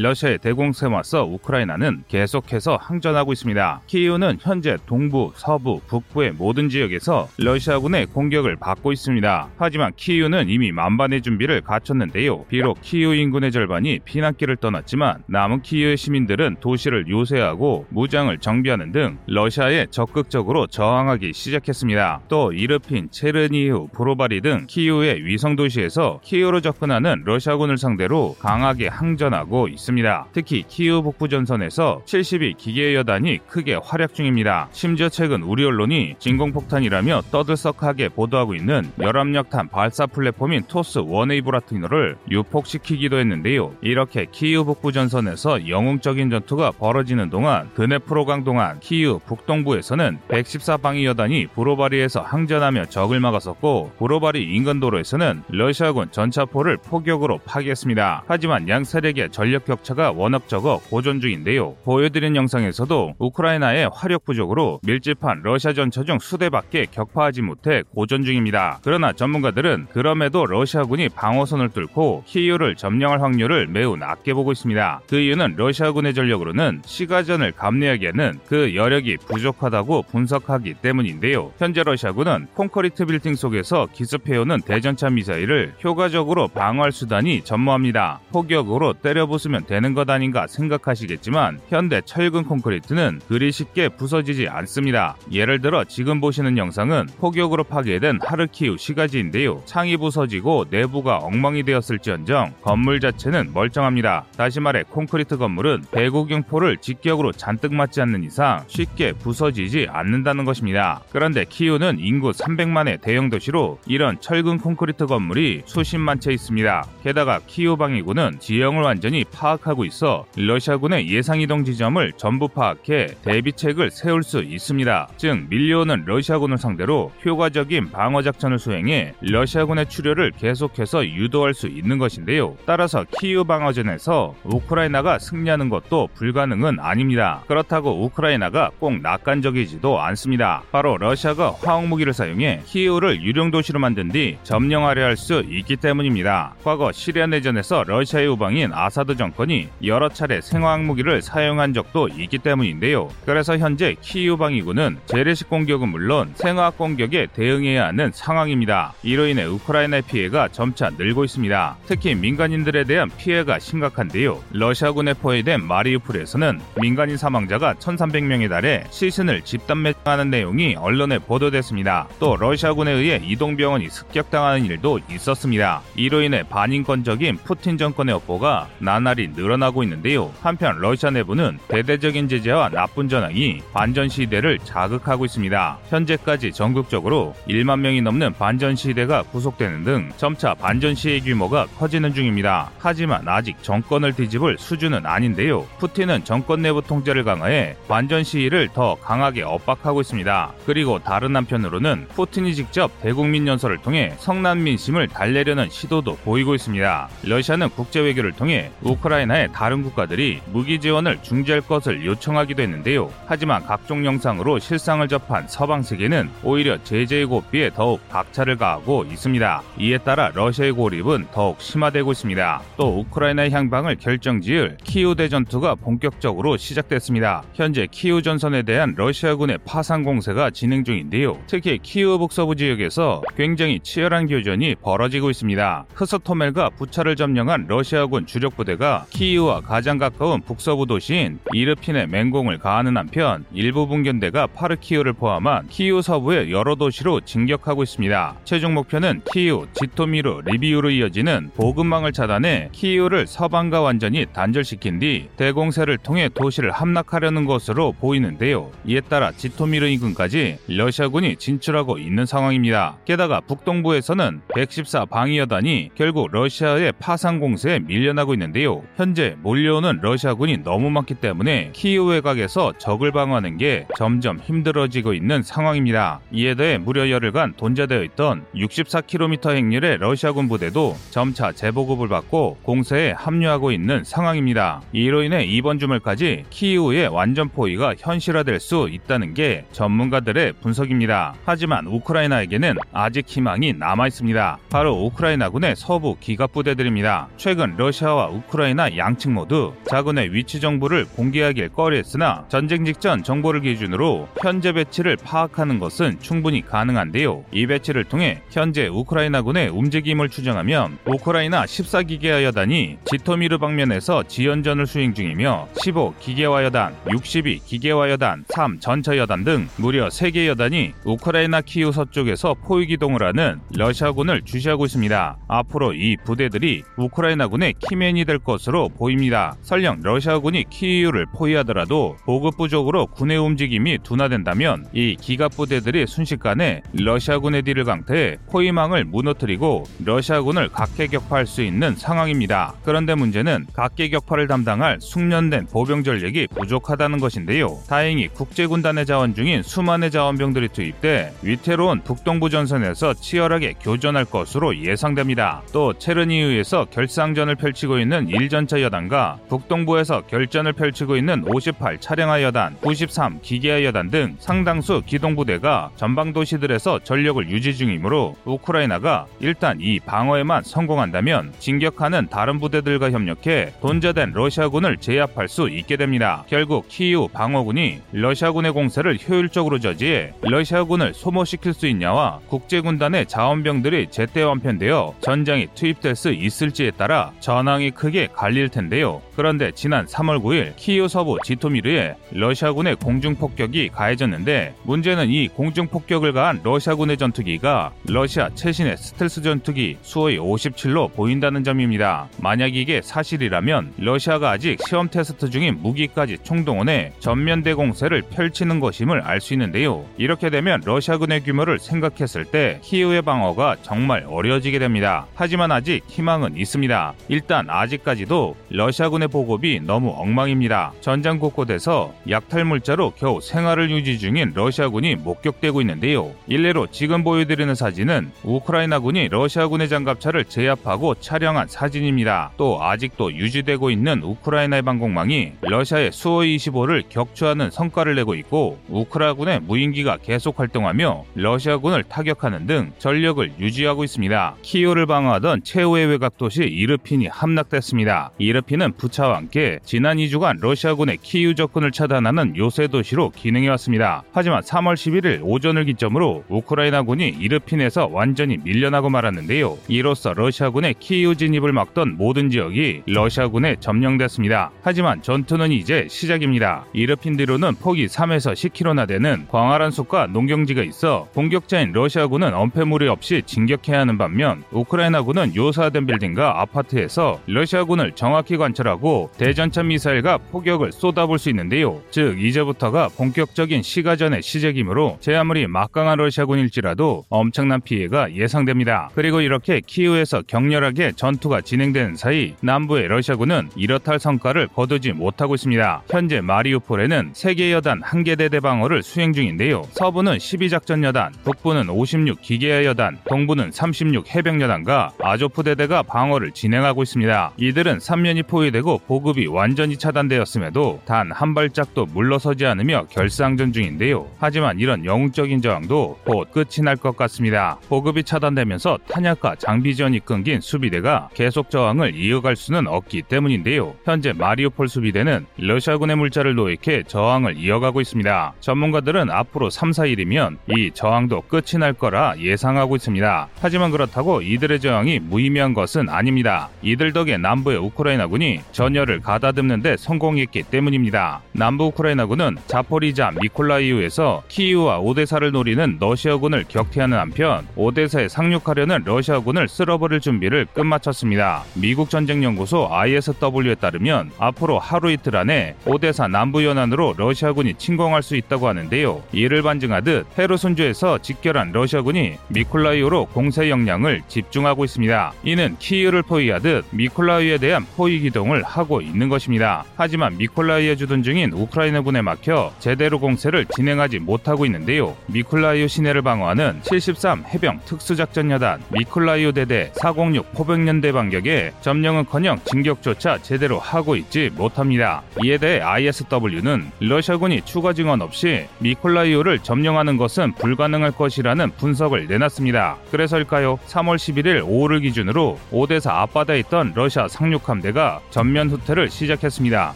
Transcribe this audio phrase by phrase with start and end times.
[0.00, 3.80] 러시아의 대공세에 맞서 우크라이나는 계속해서 항전하고 있습니다.
[3.86, 9.48] 키이우는 현재 동부, 서부, 북부의 모든 지역에서 러시아군의 공격을 받고 있습니다.
[9.56, 12.44] 하지만 키이우는 이미 만반의 준비를 갖췄는데요.
[12.44, 19.86] 비록 키이우 인근의 절반이 피난길을 떠났지만 남은 키이우의 시민들은 도시를 요새하고 무장을 정비하는 등 러시아에
[19.90, 22.20] 적극적으로 저항하기 시작했습니다.
[22.28, 29.87] 또 이르핀, 체르니우, 브로바리 등 키이우의 위성 도시에서 키이우로 접근하는 러시아군을 상대로 강하게 항전하고 있습니다.
[30.32, 34.68] 특히 키이우 북부 전선에서 72 기계 여단이 크게 활약 중입니다.
[34.72, 43.74] 심지어 최근 우리 언론이 진공폭탄이라며 떠들썩하게 보도하고 있는 열압력탄 발사 플랫폼인 TOS-1A 부라티노를 유폭시키기도 했는데요.
[43.80, 51.46] 이렇게 키이우 북부 전선에서 영웅적인 전투가 벌어지는 동안 드네프로 강 동안 키이우 북동부에서는 114방위 여단이
[51.48, 58.24] 브로바리에서 항전하며 적을 막았었고 브로바리 인근 도로에서는 러시아군 전차포를 포격으로 파괴했습니다.
[58.26, 61.76] 하지만 양 세력의 전력 격차가 워낙 적어 고전 중인데요.
[61.84, 68.80] 보여드린 영상에서도 우크라이나의 화력 부족으로 밀집한 러시아 전차 중 수대밖에 격파하지 못해 고전 중입니다.
[68.82, 75.02] 그러나 전문가들은 그럼에도 러시아군이 방어선을 뚫고 키이우를 점령할 확률을 매우 낮게 보고 있습니다.
[75.08, 81.52] 그 이유는 러시아군의 전력으로는 시가전을 감내하기에는 그 여력이 부족하다고 분석하기 때문인데요.
[81.58, 88.20] 현재 러시아군은 콘크리트 빌딩 속에서 기습해오는 대전차 미사일을 효과적으로 방어할 수단이 전무합니다.
[88.32, 95.16] 폭격으로 때려 부수면 되는 것 아닌가 생각하시겠지만 현대 철근 콘크리트는 그리 쉽게 부서지지 않습니다.
[95.32, 99.62] 예를 들어 지금 보시는 영상은 폭격으로 파괴된 하르키우 시가지인데요.
[99.64, 104.24] 창이 부서지고 내부가 엉망이 되었을지언정 건물 자체는 멀쩡합니다.
[104.36, 111.02] 다시 말해 콘크리트 건물은 대구경포를 직격으로 잔뜩 맞지 않는 이상 쉽게 부서지지 않는다는 것입니다.
[111.10, 116.86] 그런데 키우는 인구 300만의 대형 도시로 이런 철근 콘크리트 건물이 수십만 채 있습니다.
[117.02, 124.22] 게다가 키우 방위군은 지형을 완전히 파악하고 있어 러시아군의 예상 이동 지점을 전부 파악해 대비책을 세울
[124.22, 125.08] 수 있습니다.
[125.16, 132.56] 즉 밀려오는 러시아군을 상대로 효과적인 방어 작전을 수행해 러시아군의 출혈을 계속해서 유도할 수 있는 것인데요.
[132.64, 137.42] 따라서 키우 방어전에서 우크라이나가 승리하는 것도 불가능은 아닙니다.
[137.46, 140.62] 그렇다고 우크라이나가 꼭 낙관적이지도 않습니다.
[140.72, 146.54] 바로 러시아가 화학 무기를 사용해 키우를 유령 도시로 만든 뒤 점령하려 할 수 있기 때문입니다.
[146.64, 153.08] 과거 시리아 내전에서 러시아의 우방인 아사드 정권이 여러 차례 생화학 무기를 사용한 적도 있기 때문인데요.
[153.24, 158.94] 그래서 현재 키우 방위군은 재래식 공격은 물론 생화학 공격에 대응해야 하는 상황입니다.
[159.04, 161.76] 이로 인해 우크라이나의 피해가 점차 늘고 있습니다.
[161.86, 164.42] 특히 민간인들에 대한 피해가 심각한데요.
[164.50, 172.08] 러시아군에 포위된 마리우폴에서는 민간인 사망자가 1,300명에 달해 시신을 집단 매장하는 내용이 언론에 보도됐습니다.
[172.18, 175.82] 또 러시아군에 의해 이동병원이 습격당하는 일도 있었습니다.
[175.94, 180.32] 이로 인해 반인권적인 푸틴 정권의 업보가 나날이 늘어나고 있는데요.
[180.40, 185.78] 한편 러시아 내부는 대대적인 제재와 나쁜 전황이 반전 시위대를 자극하고 있습니다.
[185.88, 192.70] 현재까지 전국적으로 1만 명이 넘는 반전 시위대가 구속되는 등 점차 반전 시위의 규모가 커지는 중입니다.
[192.78, 195.66] 하지만 아직 정권을 뒤집을 수준은 아닌데요.
[195.78, 200.52] 푸틴은 정권 내부 통제를 강화해 반전 시위를 더 강하게 엇박하고 있습니다.
[200.66, 207.08] 그리고 다른 한편으로는 푸틴이 직접 대국민 연설을 통해 성난 민심을 달래려는 시도도 보이고 있습니다.
[207.24, 213.10] 러시아는 국제 외교를 통해 우크라이나 의 다른 국가들이 무기 지원을 중지할 것을 요청하기도 했는데요.
[213.26, 219.62] 하지만 각종 영상으로 실상을 접한 서방 세계는 오히려 제재의 고삐에 더욱 박차를 가하고 있습니다.
[219.78, 222.62] 이에 따라 러시아의 고립은 더욱 심화되고 있습니다.
[222.76, 227.42] 또 우크라이나의 향방을 결정지을 키우 대전투가 본격적으로 시작됐습니다.
[227.54, 231.38] 현재 키우 전선에 대한 러시아군의 파상 공세가 진행 중인데요.
[231.46, 235.86] 특히 키우 북서부 지역에서 굉장히 치열한 교전이 벌어지고 있습니다.
[235.94, 243.44] 호스토멜과 부차를 점령한 러시아군 주력 부대가 키우와 가장 가까운 북서부 도시인 이르핀에 맹공을 가하는 한편
[243.52, 248.36] 일부 분견대가 마카리우를 포함한 키우 서부의 여러 도시로 진격하고 있습니다.
[248.44, 256.28] 최종 목표는 키우, 지토미르, 리비우로 이어지는 보급망을 차단해 키우를 서방과 완전히 단절시킨 뒤 대공세를 통해
[256.28, 258.70] 도시를 함락하려는 것으로 보이는데요.
[258.86, 262.98] 이에 따라 지토미르 인근까지 러시아군이 진출하고 있는 상황입니다.
[263.04, 268.82] 게다가 북동부에서는 114 방위여단이 결국 러시아의 파상 공세에 밀려나고 있는데요.
[268.98, 276.18] 현재 몰려오는 러시아군이 너무 많기 때문에 키우 외곽에서 적을 방어하는 게 점점 힘들어지고 있는 상황입니다.
[276.32, 283.70] 이에 더해 무려 열흘간 돈좌되어 있던 64km 행렬의 러시아군 부대도 점차 재보급을 받고 공세에 합류하고
[283.70, 284.82] 있는 상황입니다.
[284.90, 291.34] 이로 인해 이번 주말까지 키이우의 완전 포위가 현실화될 수 있다는 게 전문가들의 분석입니다.
[291.44, 294.58] 하지만 우크라이나에게는 아직 희망이 남아 있습니다.
[294.70, 297.28] 바로 우크라이나군의 서부 기갑 부대들입니다.
[297.36, 304.72] 최근 러시아와 우크라이나 양측 모두 자군의 위치 정보를 공개하길 꺼려했으나 전쟁 직전 정보를 기준으로 현재
[304.72, 307.44] 배치를 파악하는 것은 충분히 가능한데요.
[307.52, 315.68] 이 배치를 통해 현재 우크라이나군의 움직임을 추정하면 우크라이나 14기계화 여단이 지토미르 방면에서 지연전을 수행 중이며
[315.82, 321.92] 15 기계화 여단, 62 기계화 여단, 3 전차 여단 등 무려 3개 여단이 우크라이나 키우
[321.92, 325.38] 서쪽에서 포위 기동을 하는 러시아군을 주시하고 있습니다.
[325.48, 329.56] 앞으로 이 부대들이 우크라이나군의 key man이 될 것으로 보입니다.
[329.62, 337.82] 설령 러시아군이 키이우를 포위하더라도 보급 부족으로 군의 움직임이 둔화된다면 이 기갑 부대들이 순식간에 러시아군의 뒤를
[337.84, 342.74] 강타해 포위망을 무너뜨리고 러시아군을 각개 격파할 수 있는 상황입니다.
[342.84, 347.78] 그런데 문제는 각개 격파를 담당할 숙련된 보병 전력이 부족하다는 것인데요.
[347.88, 355.62] 다행히 국제군단에 자원 중인 수만의 자원병들이 투입돼 위태로운 북동부 전선에서 치열하게 교전할 것으로 예상됩니다.
[355.72, 362.76] 또 체르니우에서 결상전을 펼치고 있는 1전 차 여단과 북동부에서 결전을 펼치고 있는 58 차량화 여단,
[362.82, 370.64] 93 기계화 여단 등 상당수 기동부대가 전방 도시들에서 전력을 유지 중이므로 우크라이나가 일단 이 방어에만
[370.64, 376.44] 성공한다면 진격하는 다른 부대들과 협력해 돈자된 러시아군을 제압할 수 있게 됩니다.
[376.48, 385.14] 결국 키이우 방어군이 러시아군의 공세를 효율적으로 저지해 러시아군을 소모시킬 수 있냐와 국제군단의 자원병들이 제때 완편되어
[385.20, 389.20] 전장이 투입될 수 있을지에 따라 전황이 크게 갈릴 텐데요.
[389.36, 397.16] 그런데 지난 3월 9일 키이우 서부 지토미르에 러시아군의 공중폭격이 가해졌는데 문제는 이 공중폭격을 가한 러시아군의
[397.16, 402.28] 전투기가 러시아 최신의 스텔스 전투기 수호이 57로 보인다는 점입니다.
[402.40, 409.38] 만약 이게 사실이라면 러시아가 아직 시험 테스트 중인 무기까지 총동원해 전면 대공세를 펼치는 것임을 알
[409.40, 410.04] 수 있는데요.
[410.16, 415.26] 이렇게 되면 러시아군의 규모를 생각했을 때 키이우의 방어가 정말 어려워지게 됩니다.
[415.36, 417.14] 하지만 아직 희망은 있습니다.
[417.28, 418.37] 일단 아직까지도
[418.70, 420.92] 러시아군의 보급이 너무 엉망입니다.
[421.00, 426.30] 전장 곳곳에서 약탈 물자로 겨우 생활을 유지 중인 러시아군이 목격되고 있는데요.
[426.46, 432.52] 일례로 지금 보여드리는 사진은 우크라이나군이 러시아군의 장갑차를 제압하고 촬영한 사진입니다.
[432.56, 440.58] 또 아직도 유지되고 있는 우크라이나의 방공망이 러시아의 수호25를 격추하는 성과를 내고 있고 우크라이나군의 무인기가 계속
[440.58, 444.56] 활동하며 러시아군을 타격하는 등 전력을 유지하고 있습니다.
[444.62, 448.27] 키오를 방어하던 최후의 외곽 도시 이르핀이 함락됐습니다.
[448.38, 454.24] 이르핀은 부차와 함께 지난 2주간 러시아군의 키우 접근을 차단하는 요새 도시로 기능해왔습니다.
[454.32, 459.78] 하지만 3월 11일 오전을 기점으로 우크라이나군이 이르핀에서 완전히 밀려나고 말았는데요.
[459.88, 464.70] 이로써 러시아군의 키우 진입을 막던 모든 지역이 러시아군에 점령됐습니다.
[464.82, 466.84] 하지만 전투는 이제 시작입니다.
[466.92, 474.00] 이르핀 뒤로는 폭이 3에서 10km나 되는 광활한 숲과 농경지가 있어 공격자인 러시아군은 엄폐무리 없이 진격해야
[474.00, 482.02] 하는 반면 우크라이나군은 요사된 빌딩과 아파트에서 러시아군을 정확히 관찰하고 대전차 미사일과 포격을 쏟아볼 수 있는데요.
[482.10, 489.10] 즉 이제부터가 본격적인 시가전의 시작이므로 제 아무리 막강한 러시아군일지라도 엄청난 피해가 예상됩니다.
[489.14, 496.02] 그리고 이렇게 키우에서 격렬하게 전투가 진행되는 사이 남부의 러시아군은 이렇다 할 성과를 거두지 못하고 있습니다.
[496.10, 499.84] 현재 마리우폴에는 세계 여단 한 개 대대 방어를 수행 중인데요.
[499.92, 507.04] 서부는 12작전 여단, 북부는 56 기계화 여단, 동부는 36 해병 여단과 아조프 대대가 방어를 진행하고
[507.04, 507.52] 있습니다.
[507.58, 514.26] 이들은 3면이 포위되고 보급이 완전히 차단되었음에도 단 한 발짝도 물러서지 않으며 결상전 중인데요.
[514.38, 517.78] 하지만 이런 영웅적인 저항도 곧 끝이 날 것 같습니다.
[517.88, 523.94] 보급이 차단되면서 탄약과 장비 지원이 끊긴 수비대가 계속 저항을 이어갈 수는 없기 때문인데요.
[524.04, 528.54] 현재 마리오폴 수비대는 러시아군의 물자를 노획해 저항을 이어가고 있습니다.
[528.60, 533.48] 전문가들은 앞으로 3, 4일이면 이 저항도 끝이 날 거라 예상하고 있습니다.
[533.60, 536.68] 하지만 그렇다고 이들의 저항이 무의미한 것은 아닙니다.
[536.82, 541.40] 이들 덕에 남부의 우크 라이나군이 전열을 가다듬는데 성공했기 때문입니다.
[541.52, 550.66] 남부 우크라이나군은 자포리자 미콜라이우에서 키이우와 오데사를 노리는 러시아군을 격퇴하는 한편 오데사에 상륙하려는 러시아군을 쓸어버릴 준비를
[550.74, 551.64] 끝마쳤습니다.
[551.74, 558.68] 미국 전쟁연구소 ISW에 따르면 앞으로 하루 이틀 안에 오데사 남부 연안으로 러시아군이 침공할 수 있다고
[558.68, 559.22] 하는데요.
[559.32, 565.32] 이를 반증하듯 헤르손주에서 집결한 러시아군이 미콜라이우로 공세 역량을 집중하고 있습니다.
[565.44, 569.84] 이는 키이우를 포위하듯 미콜라이우에 대한 포위 기동을 하고 있는 것입니다.
[569.96, 575.16] 하지만 미콜라이우에 주둔 중인 우크라이나군에 막혀 제대로 공세를 진행하지 못하고 있는데요.
[575.26, 584.16] 미콜라이우 시내를 방어하는 73 해병 특수작전여단 미콜라이우 대대 406 포병연대 반격에 점령은커녕 진격조차 제대로 하고
[584.16, 585.22] 있지 못합니다.
[585.44, 592.96] 이에 대해 ISW는 러시아군이 추가 증언 없이 미콜라이오를 점령하는 것은 불가능할 것이라는 분석을 내놨습니다.
[593.10, 593.78] 그래서일까요?
[593.86, 599.94] 3월 11일 오후를 기준으로 오데사 앞바다에 있던 러시아 상륙함 함대가 전면 후퇴를 시작했습니다.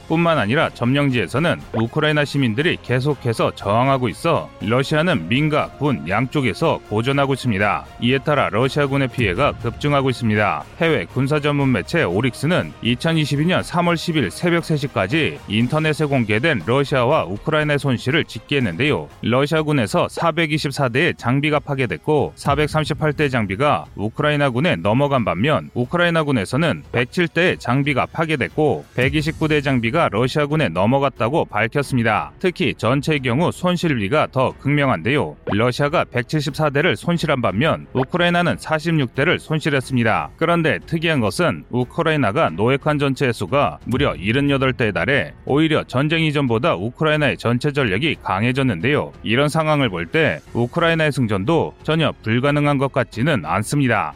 [0.09, 7.85] 뿐만 아니라 점령지에서는 우크라이나 시민들이 계속해서 저항하고 있어 러시아는 민가, 군 양쪽에서 보전하고 있습니다.
[8.01, 10.65] 이에 따라 러시아군의 피해가 급증하고 있습니다.
[10.79, 18.25] 해외 군사 전문 매체 오릭스는 2022년 3월 10일 새벽 3시까지 인터넷에 공개된 러시아와 우크라이나의 손실을
[18.25, 19.09] 집계했는데요.
[19.23, 30.09] 러시아군에서 424대의 장비가 파괴됐고 438대 장비가 우크라이나군에 넘어간 반면 우크라이나군에서는 107대의 장비가 파괴됐고 129대 장비가
[30.11, 32.33] 러시아군에 넘어갔다고 밝혔습니다.
[32.40, 35.37] 특히 전체의 경우 손실비가 더 극명한데요.
[35.47, 40.31] 러시아가 174대를 손실한 반면 우크라이나는 46대를 손실했습니다.
[40.37, 47.71] 그런데 특이한 것은 우크라이나가 노획한 전체의 수가 무려 78대에 달해 오히려 전쟁 이전보다 우크라이나의 전체
[47.73, 49.12] 전력이 강해졌는데요.
[49.23, 54.14] 이런 상황을 볼 때 우크라이나의 승전도 전혀 불가능한 것 같지는 않습니다.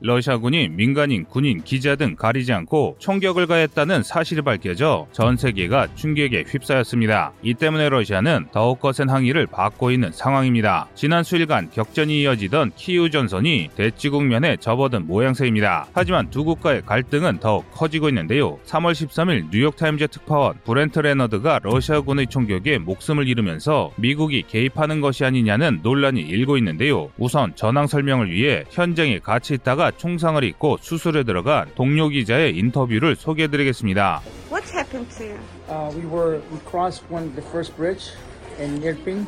[0.00, 7.32] 러시아군이 민간인, 군인, 기자 등 가리지 않고 총격을 가했다는 사실이 밝혀져 전 세계가 충격에 휩싸였습니다.
[7.42, 10.88] 이 때문에 러시아는 더욱 거센 항의를 받고 있는 상황입니다.
[10.94, 15.88] 지난 수일간 격전이 이어지던 키우 전선이 대치 국면에 접어든 모양새입니다.
[15.92, 18.58] 하지만 두 국가의 갈등은 더욱 커지고 있는데요.
[18.66, 26.20] 3월 13일 뉴욕타임즈 특파원 브렌트 레너드가 러시아군의 총격에 목숨을 잃으면서 미국이 개입하는 것이 아니냐는 논란이
[26.20, 27.10] 일고 있는데요.
[27.18, 34.22] 우선 전황 설명을 위해 현장에 같이 있다가 총상을 입고 수술에 들어간 동료 기자의 인터뷰를 소개해드리겠습니다.
[34.50, 35.38] What's happened to you?
[35.68, 38.12] Uh, we were we crossed one the first bridge
[38.58, 39.26] in Irpin.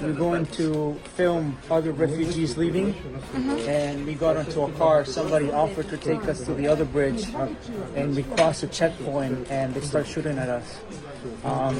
[0.00, 2.96] We were going to film other refugees leaving,
[3.68, 5.04] and we got into a car.
[5.04, 7.28] Somebody offered to take us to the other bridge,
[7.94, 10.80] and we crossed a checkpoint, and they start shooting at us.
[11.44, 11.74] Um.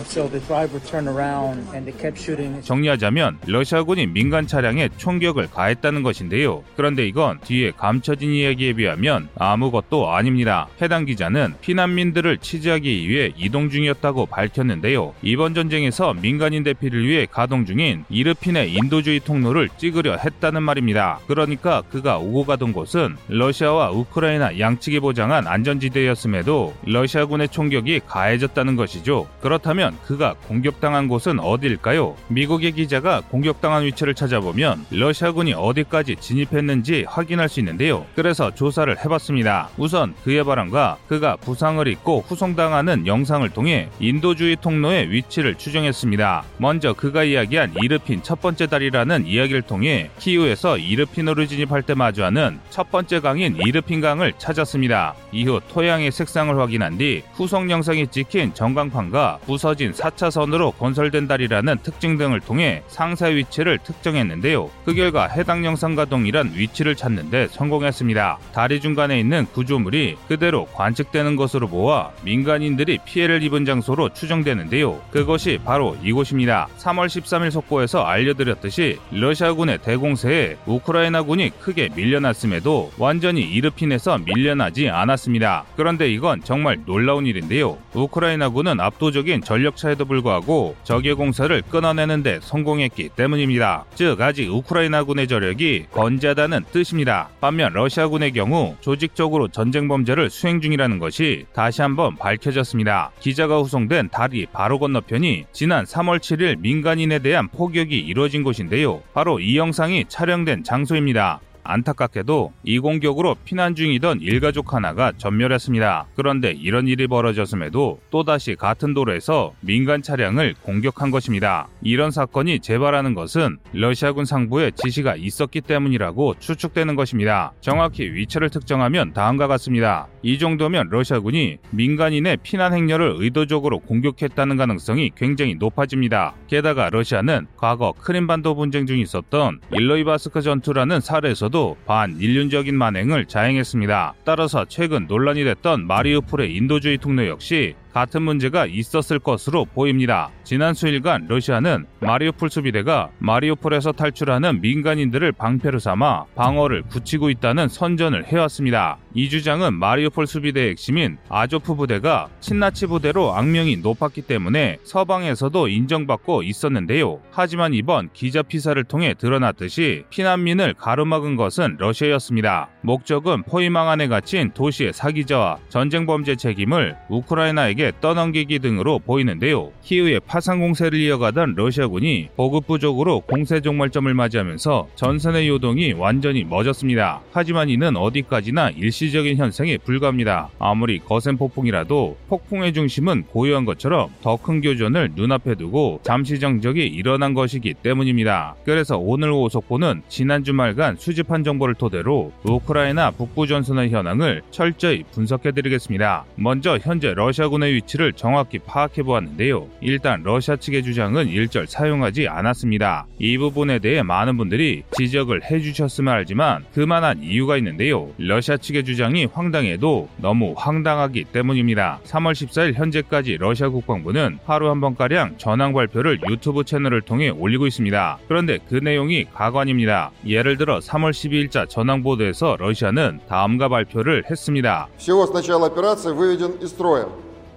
[2.63, 6.63] 정리하자면 러시아군이 민간 차량에 총격을 가했다는 것인데요.
[6.77, 10.69] 그런데 이건 뒤에 감춰진 이야기에 비하면 아무것도 아닙니다.
[10.83, 15.15] 해당 기자는 피난민들을 취재하기 위해 이동 중이었다고 밝혔는데요.
[15.23, 21.21] 이번 전쟁에서 민간인 대피를 위해 가동 중인 이르핀의 인도주의 통로를 찍으려 했다는 말입니다.
[21.27, 29.27] 그러니까 그가 오고 가던 곳은 러시아와 우크라이나 양측이 보장한 안전지대였음에도 러시아군의 총격이 가해졌다는 것이죠.
[29.41, 32.17] 그 렇다면 그가 공격당한 곳은 어디일까요?
[32.29, 38.05] 미국의 기자가 공격당한 위치를 찾아보면 러시아군이 어디까지 진입했는지 확인할 수 있는데요.
[38.15, 39.69] 그래서 조사를 해봤습니다.
[39.77, 46.45] 우선 그의 발언과 그가 부상을 입고 후송당하는 영상을 통해 인도주의 통로의 위치를 추정했습니다.
[46.59, 52.91] 먼저 그가 이야기한 이르핀 첫 번째 다리라는 이야기를 통해 키우에서 이르핀으로 진입할 때 마주하는 첫
[52.91, 55.15] 번째 강인 이르핀 강을 찾았습니다.
[55.33, 62.41] 이후 토양의 색상을 확인한 뒤 후속 영상이 찍힌 전광판과 부서진 4차선으로 건설된 다리라는 특징 등을
[62.41, 64.71] 통해 상사 위치를 특정했는데요.
[64.85, 68.39] 그 결과 해당 영상과 동일한 위치를 찾는데 성공했습니다.
[68.53, 75.01] 다리 중간에 있는 구조물이 그대로 관측되는 것으로 보아 민간인들이 피해를 입은 장소로 추정되는데요.
[75.11, 76.69] 그것이 바로 이곳입니다.
[76.79, 85.65] 3월 13일 속보에서 알려드렸듯이 러시아군의 대공세에 우크라이나군이 크게 밀려났음에도 완전히 이르핀에서 밀려나지 않았습니다.
[85.77, 87.79] 그런데 이건 정말 놀라운 일인데요.
[87.95, 93.85] 우크라이나군은 압도적인 전력차에도 불구하고 적의 공사를 끊어내는데 성공했기 때문입니다.
[93.95, 97.29] 즉 아직 우크라이나군의 저력이 건재하다는 뜻입니다.
[97.41, 103.13] 반면 러시아군의 경우 조직적으로 전쟁 범죄를 수행 중이라는 것이 다시 한번 밝혀졌습니다.
[103.21, 109.03] 기자가 후송된 다리 바로 건너편이 지난 3월 7일 민간인에 대한 폭격이 이루어진 곳인데요.
[109.13, 111.41] 바로 이 영상이 촬영된 장소입니다.
[111.65, 116.07] 안타깝게도 이 공격으로 피난 중이던 일가족 하나가 전멸했습니다.
[116.15, 121.69] 그런데 이런 일이 벌어졌음에도 또다시 같은 도로에서 민간 차량을 공격한 것입니다.
[121.83, 127.53] 이런 사건이 재발하는 것은 러시아군 상부에 지시가 있었기 때문이라고 추측되는 것입니다.
[127.61, 130.07] 정확히 위치를 특정하면 다음과 같습니다.
[130.23, 136.35] 이 정도면 러시아군이 민간인의 피난 행렬을 의도적으로 공격했다는 가능성이 굉장히 높아집니다.
[136.49, 141.54] 게다가 러시아는 과거 크림반도 분쟁 중에 있었던 일로이바스크 전투라는 사례에서도
[141.87, 144.15] 반인륜적인 만행을 자행했습니다.
[144.25, 150.29] 따라서 최근 논란이 됐던 마리우폴의 인도주의 통로 역시 같은 문제가 있었을 것으로 보입니다.
[150.43, 158.99] 지난 수일간 러시아는 마리우폴 수비대가 마리우폴에서 탈출하는 민간인들을 방패로 삼아 방어를 굳히고 있다는 선전을 해왔습니다.
[159.15, 167.21] 이 주장은 마리우폴 수비대의 핵심인 아조프 부대가 친나치 부대로 악명이 높았기 때문에 서방에서도 인정받고 있었는데요.
[167.31, 172.71] 하지만 이번 기자 피사를 통해 드러났듯이 피난민을 가로막은 것은 러시아였습니다.
[172.81, 179.71] 목적은 포위망 안에 갇힌 도시의 사기자와 전쟁 범죄 책임을 우크라이나에게 지역에 떠넘기기 등으로 보이는데요.
[179.83, 187.21] 키우의 파상 공세를 이어가던 러시아군이 보급 부족으로 공세 종말점을 맞이하면서 전선의 요동이 완전히 멎었습니다.
[187.33, 190.49] 하지만 이는 어디까지나 일시적인 현상에 불과합니다.
[190.59, 197.33] 아무리 거센 폭풍이라도 폭풍의 중심은 고요한 것처럼 더 큰 교전을 눈앞에 두고 잠시 정적이 일어난
[197.33, 198.57] 것이기 때문입니다.
[198.65, 206.25] 그래서 오늘 오후 속보는 지난 주말간 수집한 정보를 토대로 우크라이나 북부 전선의 현황을 철저히 분석해드리겠습니다.
[206.37, 209.68] 먼저 현재 러시아군의 위치를 정확히 파악해 보았는데요.
[209.82, 213.08] 일단 러시아 측의 주장은 일절 사용하지 않았습니다.
[213.20, 218.10] 이 부분에 대해 많은 분들이 지적을 해주셨으면 알지만 그만한 이유가 있는데요.
[218.18, 222.00] 러시아 측의 주장이 황당해도 너무 황당하기 때문입니다.
[222.06, 228.20] 3월 14일 현재까지 러시아 국방부는 하루 한 번가량 전황 발표를 유튜브 채널을 통해 올리고 있습니다.
[228.28, 230.12] 그런데 그 내용이 가관입니다.
[230.26, 234.88] 예를 들어 3월 12일자 전황 보도에서 러시아는 다음과 발표를 했습니다.
[234.98, 237.08] Всего с начала операции выведен из строя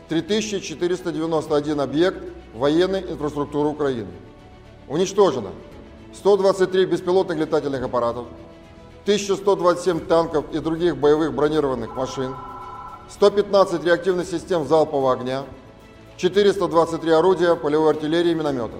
[0.09, 2.17] 3491 объект
[2.53, 4.09] военной инфраструктуры Украины.
[4.87, 5.49] Уничтожено
[6.13, 8.27] 123 беспилотных летательных аппаратов,
[9.03, 12.35] 1127 танков и других боевых бронированных машин,
[13.09, 15.43] 115 реактивных систем залпового огня,
[16.17, 18.79] 423 орудия полевой артиллерии и минометов,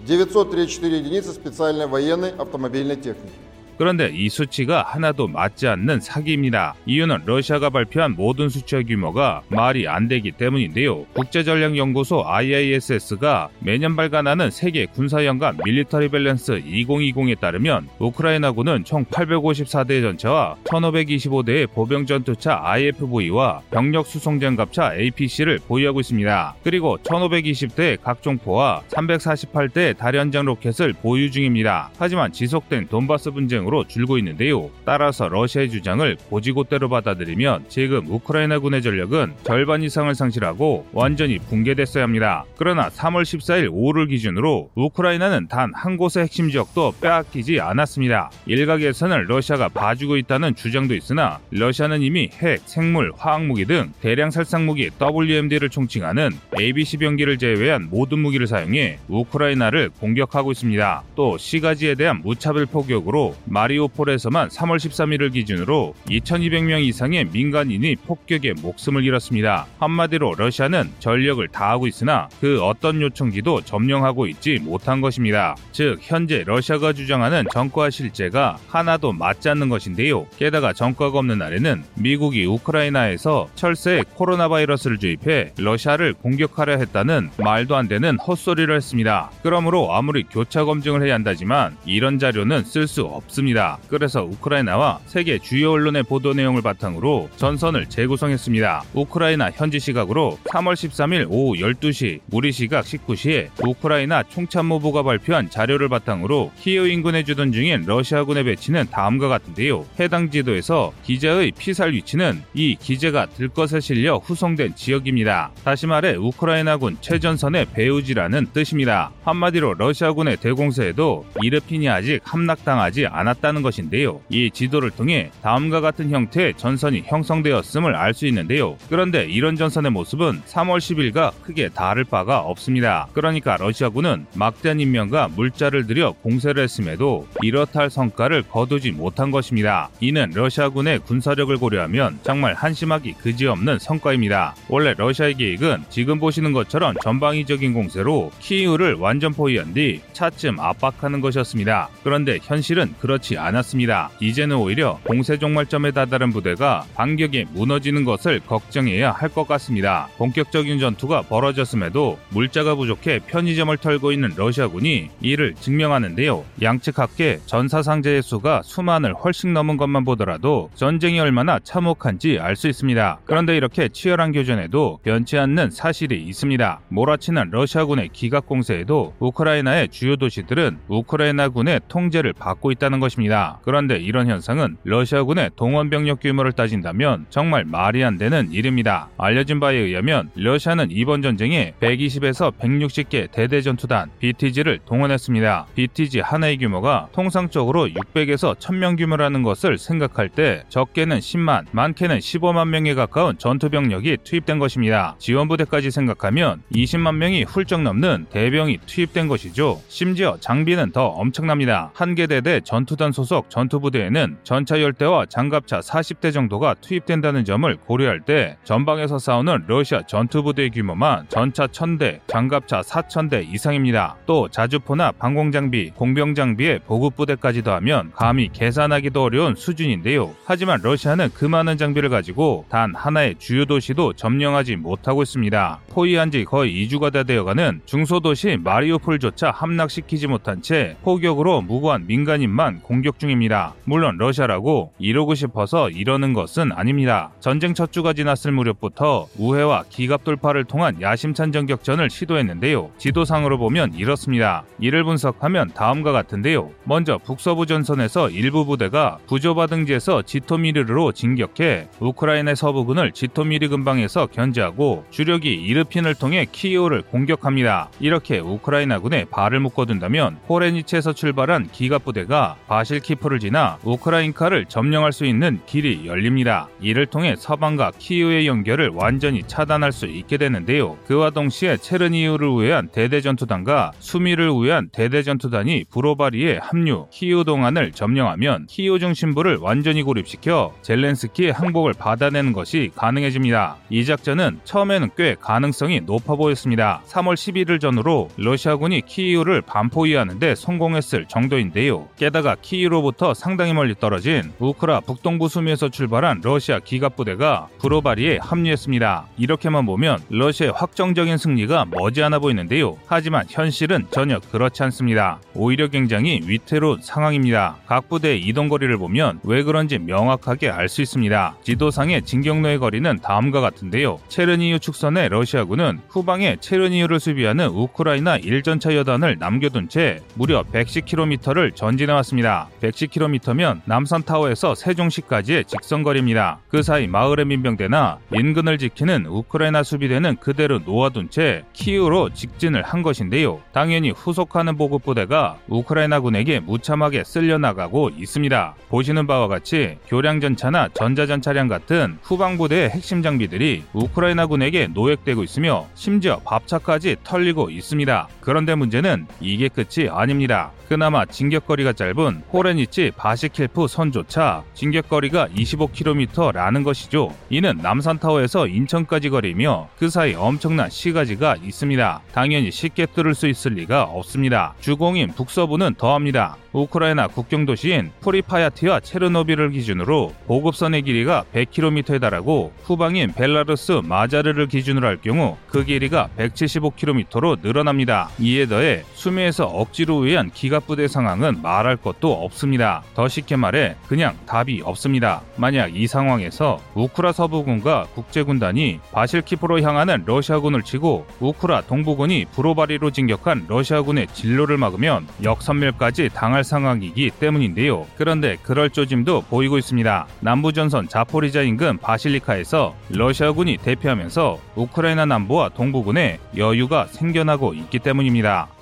[0.00, 3.32] 934 единицы специальной военной автомобильной техники.
[3.76, 6.74] 그런데 이 수치가 하나도 맞지 않는 사기입니다.
[6.86, 11.04] 이유는 러시아가 발표한 모든 수치의 규모가 말이 안 되기 때문인데요.
[11.14, 21.70] 국제전략연구소 IISS가 매년 발간하는 세계 군사연감 Military Balance 2020에 따르면 우크라이나군은 총 854대 전차와 1525대의
[21.72, 26.56] 보병 전투차 IFV와 병력 수송 장갑차 APC를 보유하고 있습니다.
[26.62, 31.90] 그리고 1520대의 각종포와 348대의 다련장 로켓을 보유 중입니다.
[31.98, 34.70] 하지만 지속된 돈바스 분쟁 으로 줄고 있는데요.
[34.84, 42.44] 따라서 러시아의 주장을 고지고대로 받아들이면 지금 우크라이나군의 전력은 절반 이상을 상실하고 완전히 붕괴됐어야 합니다.
[42.56, 48.30] 그러나 3월 14일 오후를 기준으로 우크라이나는 단 한 곳의 핵심 지역도 빼앗기지 않았습니다.
[48.46, 55.68] 일각에서는 러시아가 봐주고 있다는 주장도 있으나 러시아는 이미 핵, 생물, 화학무기 등 대량 살상무기 WMD를
[55.70, 61.02] 총칭하는 ABC 병기를 제외한 모든 무기를 사용해 우크라이나를 공격하고 있습니다.
[61.16, 69.66] 또 시가지에 대한 무차별 포격으로 마리오폴에서만 3월 13일을 기준으로 2200명 이상의 민간인이 폭격에 목숨을 잃었습니다.
[69.78, 75.54] 한마디로 러시아는 전력을 다하고 있으나 그 어떤 요청지도 점령하고 있지 못한 것입니다.
[75.70, 80.26] 즉 현재 러시아가 주장하는 전과 실제가 하나도 맞지 않는 것인데요.
[80.36, 87.86] 게다가 전과가 없는 날에는 미국이 우크라이나에서 철새 코로나 바이러스를 주입해 러시아를 공격하려 했다는 말도 안
[87.86, 89.30] 되는 헛소리를 했습니다.
[89.42, 93.43] 그러므로 아무리 교차 검증을 해야 한다지만 이런 자료는 쓸 수 없습니다.
[93.44, 93.78] 없습니다.
[93.88, 98.84] 그래서 우크라이나와 세계 주요 언론의 보도 내용을 바탕으로 전선을 재구성했습니다.
[98.94, 106.52] 우크라이나 현지 시각으로 3월 13일 오후 12시, 우리 시각 19시에 우크라이나 총참모부가 발표한 자료를 바탕으로
[106.58, 109.84] 키이우 인근에 주둔 중인 러시아군의 배치는 다음과 같은데요.
[110.00, 115.52] 해당 지도에서 기자의 피살 위치는 이 기재가 들것에 실려 후송된 지역입니다.
[115.64, 119.12] 다시 말해 우크라이나군 최전선의 배우지라는 뜻입니다.
[119.24, 123.33] 한마디로 러시아군의 대공세에도 이르핀이 아직 함락당하지 않았습니다.
[123.34, 124.20] 않았다는 것인데요.
[124.28, 128.76] 이 지도를 통해 다음과 같은 형태의 전선이 형성되었음을 알 수 있는데요.
[128.88, 133.08] 그런데 이런 전선의 모습은 3월 10일과 크게 다를 바가 없습니다.
[133.12, 139.90] 그러니까 러시아군은 막대한 인명과 물자를 들여 공세를 했음에도 이렇다 할 성과를 거두지 못한 것입니다.
[139.98, 144.54] 이는 러시아군의 군사력을 고려하면 정말 한심하기 그지없는 성과입니다.
[144.68, 151.88] 원래 러시아의 계획은 지금 보시는 것처럼 전방위적인 공세로 키이우를 완전 포위한 뒤 차츰 압박하는 것이었습니다.
[152.04, 154.10] 그런데 현실은 그렇지 그렇지 않았습니다.
[154.20, 160.06] 이제는 오히려 공세 종말점에 다다른 부대가 반격에 무너지는 것을 걱정해야 할 것 같습니다.
[160.18, 166.44] 본격적인 전투가 벌어졌음에도 물자가 부족해 편의점을 털고 있는 러시아군이 이를 증명하는데요.
[166.62, 172.68] 양측 합계 전사 상자의 수가 수만을 훨씬 넘은 것만 보더라도 전쟁이 얼마나 참혹한지 알 수
[172.68, 173.18] 있습니다.
[173.24, 176.80] 그런데 이렇게 치열한 교전에도 변치 않는 사실이 있습니다.
[176.90, 183.13] 몰아치는 러시아군의 기갑 공세에도 우크라이나의 주요 도시들은 우크라이나군의 통제를 받고 있다는 것입니다.
[183.62, 189.08] 그런데 이런 현상은 러시아군의 동원 병력 규모를 따진다면 정말 말이 안 되는 일입니다.
[189.18, 195.66] 알려진 바에 의하면 러시아는 이번 전쟁에 120에서 160개 대대 전투단 BTG를 동원했습니다.
[195.74, 202.94] BTG 하나의 규모가 통상적으로 600에서 1000명 규모라는 것을 생각할 때 적게는 10만, 많게는 15만 명에
[202.94, 205.16] 가까운 전투 병력이 투입된 것입니다.
[205.18, 209.82] 지원 부대까지 생각하면 20만 명이 훌쩍 넘는 대병이 투입된 것이죠.
[209.88, 211.90] 심지어 장비는 더 엄청납니다.
[211.94, 218.20] 한 개 대대 전투단 연계단 소속 전투부대에는 전차 10대와 장갑차 40대 정도가 투입된다는 점을 고려할
[218.20, 224.16] 때 전방에서 싸우는 러시아 전투부대의 규모만 전차 1000대, 장갑차 4000대 이상입니다.
[224.26, 230.34] 또 자주포나 방공장비, 공병장비의 보급부대까지도 하면 감히 계산하기도 어려운 수준인데요.
[230.44, 235.80] 하지만 러시아는 그 많은 장비를 가지고 단 하나의 주요 도시도 점령하지 못하고 있습니다.
[235.90, 243.18] 포위한 지 거의 2주가 다 되어가는 중소도시 마리오폴조차 함락시키지 못한 채 포격으로 무고한 민간인만 공격
[243.18, 243.74] 중입니다.
[243.84, 247.30] 물론 러시아라고 이러고 싶어서 이러는 것은 아닙니다.
[247.40, 252.90] 전쟁 첫 주가 지났을 무렵부터 우회와 기갑 돌파를 통한 야심찬 전격전을 시도했는데요.
[252.98, 254.64] 지도상으로 보면 이렇습니다.
[254.78, 256.70] 이를 분석하면 다음과 같은데요.
[256.84, 265.52] 먼저 북서부 전선에서 일부 부대가 부조바 등지에서 지토미르로 진격해 우크라이나 서부군을 지토미르 근방에서 견제하고 주력이
[265.52, 267.90] 이르핀을 통해 키이오를 공격합니다.
[268.00, 276.06] 이렇게 우크라이나군에 발을 묶어둔다면 호레니체에서 출발한 기갑 부대가 바실키프를 지나 우크라인카를 점령할 수 있는 길이
[276.06, 276.66] 열립니다.
[276.80, 280.96] 이를 통해 서방과 키이오의 연결을 완전히 차단할 수 있게 되는데요.
[281.06, 289.58] 그와 동시에 체르니우를 우회한 대대전투단과 수미를 우회한 대대전투단이 브로바리에 합류, 키이오 동안을 점령하면 키이오 중심부를
[289.58, 293.76] 완전히 고립시켜 젤렌스키의 항복을 받아내는 것이 가능해집니다.
[293.88, 297.02] 이 작전은 처음에는 꽤 가능성이 높아 보였습니다.
[297.06, 302.08] 3월 11일 전후로 러시아군이 키이우를 반포위하는데 성공했을 정도인데요.
[302.16, 309.26] 게다가 키이우로부터 상당히 멀리 떨어진 우크라 북동부 수미에서 출발한 러시아 기갑 부대가 브로바리에 합류했습니다.
[309.36, 312.96] 이렇게만 보면 러시아의 확정적인 승리가 머지않아 보이는데요.
[313.06, 315.40] 하지만 현실은 전혀 그렇지 않습니다.
[315.54, 317.76] 오히려 굉장히 위태로운 상황입니다.
[317.86, 321.56] 각 부대의 이동 거리를 보면 왜 그런지 명확하게 알 수 있습니다.
[321.62, 324.18] 지도상의 진격로의 거리는 다음과 같은데요.
[324.28, 332.53] 체르니우 축선의 러시아군은 후방에 체르니우를 수비하는 우크라이나 1전차 여단을 남겨둔 채 무려 110km를 전진해 왔습니다.
[332.80, 336.58] 110km면 남산타워에서 세종시까지의 직선거리입니다.
[336.68, 343.60] 그 사이 마을의 민병대나 인근을 지키는 우크라이나 수비대는 그대로 놓아둔 채 키우로 직진을 한 것인데요.
[343.72, 348.74] 당연히 후속하는 보급부대가 우크라이나군에게 무참하게 쓸려나가고 있습니다.
[348.88, 357.70] 보시는 바와 같이 교량전차나 전자전차량 같은 후방부대의 핵심 장비들이 우크라이나군에게 노획되고 있으며 심지어 밥차까지 털리고
[357.70, 358.28] 있습니다.
[358.40, 360.70] 그런데 문제는 이게 끝이 아닙니다.
[360.88, 367.34] 그나마 진격거리가 짧은 호레니치 바시킬프 선조차 진격거리가 25km라는 것이죠.
[367.50, 372.20] 이는 남산타워에서 인천까지 거리며 그 사이 엄청난 시가지가 있습니다.
[372.32, 374.74] 당연히 쉽게 뚫을 수 있을 리가 없습니다.
[374.80, 376.56] 주공인 북서부는 더합니다.
[376.74, 385.16] 우크라이나 국경 도시인 프리피야티와 체르노빌을 기준으로 보급선의 길이가 100km에 달하고 후방인 벨라루스 마자르를 기준으로 할
[385.18, 388.28] 경우 그 길이가 175km로 늘어납니다.
[388.40, 393.02] 이에 더해 수미에서 억지로 우회한 기갑부대 상황은 말할 것도 없습니다.
[393.14, 395.42] 더 쉽게 말해 그냥 답이 없습니다.
[395.56, 404.26] 만약 이 상황에서 우크라 서부군과 국제군단이 바실키프로 향하는 러시아군을 치고 우크라 동부군이 브로바리로 진격한 러시아군의
[404.32, 408.06] 진로를 막으면 역섬멸까지 당할 상황이기 때문인데요.
[408.16, 410.26] 그런데 그럴 조짐도 보이고 있습니다.
[410.40, 418.73] 남부전선 자포리자 인근 바실리카에서 러시아군이 대피하면서 우크라이나 남부와 동부군에 여유가 생겨나고 있기 때문입니다.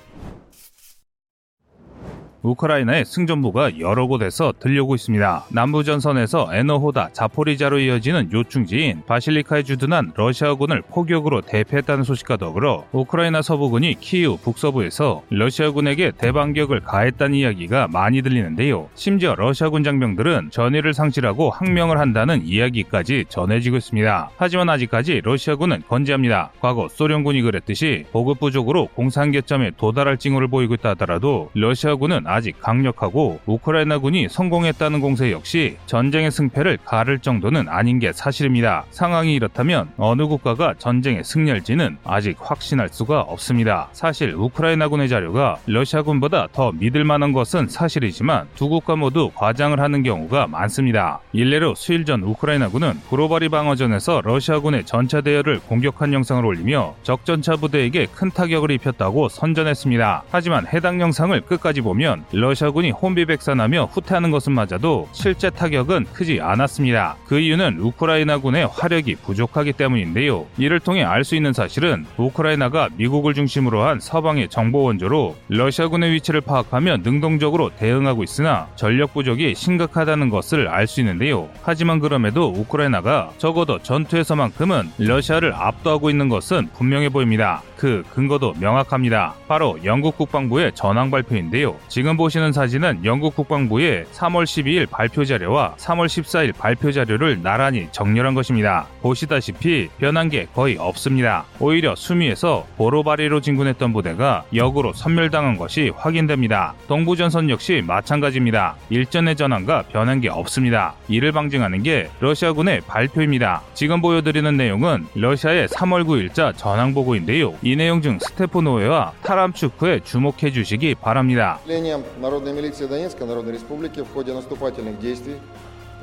[2.43, 5.45] 우크라이나의 승전부가 여러 곳에서 들려오고 있습니다.
[5.49, 14.37] 남부전선에서 에너호다, 자포리자로 이어지는 요충지인 바실리카에 주둔한 러시아군을 포격으로 대피했다는 소식과 더불어 우크라이나 서부군이 키이우
[14.37, 18.89] 북서부에서 러시아군에게 대반격을 가했다는 이야기가 많이 들리는데요.
[18.95, 24.31] 심지어 러시아군 장병들은 전의를 상실하고 항명을 한다는 이야기까지 전해지고 있습니다.
[24.35, 26.51] 하지만 아직까지 러시아군은 건재합니다.
[26.59, 34.27] 과거 소련군이 그랬듯이 보급 부족으로 공산개점에 도달할 징후를 보이고 있다 하더라도 러시아군은 아직 강력하고 우크라이나군이
[34.27, 38.85] 성공했다는 공세 역시 전쟁의 승패를 가를 정도는 아닌 게 사실입니다.
[38.89, 43.89] 상황이 이렇다면 어느 국가가 전쟁에 승리할지는 아직 확신할 수가 없습니다.
[43.91, 50.47] 사실 우크라이나군의 자료가 러시아군보다 더 믿을 만한 것은 사실이지만 두 국가 모두 과장을 하는 경우가
[50.47, 51.19] 많습니다.
[51.33, 58.31] 일례로 수일 전 우크라이나군은 브로바리 방어전에서 러시아군의 전차 대열을 공격한 영상을 올리며 적전차 부대에게 큰
[58.31, 60.23] 타격을 입혔다고 선전했습니다.
[60.31, 67.17] 하지만 해당 영상을 끝까지 보면 러시아군이 혼비백산하며 후퇴하는 것은 맞아도 실제 타격은 크지 않았습니다.
[67.25, 70.45] 그 이유는 우크라이나군의 화력이 부족하기 때문인데요.
[70.57, 76.41] 이를 통해 알 수 있는 사실은 우크라이나가 미국을 중심으로 한 서방의 정보 원조로 러시아군의 위치를
[76.41, 81.47] 파악하며 능동적으로 대응하고 있으나 전력 부족이 심각하다는 것을 알 수 있는데요.
[81.61, 87.61] 하지만 그럼에도 우크라이나가 적어도 전투에서만큼은 러시아를 압도하고 있는 것은 분명해 보입니다.
[87.77, 89.33] 그 근거도 명확합니다.
[89.47, 91.75] 바로 영국 국방부의 전황 발표인데요.
[91.87, 97.87] 지금 지금 보시는 사진은 영국 국방부의 3월 12일 발표 자료와 3월 14일 발표 자료를 나란히
[97.91, 98.85] 정렬한 것입니다.
[99.01, 101.45] 보시다시피 변한 게 거의 없습니다.
[101.59, 106.75] 오히려 수미에서 보로바리로 진군했던 부대가 역으로 선멸당한 것이 확인됩니다.
[106.87, 108.75] 동부전선 역시 마찬가지입니다.
[108.91, 110.93] 일전의 전환과 변한 게 없습니다.
[111.07, 113.63] 이를 방증하는 게 러시아군의 발표입니다.
[113.73, 117.55] 지금 보여드리는 내용은 러시아의 3월 9일자 전황 보고인데요.
[117.63, 121.57] 이 내용 중 스테프노웨와 타람추크에 주목해 주시기 바랍니다.
[122.02, 125.36] Подразделениям Народной милиции Донецкой Народной Республики в ходе наступательных действий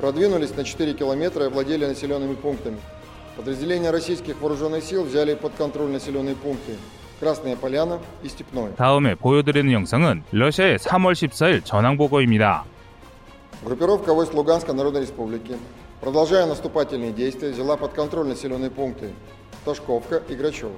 [0.00, 2.78] продвинулись на 4 километра и овладели населенными пунктами.
[3.36, 6.76] Подразделения российских вооруженных сил взяли под контроль населенные пункты
[7.20, 8.72] Красная Поляна и Степное.
[8.78, 12.64] 다음에 보여드리는 영상은 러시아의 3월 14일 전황 보고입니다.
[13.62, 15.58] Группировка войск Луганской Народной Республики,
[16.00, 19.10] продолжая наступательные действия, взяла под контроль населенные пункты
[19.66, 20.72] Ташковка и Грачево.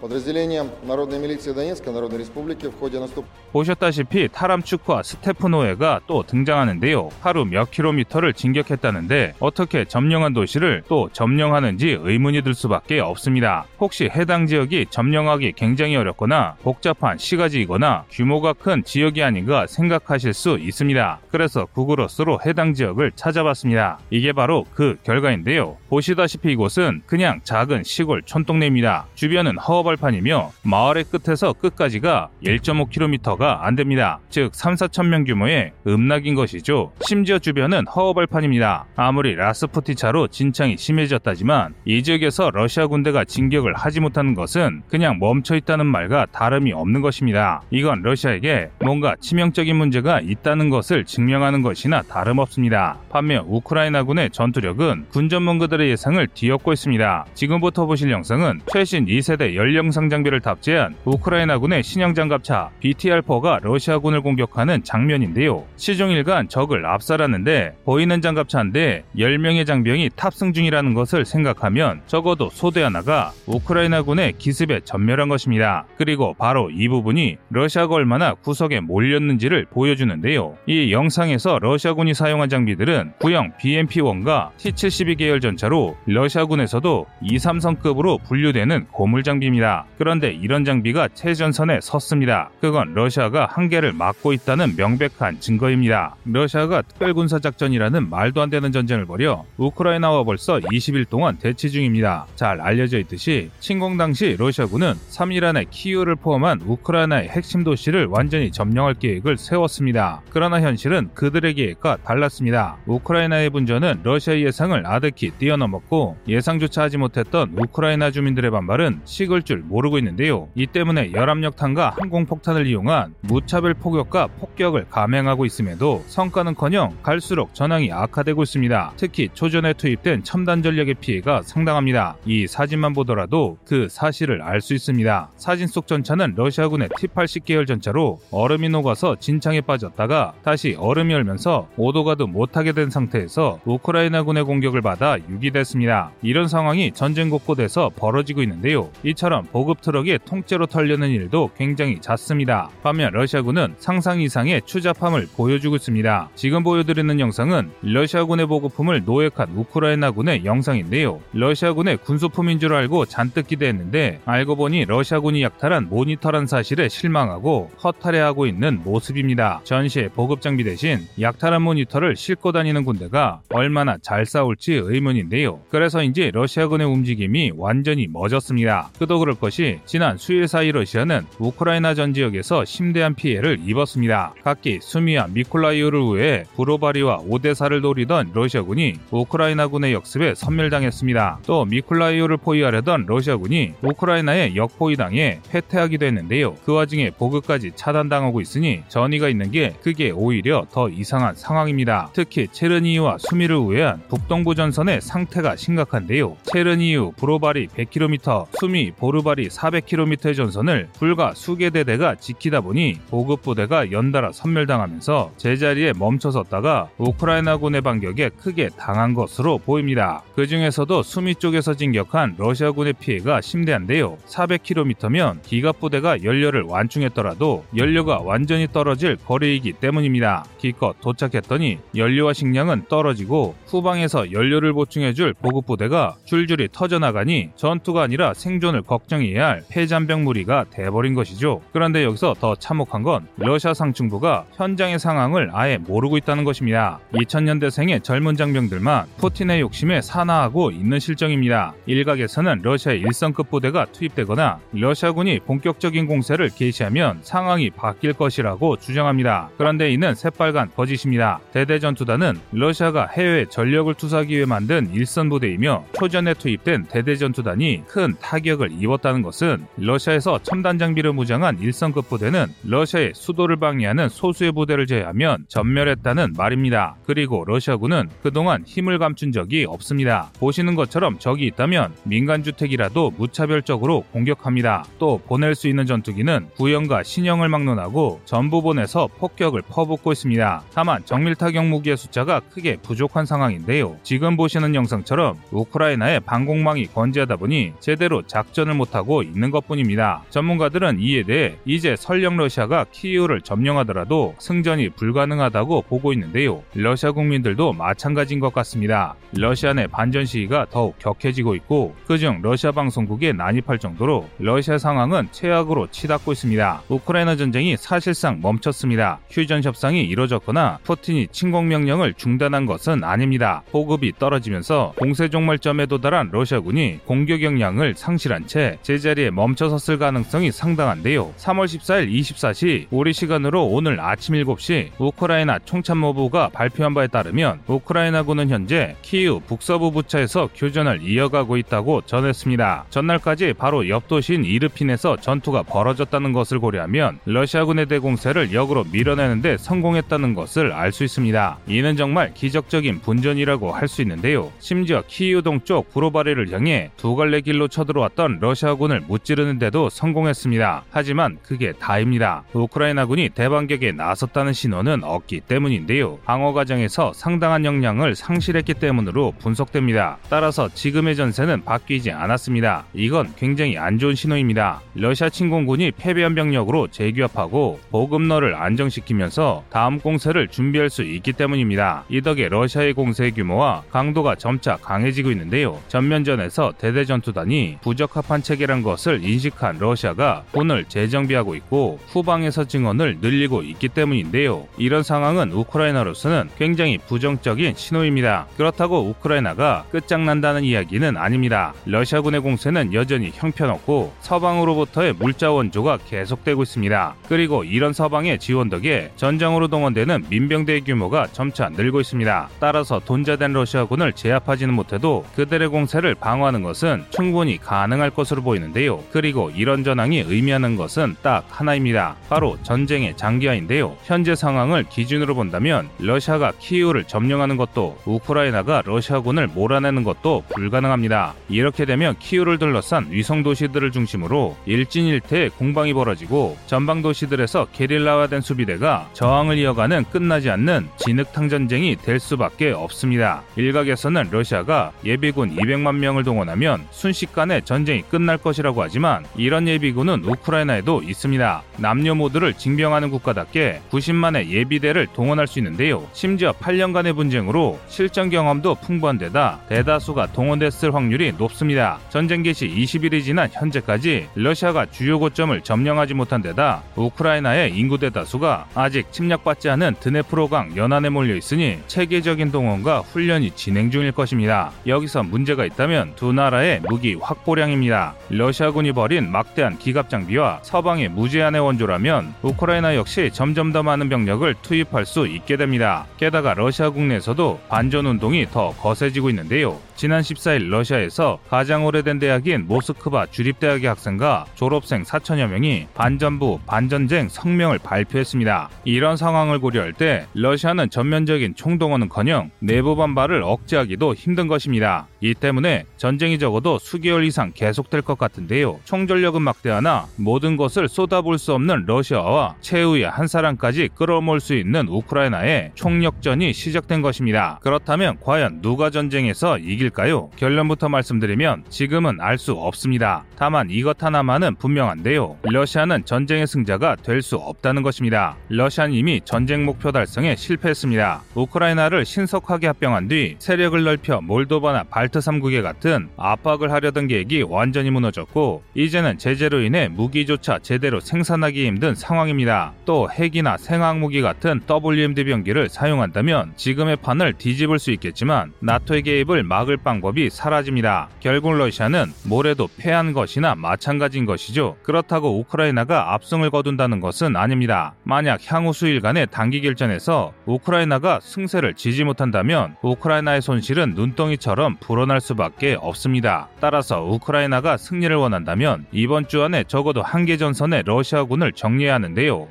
[0.00, 3.24] Подразделениям Народной милиции Донецкой Народной Республики в ходе наступ...
[3.52, 7.08] 보셨다시피 타람추크와 스테프노에가 또 등장하는데요.
[7.20, 13.64] 하루 몇 킬로미터를 진격했다는데 어떻게 점령한 도시를 또 점령하는지 의문이 들 수밖에 없습니다.
[13.80, 21.20] 혹시 해당 지역이 점령하기 굉장히 어렵거나 복잡한 시가지이거나 규모가 큰 지역이 아닌가 생각하실 수 있습니다.
[21.30, 24.00] 그래서 구글어스로 해당 지역을 찾아봤습니다.
[24.10, 25.78] 이게 바로 그 결과인데요.
[25.88, 29.06] 보시다시피 이곳은 그냥 작은 시골 촌동네입니다.
[29.14, 34.19] 주변은 허허 벌판이며 마을의 끝에서 끝까지가 1.5km가 안 됩니다.
[34.29, 36.91] 즉 3, 4천 명 규모의 음락인 것이죠.
[37.01, 38.85] 심지어 주변은 허허벌판입니다.
[38.95, 45.85] 아무리 라스푸티차로 진창이 심해졌다지만 이 지역에서 러시아 군대가 진격을 하지 못하는 것은 그냥 멈춰 있다는
[45.87, 47.61] 말과 다름이 없는 것입니다.
[47.71, 52.99] 이건 러시아에게 뭔가 치명적인 문제가 있다는 것을 증명하는 것이나 다름없습니다.
[53.09, 57.25] 반면 우크라이나군의 전투력은 군 전문가들의 예상을 뒤엎고 있습니다.
[57.33, 64.83] 지금부터 보실 영상은 최신 2세대 연 령상 장비를 탑재한 우크라이나군의 신형 장갑차 BTR-4가 러시아군을 공격하는
[64.83, 65.63] 장면인데요.
[65.77, 73.31] 시종일관 적을 압살하는데 보이는 장갑차 한대 10명의 장병이 탑승 중이라는 것을 생각하면 적어도 소대 하나가
[73.45, 75.85] 우크라이나군의 기습에 전멸한 것입니다.
[75.95, 80.57] 그리고 바로 이 부분이 러시아가 얼마나 구석에 몰렸는지를 보여주는데요.
[80.67, 89.23] 이 영상에서 러시아군이 사용한 장비들은 구형 BMP-1과 T-72 계열 전차로 러시아군에서도 2, 3성급으로 분류되는 고물
[89.23, 89.68] 장비입니다.
[89.97, 92.49] 그런데 이런 장비가 최전선에 섰습니다.
[92.61, 96.15] 그건 러시아가 한계를 막고 있다는 명백한 증거입니다.
[96.25, 102.25] 러시아가 특별군사작전이라는 말도 안 되는 전쟁을 벌여 우크라이나와 벌써 20일 동안 대치 중입니다.
[102.35, 108.95] 잘 알려져 있듯이 침공 당시 러시아군은 3일 안에 키이우를 포함한 우크라이나의 핵심 도시를 완전히 점령할
[108.95, 110.21] 계획을 세웠습니다.
[110.29, 112.77] 그러나 현실은 그들의 계획과 달랐습니다.
[112.85, 119.97] 우크라이나의 분전은 러시아의 예상을 아득히 뛰어넘었고 예상조차 하지 못했던 우크라이나 주민들의 반발은 식을 줄 모르고
[119.97, 120.47] 있는데요.
[120.55, 128.93] 이 때문에 열압력탄과 항공폭탄을 이용한 무차별 포격과 폭격을 감행하고 있음에도 성과는커녕 갈수록 전황이 악화되고 있습니다.
[128.97, 132.15] 특히 초전에 투입된 첨단 전력의 피해가 상당합니다.
[132.25, 135.31] 이 사진만 보더라도 그 사실을 알 수 있습니다.
[135.37, 142.27] 사진 속 전차는 러시아군의 T-80 계열 전차로 얼음이 녹아서 진창에 빠졌다가 다시 얼음이 얼면서 오도가도
[142.27, 146.11] 못하게 된 상태에서 우크라이나군의 공격을 받아 유기됐습니다.
[146.21, 148.89] 이런 상황이 전쟁 곳곳에서 벌어지고 있는데요.
[149.03, 152.69] 이처럼 보급 트럭이 통째로 털리는 일도 굉장히 잦습니다.
[152.83, 156.29] 반면 러시아군은 상상 이상의 추잡함을 보여주고 있습니다.
[156.35, 161.19] 지금 보여드리는 영상은 러시아군의 보급품을 노획한 우크라이나군의 영상인데요.
[161.33, 168.81] 러시아군의 군수품인 줄 알고 잔뜩 기대했는데 알고 보니 러시아군이 약탈한 모니터란 사실에 실망하고 허탈해하고 있는
[168.83, 169.61] 모습입니다.
[169.63, 175.59] 전시에 보급 장비 대신 약탈한 모니터를 싣고 다니는 군대가 얼마나 잘 싸울지 의문인데요.
[175.69, 178.89] 그래서인지 러시아군의 움직임이 완전히 멎었습니다.
[178.99, 184.33] 그도 그럴 것이 지난 수일 사이 러시아는 우크라이나 전 지역에서 심대한 피해를 입었습니다.
[184.43, 191.41] 각기 수미와 미콜라이우를 우회해 브로바리와 오데사를 노리던 러시아군이 우크라이나군의 역습에 섬멸당했습니다.
[191.45, 196.55] 또 미콜라이우를 포위하려던 러시아군이 우크라이나에 역포위당해 패퇴하기도 했는데요.
[196.65, 202.09] 그 와중에 보급까지 차단당하고 있으니 전이가 있는 게 그게 오히려 더 이상한 상황입니다.
[202.13, 206.35] 특히 체르니우와 수미를 우회한 북동부 전선의 상태가 심각한데요.
[206.45, 213.91] 체르니우, 브로바리 100km, 수미, 보르 바리 400km의 전선을 불과 수개 대대가 지키다 보니 보급 부대가
[213.91, 220.21] 연달아 섬멸당하면서 제자리에 멈춰섰다가 우크라이나군의 반격에 크게 당한 것으로 보입니다.
[220.35, 224.17] 그 중에서도 수미 쪽에서 진격한 러시아군의 피해가 심대한데요.
[224.27, 230.45] 400km면 기갑 부대가 연료를 완충했더라도 연료가 완전히 떨어질 거리이기 때문입니다.
[230.57, 238.83] 기껏 도착했더니 연료와 식량은 떨어지고 후방에서 연료를 보충해줄 보급 부대가 줄줄이 터져나가니 전투가 아니라 생존을
[238.83, 241.61] 걱정 걱정해야 할 폐잔병 무리가 돼버린 것이죠.
[241.73, 246.99] 그런데 여기서 더 참혹한 건 러시아 상층부가 현장의 상황을 아예 모르고 있다는 것입니다.
[247.13, 251.73] 2000년대생의 젊은 장병들만 푸틴의 욕심에 산화하고 있는 실정입니다.
[251.87, 259.49] 일각에서는 러시아의 일성급 부대가 투입되거나 러시아군이 본격적인 공세를 개시하면 상황이 바뀔 것이라고 주장합니다.
[259.57, 261.39] 그런데 이는 새빨간 거짓입니다.
[261.51, 268.98] 대대전투단은 러시아가 해외 전력을 투사하기 위해 만든 일선 부대이며 초전에 투입된 대대전투단이 큰 타격을 입었다
[269.01, 276.33] 는 것은 러시아에서 첨단 장비를 무장한 일선급 부대는 러시아의 수도를 방해하는 소수의 부대를 제외하면 전멸했다는
[276.37, 276.97] 말입니다.
[277.05, 280.29] 그리고 러시아군은 그동안 힘을 감춘 적이 없습니다.
[280.39, 284.83] 보시는 것처럼 적이 있다면 민간주택이라도 무차별적으로 공격합니다.
[284.99, 290.63] 또 보낼 수 있는 전투기는 구형과 신형을 막론하고 전부 보내서 폭격을 퍼붓고 있습니다.
[290.73, 293.97] 다만 정밀 타격 무기의 숫자가 크게 부족한 상황인데요.
[294.03, 300.23] 지금 보시는 영상처럼 우크라이나의 방공망이 건재하다 보니 제대로 작전을 못 하고 있는 것 뿐입니다.
[300.29, 306.63] 전문가들은 이에 대해 이제 설령 러시아가 키이우를 점령하더라도 승전이 불가능하다고 보고 있는데요.
[306.73, 309.15] 러시아 국민들도 마찬가지인 것 같습니다.
[309.33, 315.87] 러시아 내 반전 시위가 더욱 격해지고 있고 그중 러시아 방송국에 난입할 정도로 러시아 상황은 최악으로
[315.91, 316.83] 치닫고 있습니다.
[316.89, 319.19] 우크라이나 전쟁이 사실상 멈췄습니다.
[319.29, 323.63] 휴전 협상이 이뤄졌거나 푸틴이 침공 명령을 중단한 것은 아닙니다.
[323.71, 331.33] 보급이 떨어지면서 공세 종말점에 도달한 러시아군이 공격 역량을 상실한 채 제자리에 멈춰 섰을 가능성이 상당한데요.
[331.37, 338.95] 3월 14일 24시 우리 시간으로 오늘 아침 7시 우크라이나 총참모부가 발표한 바에 따르면 우크라이나군은 현재
[339.01, 342.85] 키우 북서부 부차에서 교전을 이어가고 있다고 전했습니다.
[342.89, 350.71] 전날까지 바로 옆 도시인 이르핀에서 전투가 벌어졌다는 것을 고려하면 러시아군의 대공세를 역으로 밀어내는데 성공했다는 것을
[350.71, 351.59] 알 수 있습니다.
[351.67, 354.51] 이는 정말 기적적인 분전이라고 할 수 있는데요.
[354.59, 360.83] 심지어 키우 동쪽 브로바리를 향해 두 갈래 길로 쳐들어왔던 러시아 군을 무찌르는데도 성공했습니다.
[360.89, 362.43] 하지만 그게 다입니다.
[362.53, 366.19] 우크라이나군이 대반격에 나섰다는 신호는 없기 때문인데요.
[366.25, 370.17] 방어 과정에서 상당한 역량을 상실했기 때문으로 분석됩니다.
[370.29, 372.85] 따라서 지금의 전세는 바뀌지 않았습니다.
[372.93, 374.81] 이건 굉장히 안 좋은 신호입니다.
[374.95, 382.05] 러시아 침공군이 패배한 병력으로 재규합하고 보급로를 안정시키면서 다음 공세를 준비할 수 있기 때문입니다.
[382.09, 385.79] 이 덕에 러시아의 공세 규모와 강도가 점차 강해지고 있는데요.
[385.87, 394.67] 전면전에서 대대전투단이 부적합한 체계란 것을 인식한 러시아가 돈을 재정비하고 있고 후방에서 증원을 늘리고 있기 때문인데요.
[394.77, 398.47] 이런 상황은 우크라이나로서는 굉장히 부정적인 신호입니다.
[398.57, 401.73] 그렇다고 우크라이나가 끝장난다는 이야기는 아닙니다.
[401.85, 407.15] 러시아군의 공세는 여전히 형편없고 서방으로부터의 물자 원조가 계속되고 있습니다.
[407.29, 412.49] 그리고 이런 서방의 지원 덕에 전장으로 동원되는 민병대의 규모가 점차 늘고 있습니다.
[412.59, 419.03] 따라서 돈자된 러시아군을 제압하지는 못해도 그들의 공세를 방어하는 것은 충분히 가능할 것으로 보이는데요.
[419.11, 422.15] 그리고 이런 전황이 의미하는 것은 딱 하나입니다.
[422.29, 423.97] 바로 전쟁의 장기화인데요.
[424.03, 431.33] 현재 상황을 기준으로 본다면 러시아가 키이우를 점령하는 것도 우크라이나가 러시아군을 몰아내는 것도 불가능합니다.
[431.49, 439.57] 이렇게 되면 키이우를 둘러싼 위성 도시들을 중심으로 일진일퇴의 공방이 벌어지고 전방 도시들에서 게릴라화된 수비대가 저항을
[439.57, 443.43] 이어가는 끝나지 않는 진흙탕 전쟁이 될 수밖에 없습니다.
[443.55, 451.63] 일각에서는 러시아가 예비군 200만 명을 동원하면 순식간에 전쟁이 끝날 것이라고 하지만 이런 예비군은 우크라이나에도 있습니다.
[451.77, 456.07] 남녀 모두를 징병하는 국가답게 90만의 예비대를 동원할 수 있는데요.
[456.13, 461.97] 심지어 8년간의 분쟁으로 실전 경험도 풍부한 데다 대다수가 동원됐을 확률이 높습니다.
[462.09, 469.11] 전쟁 개시 20일이 지난 현재까지 러시아가 주요 고점을 점령하지 못한 데다 우크라이나의 인구 대다수가 아직
[469.11, 474.71] 침략받지 않은 드네프로강 연안에 몰려 있으니 체계적인 동원과 훈련이 진행 중일 것입니다.
[474.85, 478.18] 여기서 문제가 있다면 두 나라의 무기 확보량입니다.
[478.29, 485.05] 러시아군이 벌인 막대한 기갑 장비와 서방의 무제한의 원조라면 우크라이나 역시 점점 더 많은 병력을 투입할
[485.05, 486.05] 수 있게 됩니다.
[486.17, 489.79] 게다가 러시아 국내에서도 반전 운동이 더 거세지고 있는데요.
[489.99, 497.79] 지난 14일 러시아에서 가장 오래된 대학인 모스크바 주립대학의 학생과 졸업생 4천여 명이 반전부 반전쟁 성명을
[497.79, 498.69] 발표했습니다.
[498.85, 505.09] 이런 상황을 고려할 때 러시아는 전면적인 총동원은커녕 내부 반발을 억제하기도 힘든 것입니다.
[505.19, 508.79] 이 때문에 전쟁이 적어도 수개월 이상 계속될 것 같은데요.
[508.85, 515.71] 총전력은 막대하나 모든 것을 쏟아볼 수 없는 러시아와 최후의 한 사람까지 끌어모을 수 있는 우크라이나의
[515.75, 517.59] 총력전이 시작된 것입니다.
[517.61, 520.29] 그렇다면 과연 누가 전쟁에서 이길 까요?
[520.37, 523.25] 결론부터 말씀드리면 지금은 알 수 없습니다.
[523.37, 525.39] 다만 이것 하나만은 분명한데요.
[525.43, 528.37] 러시아는 전쟁의 승자가 될 수 없다는 것입니다.
[528.47, 531.21] 러시아는 이미 전쟁 목표 달성에 실패했습니다.
[531.35, 537.89] 우크라이나를 신속하게 합병한 뒤 세력을 넓혀 몰도바나 발 발트 3국에 같은 압박을 하려던 계획이 완전히
[537.89, 542.73] 무너졌고 이제는 제재로 인해 무기조차 제대로 생산하기 힘든 상황입니다.
[542.85, 549.77] 또 핵이나 생화학무기 같은 WMD 병기를 사용한다면 지금의 판을 뒤집을 수 있겠지만 나토의 개입을 막을
[549.83, 551.09] 방법이 사라집니다.
[551.19, 554.77] 결국 러시아는 모레도 패한 것이나 마찬가지인 것이죠.
[554.83, 557.95] 그렇다고 우크라이나가 압승을 거둔다는 것은 아닙니다.
[558.03, 566.47] 만약 향후 수일간의 단기 결전에서 우크라이나가 승세를 지지 못한다면 우크라이나의 손실은 눈덩이처럼 불어날 수밖에 없습니다.
[566.61, 572.47] 따라서 우크라이나가 승리를 원한다면 이번 주 안에 적어도 한 개 전선의 러시아군을 정리해야 하는데요.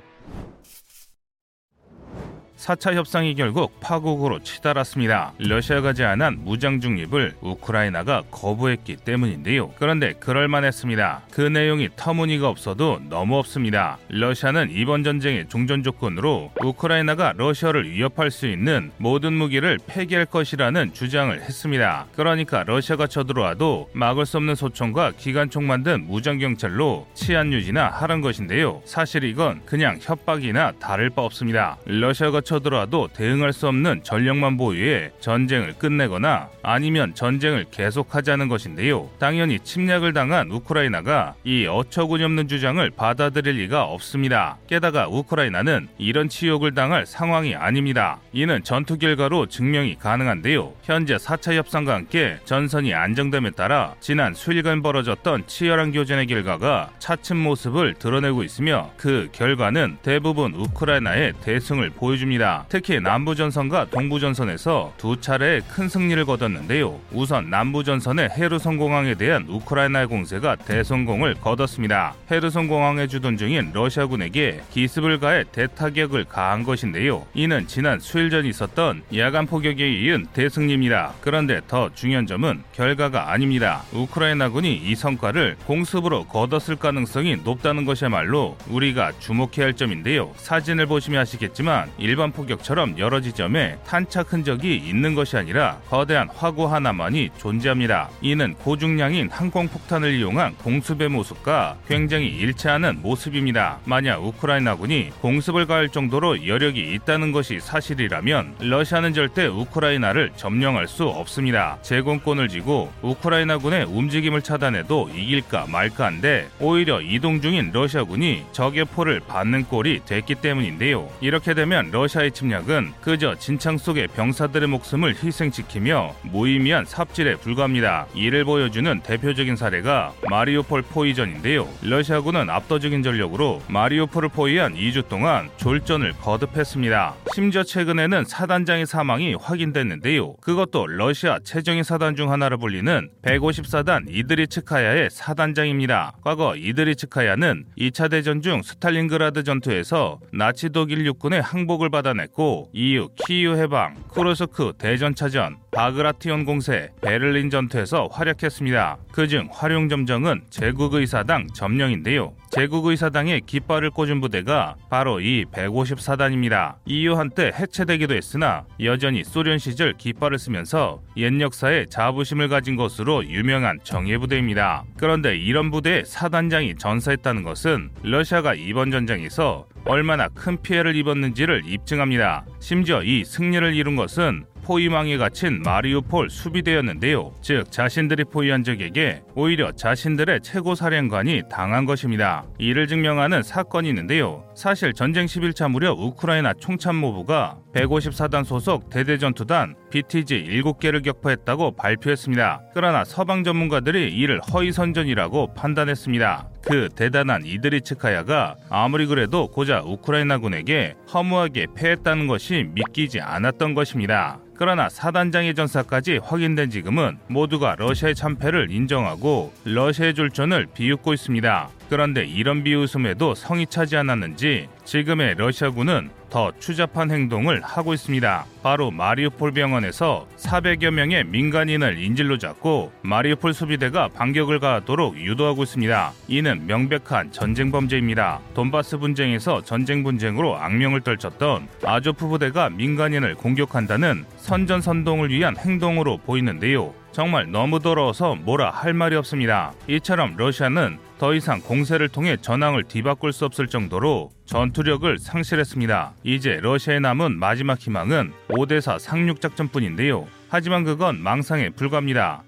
[2.59, 5.32] 4차 협상이 결국 파국으로 치달았습니다.
[5.38, 9.70] 러시아가 제안한 무장 중립을 우크라이나가 거부했기 때문인데요.
[9.78, 11.22] 그런데 그럴만했습니다.
[11.30, 13.98] 그 내용이 터무니가 없어도 너무 없습니다.
[14.09, 21.40] 러시아는 이번 전쟁의 종전 조건으로 우크라이나가 러시아를 위협할 수 있는 모든 무기를 폐기할 것이라는 주장을
[21.40, 22.06] 했습니다.
[22.16, 28.82] 그러니까 러시아가 쳐들어와도 막을 수 없는 소총과 기관총 만든 무장 경찰로 치안 유지나 하는 것인데요.
[28.84, 31.76] 사실 이건 그냥 협박이나 다를 바 없습니다.
[31.86, 39.11] 러시아가 쳐들어와도 대응할 수 없는 전력만 보유해 전쟁을 끝내거나 아니면 전쟁을 계속하자는 것인데요.
[39.18, 44.57] 당연히 침략을 당한 우크라이나가 이 어처구니없는 주장을 받아들일 리가 없습니다.
[44.66, 48.18] 게다가 우크라이나는 이런 치욕을 당할 상황이 아닙니다.
[48.32, 50.72] 이는 전투 결과로 증명이 가능한데요.
[50.82, 57.94] 현재 4차 협상과 함께 전선이 안정됨에 따라 지난 수일간 벌어졌던 치열한 교전의 결과가 차츰 모습을
[57.94, 62.38] 드러내고 있으며 그 결과는 대부분 우크라이나의 대승을 보여줍니다.
[62.39, 62.66] 있습니다.
[62.68, 66.99] 특히 남부전선과 동부전선에서 두 차례 큰 승리를 거뒀는데요.
[67.12, 72.14] 우선 남부전선의 헤르손 공항에 대한 우크라이나의 공세가 대성공을 거뒀습니다.
[72.30, 77.26] 헤르손 공항에 주둔 중인 러시아군에게 기습을 가해 대타격을 가한 것인데요.
[77.34, 81.14] 이는 지난 수일 전 있었던 야간 포격에 이은 대승리입니다.
[81.20, 83.82] 그런데 더 중요한 점은 결과가 아닙니다.
[83.93, 90.32] 우크라이나군이 이 성과를 공습으로 거뒀을 가능성이 높다는 것이야말로 우리가 주목해야 할 점인데요.
[90.36, 97.31] 사진을 보시면 아시겠지만 일반 포격처럼 여러 지점에 탄착 흔적이 있는 것이 아니라 거대한 화구 하나만이
[97.39, 98.09] 존재합니다.
[98.20, 103.79] 이는 고중량인 항공폭탄을 이용한 공습의 모습과 굉장히 일치하는 모습입니다.
[103.85, 111.79] 만약 우크라이나군이 공습을 가할 정도로 여력이 있다는 것이 사실이라면 러시아는 절대 우크라이나를 점령할 수 없습니다.
[111.83, 119.64] 제공권을 쥐고 우크라이나군의 움직임을 차단해도 이길까 말까 한데 오히려 이동 중인 러시아군이 적의 포를 받는
[119.64, 121.09] 꼴이 됐기 때문인데요.
[121.20, 128.07] 이렇게 되면 러시아 의 러시아의 침략은 그저 진창 속의 병사들의 목숨을 희생시키며 무의미한 삽질에 불과합니다.
[128.14, 131.69] 이를 보여주는 대표적인 사례가 마리오폴 포위전인데요.
[131.83, 137.14] 러시아군은 압도적인 전력으로 마리오폴을 포위한 2주 동안 졸전을 거듭했습니다.
[137.35, 140.35] 심지어 최근에는 사단장의 사망이 확인됐는데요.
[140.37, 146.12] 그것도 러시아 최정예 사단 중 하나로 불리는 154단 이드리츠카야의 사단장입니다.
[146.23, 153.56] 과거 이드리츠카야는 2차 대전 중 스탈린그라드 전투에서 나치 독일 육군의 항복을 받아 냈고 이후 키이우
[153.56, 158.98] 해방, 쿠르스크 대전차전, 바그라티온 공세, 베를린 전투에서 활약했습니다.
[159.12, 162.34] 그중 화룡점정은 제국의사당 점령인데요.
[162.51, 166.76] 제국의사당에 깃발을 꽂은 부대가 바로 이 150사단입니다.
[166.86, 173.78] 이후 한때 해체되기도 했으나 여전히 소련 시절 깃발을 쓰면서 옛 역사에 자부심을 가진 것으로 유명한
[173.82, 174.84] 정예 부대입니다.
[174.96, 182.45] 그런데 이런 부대의 사단장이 전사했다는 것은 러시아가 이번 전쟁에서 얼마나 큰 피해를 입었는지를 입증합니다.
[182.61, 187.33] 심지어 이 승리를 이룬 것은 포위망에 갇힌 마리우폴 수비대였는데요.
[187.41, 192.45] 즉 자신들이 포위한 적에게 오히려 자신들의 최고 사령관이 당한 것입니다.
[192.59, 194.45] 이를 증명하는 사건이 있는데요.
[194.55, 202.62] 사실 전쟁 11차 무렵 우크라이나 총참모부가 154단 소속 대대전투단 BTG 7개를 격파했다고 발표했습니다.
[202.75, 206.49] 그러나 서방 전문가들이 이를 허위선전이라고 판단했습니다.
[206.62, 214.41] 그 대단한 이드리츠카야가 아무리 그래도 고작 우크라이나군에게 허무하게 패했다는 것이 믿기지 않았던 것입니다.
[214.59, 221.68] 그러나 사단장의 전사까지 확인된 지금은 모두가 러시아의 참패를 인정하고 러시아의 졸전을 비웃고 있습니다.
[221.89, 228.45] 그런데 이런 비웃음에도 성이 차지 않았는지 지금의 러시아군은 더 추잡한 행동을 하고 있습니다.
[228.62, 236.12] 바로 마리우폴 병원에서 400여 명의 민간인을 인질로 잡고 마리우폴 수비대가 반격을 가하도록 유도하고 있습니다.
[236.28, 238.41] 이는 명백한 전쟁 범죄입니다.
[238.55, 246.93] 돈바스 분쟁에서 전쟁 분쟁으로 악명을 떨쳤던 아조프 부대가 민간인을 공격한다는 선전선동을 위한 행동으로 보이는데요.
[247.12, 249.72] 정말 너무 더러워서 뭐라 할 말이 없습니다.
[249.88, 256.12] 이처럼 러시아는 더 이상 공세를 통해 전황을 뒤바꿀 수 없을 정도로 전투력을 상실했습니다.
[256.22, 260.26] 이제 러시아에 남은 마지막 희망은 5대4 상륙작전뿐인데요.
[260.48, 262.42] 하지만 그건 망상에 불과합니다.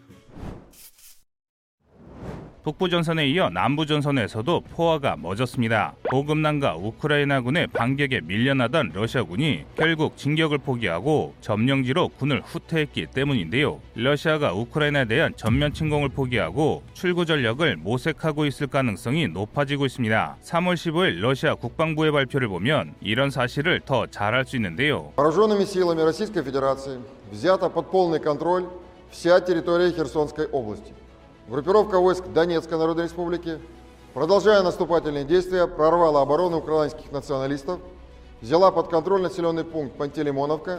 [2.63, 5.93] 북부 전선에 이어 남부 전선에서도 포화가 멎었습니다.
[6.09, 13.81] 보급난과 우크라이나군의 반격에 밀려나던 러시아군이 결국 진격을 포기하고 점령지로 군을 후퇴했기 때문인데요.
[13.93, 20.37] 러시아가 우크라이나에 대한 전면 침공을 포기하고 출구 전력을 모색하고 있을 가능성이 높아지고 있습니다.
[20.43, 25.13] 3월 15일 러시아 국방부의 발표를 보면 이런 사실을 더 잘 알 수 있는데요.
[25.17, 26.99] Вооруженными силами Российской Федерации
[27.31, 28.65] взята под полный контроль
[29.11, 30.91] вся территория Херсонской области.
[31.50, 33.58] Группировка войск Донецкой Народной Республики,
[34.14, 37.80] продолжая наступательные действия, прорвала оборону украинских националистов,
[38.40, 40.78] взяла под контроль населенный пункт Пантелеймоновка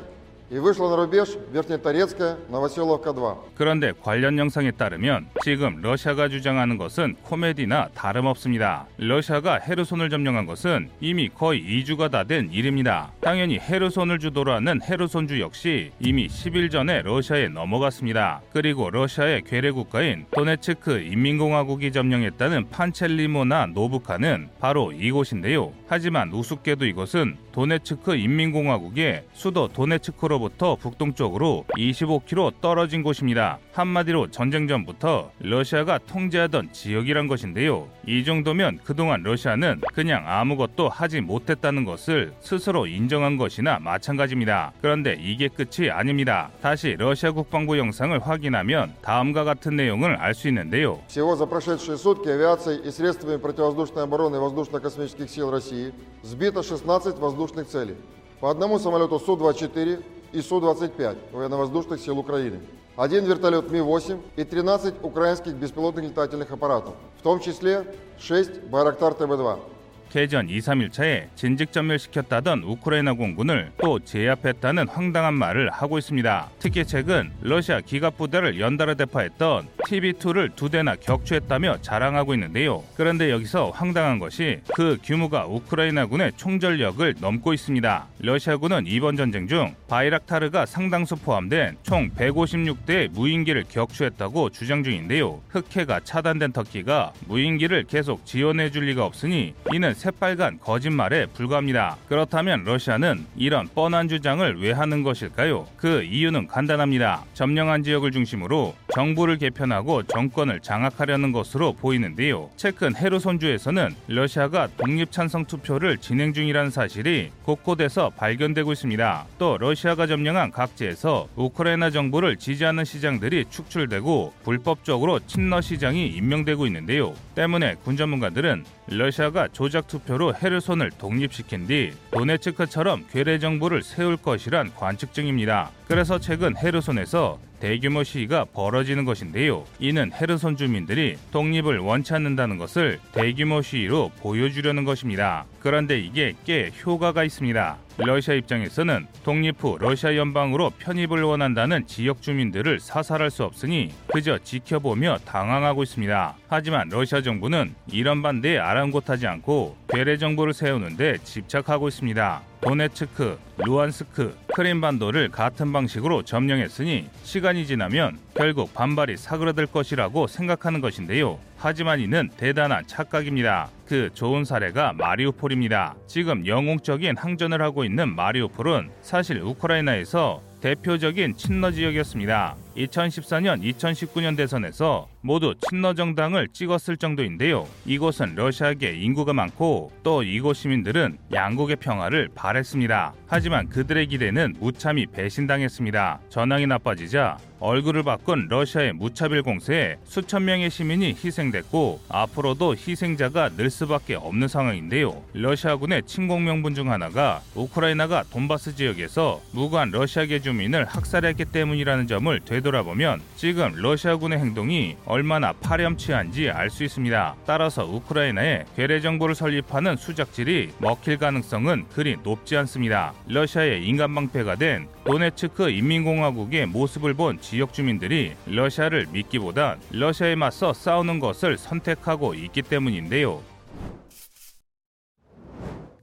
[3.55, 8.85] 그런데 관련 영상에 따르면 지금 러시아가 주장하는 것은 코미디나 다름없습니다.
[8.97, 13.11] 러시아가 헤르손을 점령한 것은 이미 거의 2주가 다 된 일입니다.
[13.21, 18.41] 당연히 헤르손을 주도로 하는 헤르손주 역시 이미 10일 전에 러시아에 넘어갔습니다.
[18.53, 25.71] 그리고 러시아의 괴뢰 국가인 도네츠크 인민공화국이 점령했다는 판첼리모나 노부카는 바로 이곳인데요.
[25.87, 33.58] 하지만 우습게도 이것은 도네츠크 인민공화국의 수도 도네츠크로 부터 북동쪽으로 25km 떨어진 곳입니다.
[33.72, 37.88] 한마디로 전쟁 전부터 러시아가 통제하던 지역이란 것인데요.
[38.06, 44.72] 이 정도면 그동안 러시아는 그냥 아무것도 하지 못했다는 것을 스스로 인정한 것이나 마찬가지입니다.
[44.80, 46.50] 그런데 이게 끝이 아닙니다.
[46.62, 51.00] 다시 러시아 국방부 영상을 확인하면 다음과 같은 내용을 알 수 있는데요.
[51.08, 57.66] Всего за прошедшие сутки авиацией и средствами противовоздушной обороны воздушно-космических сил России сбито 16 воздушных
[57.66, 57.96] целей.
[58.40, 62.60] По одному самолету Су-24 и Су-25 военно-воздушных сил Украины.
[62.96, 67.84] Один вертолет Ми-8 и 13 украинских беспилотных летательных аппаратов, в том числе
[68.18, 69.76] 6 Байрактар ТБ-2.
[70.08, 76.50] 개전 2, 3일차에 진즉전멸시켰다던 우크라이나 공군을 또 제압했다는 황당한 말을 하고 있습니다.
[76.58, 82.82] 특히 최근 러시아 기갑부대를 연달아 대파했던 TB2를 두 대나 격추했다며 자랑하고 있는데요.
[82.96, 88.06] 그런데 여기서 황당한 것이 그 규모가 우크라이나군의 총전력을 넘고 있습니다.
[88.23, 95.41] 러시아군은 이번 전쟁 중 바이락타르가 상당수 포함된 총 156대의 무인기를 격추했다고 주장 중인데요.
[95.49, 101.97] 흑해가 차단된 터키가 무인기를 계속 지원해 줄 리가 없으니 이는 새빨간 거짓말에 불과합니다.
[102.07, 105.67] 그렇다면 러시아는 이런 뻔한 주장을 왜 하는 것일까요?
[105.75, 107.25] 그 이유는 간단합니다.
[107.33, 112.49] 점령한 지역을 중심으로 정부를 개편하고 정권을 장악하려는 것으로 보이는데요.
[112.57, 119.25] 최근 헤르손주에서는 러시아가 독립 찬성 투표를 진행 중이라는 사실이 곳곳에서 발견되고 있습니다.
[119.37, 127.13] 또 러시아가 점령한 각지에서 우크라이나 정부를 지지하는 시장들이 축출되고 불법적으로 친러 시장이 임명되고 있는데요.
[127.35, 135.13] 때문에 군 전문가들은 러시아가 조작 투표로 헤르손을 독립시킨 뒤 도네츠크처럼 괴뢰 정부를 세울 것이란 관측
[135.13, 135.71] 중입니다.
[135.87, 139.65] 그래서 최근 헤르손에서 대규모 시위가 벌어지는 것인데요.
[139.79, 145.45] 이는 헤르손 주민들이 독립을 원치 않는다는 것을 대규모 시위로 보여주려는 것입니다.
[145.59, 147.77] 그런데 이게 꽤 효과가 있습니다.
[147.97, 155.19] 러시아 입장에서는 독립 후 러시아 연방으로 편입을 원한다는 지역 주민들을 사살할 수 없으니 그저 지켜보며
[155.19, 156.35] 당황하고 있습니다.
[156.47, 162.50] 하지만 러시아 정부는 이런 반대에 아랑곳하지 않고 괴뢰 정부를 세우는데 집착하고 있습니다.
[162.61, 171.39] 도네츠크, 루안스크, 크림반도를 같은 방식으로 점령했으니 시간이 지나면 결국 반발이 사그라들 것이라고 생각하는 것인데요.
[171.57, 173.69] 하지만 이는 대단한 착각입니다.
[173.87, 175.95] 그 좋은 사례가 마리우폴입니다.
[176.07, 182.55] 지금 영웅적인 항전을 하고 있는 마리우폴은 사실 우크라이나에서 대표적인 친러 지역이었습니다.
[182.77, 187.67] 2014년, 2019년 대선에서 모두 친러 정당을 찍었을 정도인데요.
[187.85, 193.13] 이곳은 러시아계 인구가 많고 또 이곳 시민들은 양국의 평화를 바랬습니다.
[193.27, 196.19] 하지만 그들의 기대는 무참히 배신당했습니다.
[196.29, 204.15] 전황이 나빠지자 얼굴을 바꾼 러시아의 무차별 공세에 수천 명의 시민이 희생됐고 앞으로도 희생자가 늘 수밖에
[204.15, 205.23] 없는 상황인데요.
[205.33, 213.21] 러시아군의 침공 명분 중 하나가 우크라이나가 돈바스 지역에서 무관 러시아계 주민을 학살했기 때문이라는 점을 되돌아보면
[213.35, 217.35] 지금 러시아군의 행동이 얼마나 파렴치한지 알 수 있습니다.
[217.45, 223.13] 따라서 우크라이나에 괴뢰 정부를 설립하는 수작질이 먹힐 가능성은 그리 높지 않습니다.
[223.27, 231.19] 러시아의 인간 방패가 된 도네츠크 인민공화국의 모습을 본 지역 주민들이 러시아를 믿기보단 러시아에 맞서 싸우는
[231.19, 233.41] 것을 선택하고 있기 때문인데요.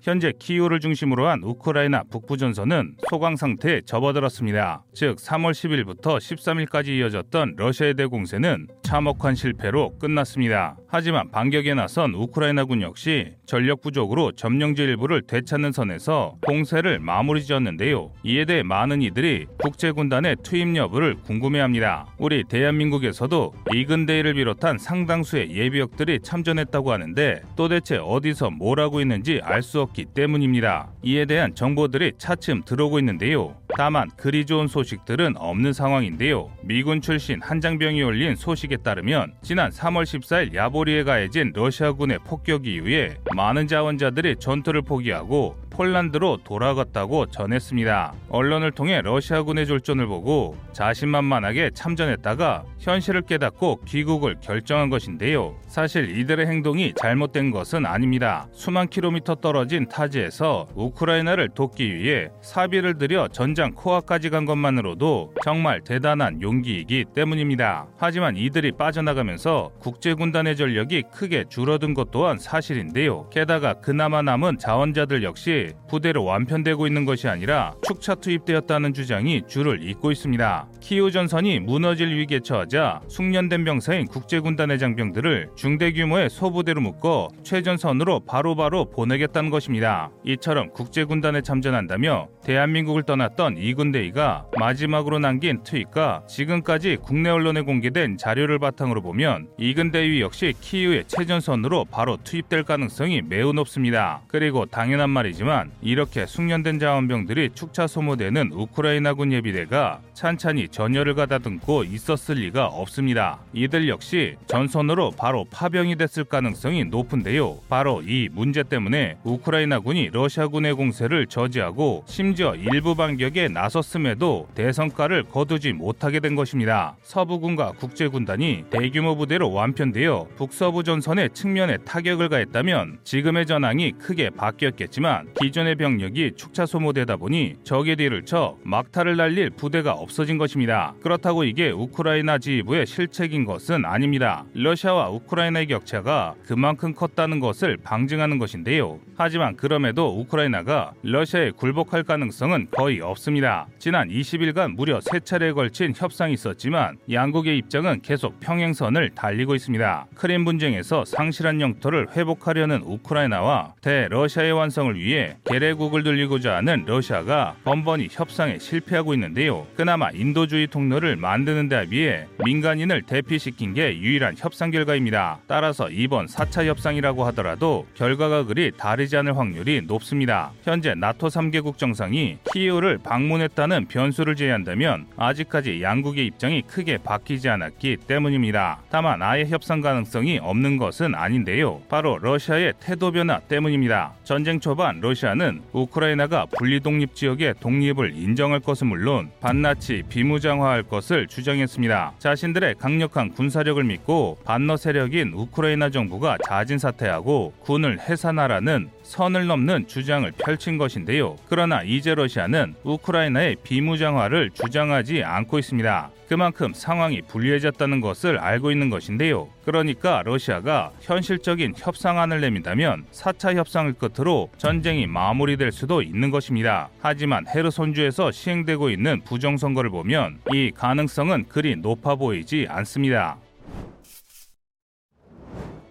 [0.08, 4.82] 현재 키이우를 중심으로 한 우크라이나 북부 전선은 소강 상태에 접어들었습니다.
[4.94, 10.78] 즉 3월 10일부터 13일까지 이어졌던 러시아의 대공세는 참혹한 실패로 끝났습니다.
[10.88, 18.10] 하지만 반격에 나선 우크라이나군 역시 전력 부족으로 점령지 일부를 되찾는 선에서 공세를 마무리 지었는데요.
[18.24, 22.06] 이에 대해 많은 이들이 국제군단의 투입 여부를 궁금해합니다.
[22.16, 29.82] 우리 대한민국에서도 이근대회를 비롯한 상당수의 예비역들이 참전했다고 하는데 도대체 어디서 뭘 하고 있는지 알 수
[29.82, 30.92] 없기 때문입니다.
[31.02, 33.56] 이에 대한 정보들이 차츰 들어오고 있는데요.
[33.76, 36.50] 다만 그리 좋은 소식들은 없는 상황인데요.
[36.62, 43.16] 미군 출신 한 장병이 올린 소식에 따르면 지난 3월 14일 야보리에 가해진 러시아군의 폭격 이후에
[43.34, 48.14] 많은 자원자들이 전투를 포기하고 폴란드로 돌아갔다고 전했습니다.
[48.30, 55.54] 언론을 통해 러시아군의 졸전을 보고 자신만만하게 참전했다가 현실을 깨닫고 귀국을 결정한 것인데요.
[55.68, 58.48] 사실 이들의 행동이 잘못된 것은 아닙니다.
[58.52, 66.40] 수만 킬로미터 떨어진 타지에서 우크라이나를 돕기 위해 사비를 들여 전장 코앞까지 간 것만으로도 정말 대단한
[66.40, 67.86] 용기이기 때문입니다.
[67.96, 73.28] 하지만 이들이 빠져나가면서 국제군단의 전력이 크게 줄어든 것 또한 사실인데요.
[73.30, 80.10] 게다가 그나마 남은 자원자들 역시 부대로 완편되고 있는 것이 아니라 축차 투입되었다는 주장이 줄을 잇고
[80.12, 80.68] 있습니다.
[80.80, 88.78] 키우 전선이 무너질 위기에 처하자 숙련된 병사인 국제군단의 장병들을 중대 규모의 소부대로 묶어 최전선으로 바로바로
[88.78, 90.10] 바로 보내겠다는 것입니다.
[90.24, 99.02] 이처럼 국제군단에 참전한다며 대한민국을 떠났던 이군대위가 마지막으로 남긴 트윗과 지금까지 국내 언론에 공개된 자료를 바탕으로
[99.02, 104.22] 보면 이근대위 역시 키우의 최전선으로 바로 투입될 가능성이 매우 높습니다.
[104.28, 112.66] 그리고 당연한 말이지만 이렇게 숙련된 자원병들이 축차 소모되는 우크라이나군 예비대가 찬찬히 전열을 가다듬고 있었을 리가
[112.66, 113.38] 없습니다.
[113.52, 117.60] 이들 역시 전선으로 바로 파병이 됐을 가능성이 높은데요.
[117.68, 126.18] 바로 이 문제 때문에 우크라이나군이 러시아군의 공세를 저지하고 심지어 일부 반격에 나섰음에도 대성과를 거두지 못하게
[126.18, 126.96] 된 것입니다.
[127.02, 135.76] 서부군과 국제군단이 대규모 부대로 완편되어 북서부 전선의 측면에 타격을 가했다면 지금의 전황이 크게 바뀌었겠지만 기존의
[135.76, 140.94] 병력이 축차 소모되다 보니 적의 뒤를 쳐 막타를 날릴 부대가 없 어진 것입니다.
[141.02, 144.44] 그렇다고 이게 우크라이나 지휘부의 실책인 것은 아닙니다.
[144.52, 148.98] 러시아와 우크라이나의 격차가 그만큼 컸다는 것을 방증하는 것인데요.
[149.16, 153.66] 하지만 그럼에도 우크라이나가 러시아에 굴복할 가능성은 거의 없습니다.
[153.78, 160.06] 지난 20일간 무려 세 차례에 걸친 협상이 있었지만 양국의 입장은 계속 평행선을 달리고 있습니다.
[160.14, 168.58] 크림 분쟁에서 상실한 영토를 회복하려는 우크라이나와 대러시아의 완성을 위해 계례국을 들리고자 하는 러시아가 번번이 협상에
[168.58, 169.66] 실패하고 있는데요.
[169.76, 175.38] 그나마 인도주의 통로를 만드는 데 비해 민간인을 대피시킨 게 유일한 협상 결과입니다.
[175.46, 180.52] 따라서 이번 4차 협상이라고 하더라도 결과가 그리 다르지 않을 확률이 높습니다.
[180.62, 188.80] 현재 나토 3개국 정상이 키이우를 방문했다는 변수를 제외한다면 아직까지 양국의 입장이 크게 바뀌지 않았기 때문입니다.
[188.90, 191.80] 다만 아예 협상 가능성이 없는 것은 아닌데요.
[191.88, 194.14] 바로 러시아의 태도 변화 때문입니다.
[194.24, 202.12] 전쟁 초반 러시아는 우크라이나가 분리독립 지역의 독립을 인정할 것은 물론 반나치 비무장화할 것을 주장했습니다.
[202.18, 210.30] 자신들의 강력한 군사력을 믿고 반러 세력인 우크라이나 정부가 자진 사퇴하고 군을 해산하라는 선을 넘는 주장을
[210.32, 211.36] 펼친 것인데요.
[211.48, 216.10] 그러나 이제 러시아는 우크라이나의 비무장화를 주장하지 않고 있습니다.
[216.28, 219.48] 그만큼 상황이 불리해졌다는 것을 알고 있는 것인데요.
[219.64, 226.90] 그러니까 러시아가 현실적인 협상안을 내민다면 4차 협상을 끝으로 전쟁이 마무리될 수도 있는 것입니다.
[227.00, 233.38] 하지만 헤르손주에서 시행되고 있는 부정선거를 보면 이 가능성은 그리 높아 보이지 않습니다.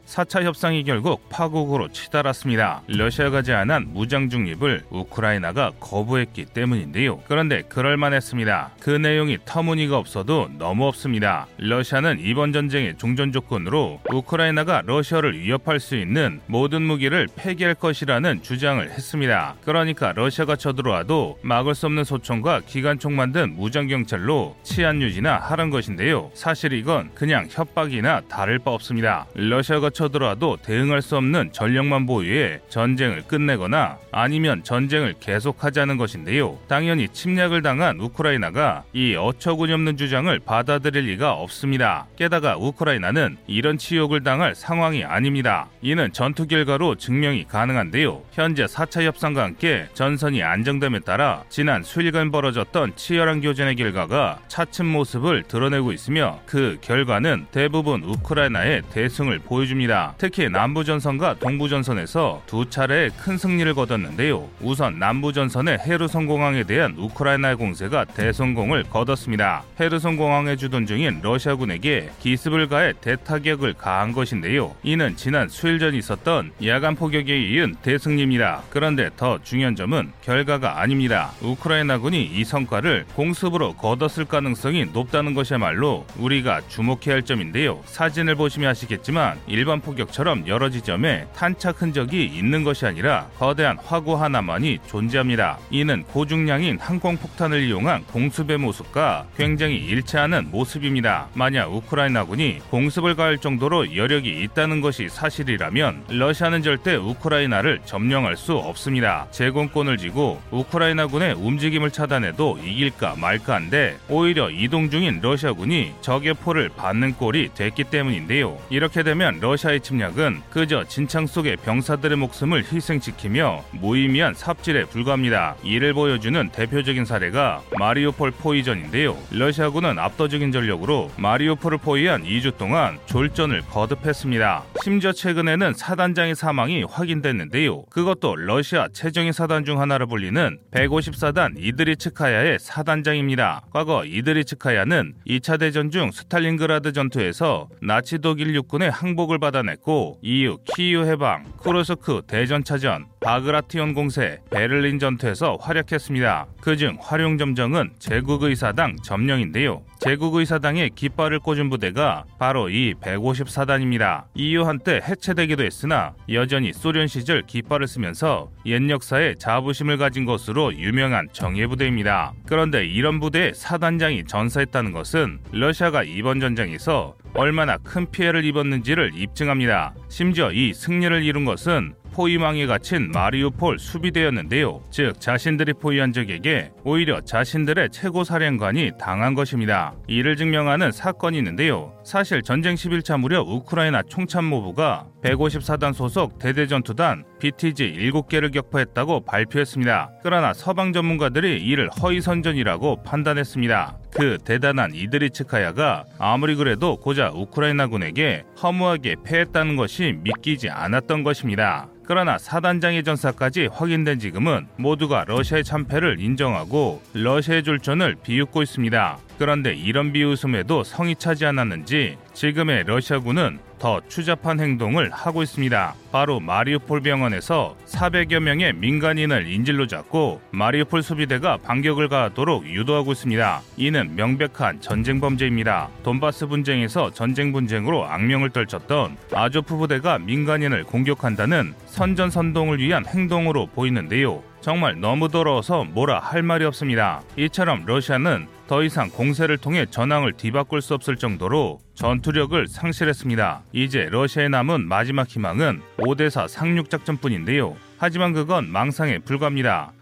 [0.08, 2.82] 4차 협상이 결국 파국으로 치달았습니다.
[2.88, 7.20] 러시아가 제안한 무장 중립을 우크라이나가 거부했기 때문인데요.
[7.28, 8.72] 그런데 그럴만했습니다.
[8.80, 11.47] 그 내용이 터무니가 없어도 너무 없습니다.
[11.58, 18.89] 러시아는 이번 전쟁의 종전 조건으로 우크라이나가 러시아를 위협할 수 있는 모든 무기를 폐기할 것이라는 주장을
[18.89, 19.55] 했습니다.
[19.66, 26.32] 그러니까 러시아가 쳐들어와도 막을 수 없는 소총과 기관총 만든 무장 경찰로 치안 유지나 하는 것인데요.
[26.34, 29.26] 사실 이건 그냥 협박이나 다를 바 없습니다.
[29.34, 36.60] 러시아가 쳐들어와도 대응할 수 없는 전력만 보유해 전쟁을 끝내거나 아니면 전쟁을 계속하자는 것인데요.
[36.68, 42.06] 당연히 침략을 당한 우크라이나가 이 어처구니 없는 주장을 받아들일 리가 없습니다.
[42.16, 45.68] 게다가 우크라이나는 이런 치욕을 당할 상황이 아닙니다.
[45.82, 48.22] 이는 전투 결과로 증명이 가능한데요.
[48.32, 55.43] 현재 4차 협상과 함께 전선이 안정됨에 따라 지난 수일간 벌어졌던 치열한 교전의 결과가 차츰 모습을
[55.43, 59.86] 드러내고 있으며 그 결과는 대부분 우크라이나의 대승을 보여줍니다.
[59.88, 60.13] 있습니다.
[60.17, 64.49] 특히 남부전선과 동부전선에서 두 차례의 큰 승리를 거뒀는데요.
[64.61, 69.63] 우선 남부전선의 헤르손 공항에 대한 우크라이나의 공세가 대성공을 거뒀습니다.
[69.79, 74.75] 헤르손 공항에 주둔 중인 러시아군에게 기습을 가해 대타격을 가한 것인데요.
[74.83, 78.63] 이는 지난 수일 전 있었던 야간 포격에 이은 대승리입니다.
[78.69, 81.31] 그런데 더 중요한 점은 결과가 아닙니다.
[81.41, 87.81] 우크라이나군이 이 성과를 공습으로 거뒀을 가능성이 높다는 것이야말로 우리가 주목해야 할 점인데요.
[87.85, 94.80] 사진을 보시면 아시겠지만 일반 포격처럼 여러 지점에 탄착 흔적이 있는 것이 아니라 거대한 화구 하나만이
[94.88, 95.57] 존재합니다.
[95.69, 101.28] 이는 고중량인 항공폭탄을 이용한 공습의 모습과 굉장히 일치하는 모습입니다.
[101.34, 109.28] 만약 우크라이나군이 공습을 가할 정도로 여력이 있다는 것이 사실이라면 러시아는 절대 우크라이나를 점령할 수 없습니다.
[109.32, 117.13] 제공권을 쥐고 우크라이나군의 움직임을 차단해도 이길까 말까 한데 오히려 이동 중인 러시아군이 적의 포를 받는
[117.15, 118.57] 꼴이 됐기 때문인데요.
[118.69, 125.55] 이렇게 되면 러시아 의 침략은 그저 진창 속에 병사들의 목숨을 희생시키며 무의미한 삽질에 불과합니다.
[125.63, 129.18] 이를 보여주는 대표적인 사례가 마리우폴 포위전인데요.
[129.32, 134.63] 러시아군은 압도적인 전력으로 마리우폴을 포위한 2주 동안 졸전을 거듭했습니다.
[134.84, 137.84] 심지어 최근에는 사단장의 사망이 확인됐는데요.
[137.86, 143.63] 그것도 러시아 최정예 사단 중 하나로 불리는 150사단 이드리츠카야의 사단장입니다.
[143.72, 151.05] 과거 이드리츠카야는 2차 대전 중 스탈린그라드 전투에서 나치 독일 육군의 항복을 받아 냈고 이후 키이우
[151.05, 156.47] 해방, 쿠로스크 대전차전, 바그라티온 공세, 베를린 전투에서 활약했습니다.
[156.61, 159.84] 그중 활용점정은 제국의사당 점령인데요.
[159.99, 164.23] 제국의사당의 깃발을 꽂은 부대가 바로 이 154단입니다.
[164.34, 171.28] 이후 한때 해체되기도 했으나 여전히 소련 시절 깃발을 쓰면서 옛 역사에 자부심을 가진 것으로 유명한
[171.34, 172.32] 정예 부대입니다.
[172.45, 179.93] 그런데 이런 부대의 사단장이 전사했다는 것은 러시아가 이번 전쟁에서 얼마나 큰 피해를 입었는지를 입증합니다.
[180.07, 184.82] 심지어 이 승리를 이룬 것은 포위망에 갇힌 마리우폴 수비대였는데요.
[184.89, 189.93] 즉 자신들이 포위한 적에게 오히려 자신들의 최고 사령관이 당한 것입니다.
[190.07, 191.93] 이를 증명하는 사건이 있는데요.
[192.03, 200.11] 사실 전쟁 11차 무렵 우크라이나 총참모부가 154단 소속 대대전투단 BTG 7개를 격파했다고 발표했습니다.
[200.24, 203.97] 그러나 서방 전문가들이 이를 허위선전이라고 판단했습니다.
[204.11, 211.89] 그 대단한 이드리츠카야가 아무리 그래도 고작 우크라이나군에게 허무하게 패했다는 것이 믿기지 않았던 것입니다.
[212.08, 219.18] 그러나 사단장의 전사까지 확인된 지금은 모두가 러시아의 참패를 인정하고 러시아의 졸전을 비웃고 있습니다.
[219.38, 225.93] 그런데 이런 비웃음에도 성이 차지 않았는지 지금의 러시아군은 더 추잡한 행동을 하고 있습니다.
[226.11, 233.61] 바로 마리우폴 병원에서 400여 명의 민간인을 인질로 잡고 마리우폴 수비대가 반격을 가하도록 유도하고 있습니다.
[233.77, 235.89] 이는 명백한 전쟁 범죄입니다.
[236.03, 244.41] 돈바스 분쟁에서 전쟁 분쟁으로 악명을 떨쳤던 아조프 부대가 민간인을 공격한다는 선전선동을 위한 행동으로 보이는데요.
[244.61, 247.21] 정말 너무 더러워서 뭐라 할 말이 없습니다.
[247.38, 253.61] 이처럼 러시아는 더 이상 공세를 통해 전황을 뒤바꿀 수 없을 정도로 전투력을 상실했습니다.
[253.72, 257.76] 이제 러시아에 남은 마지막 희망은 5대4 상륙작전뿐인데요.
[257.97, 259.93] 하지만 그건 망상에 불과합니다.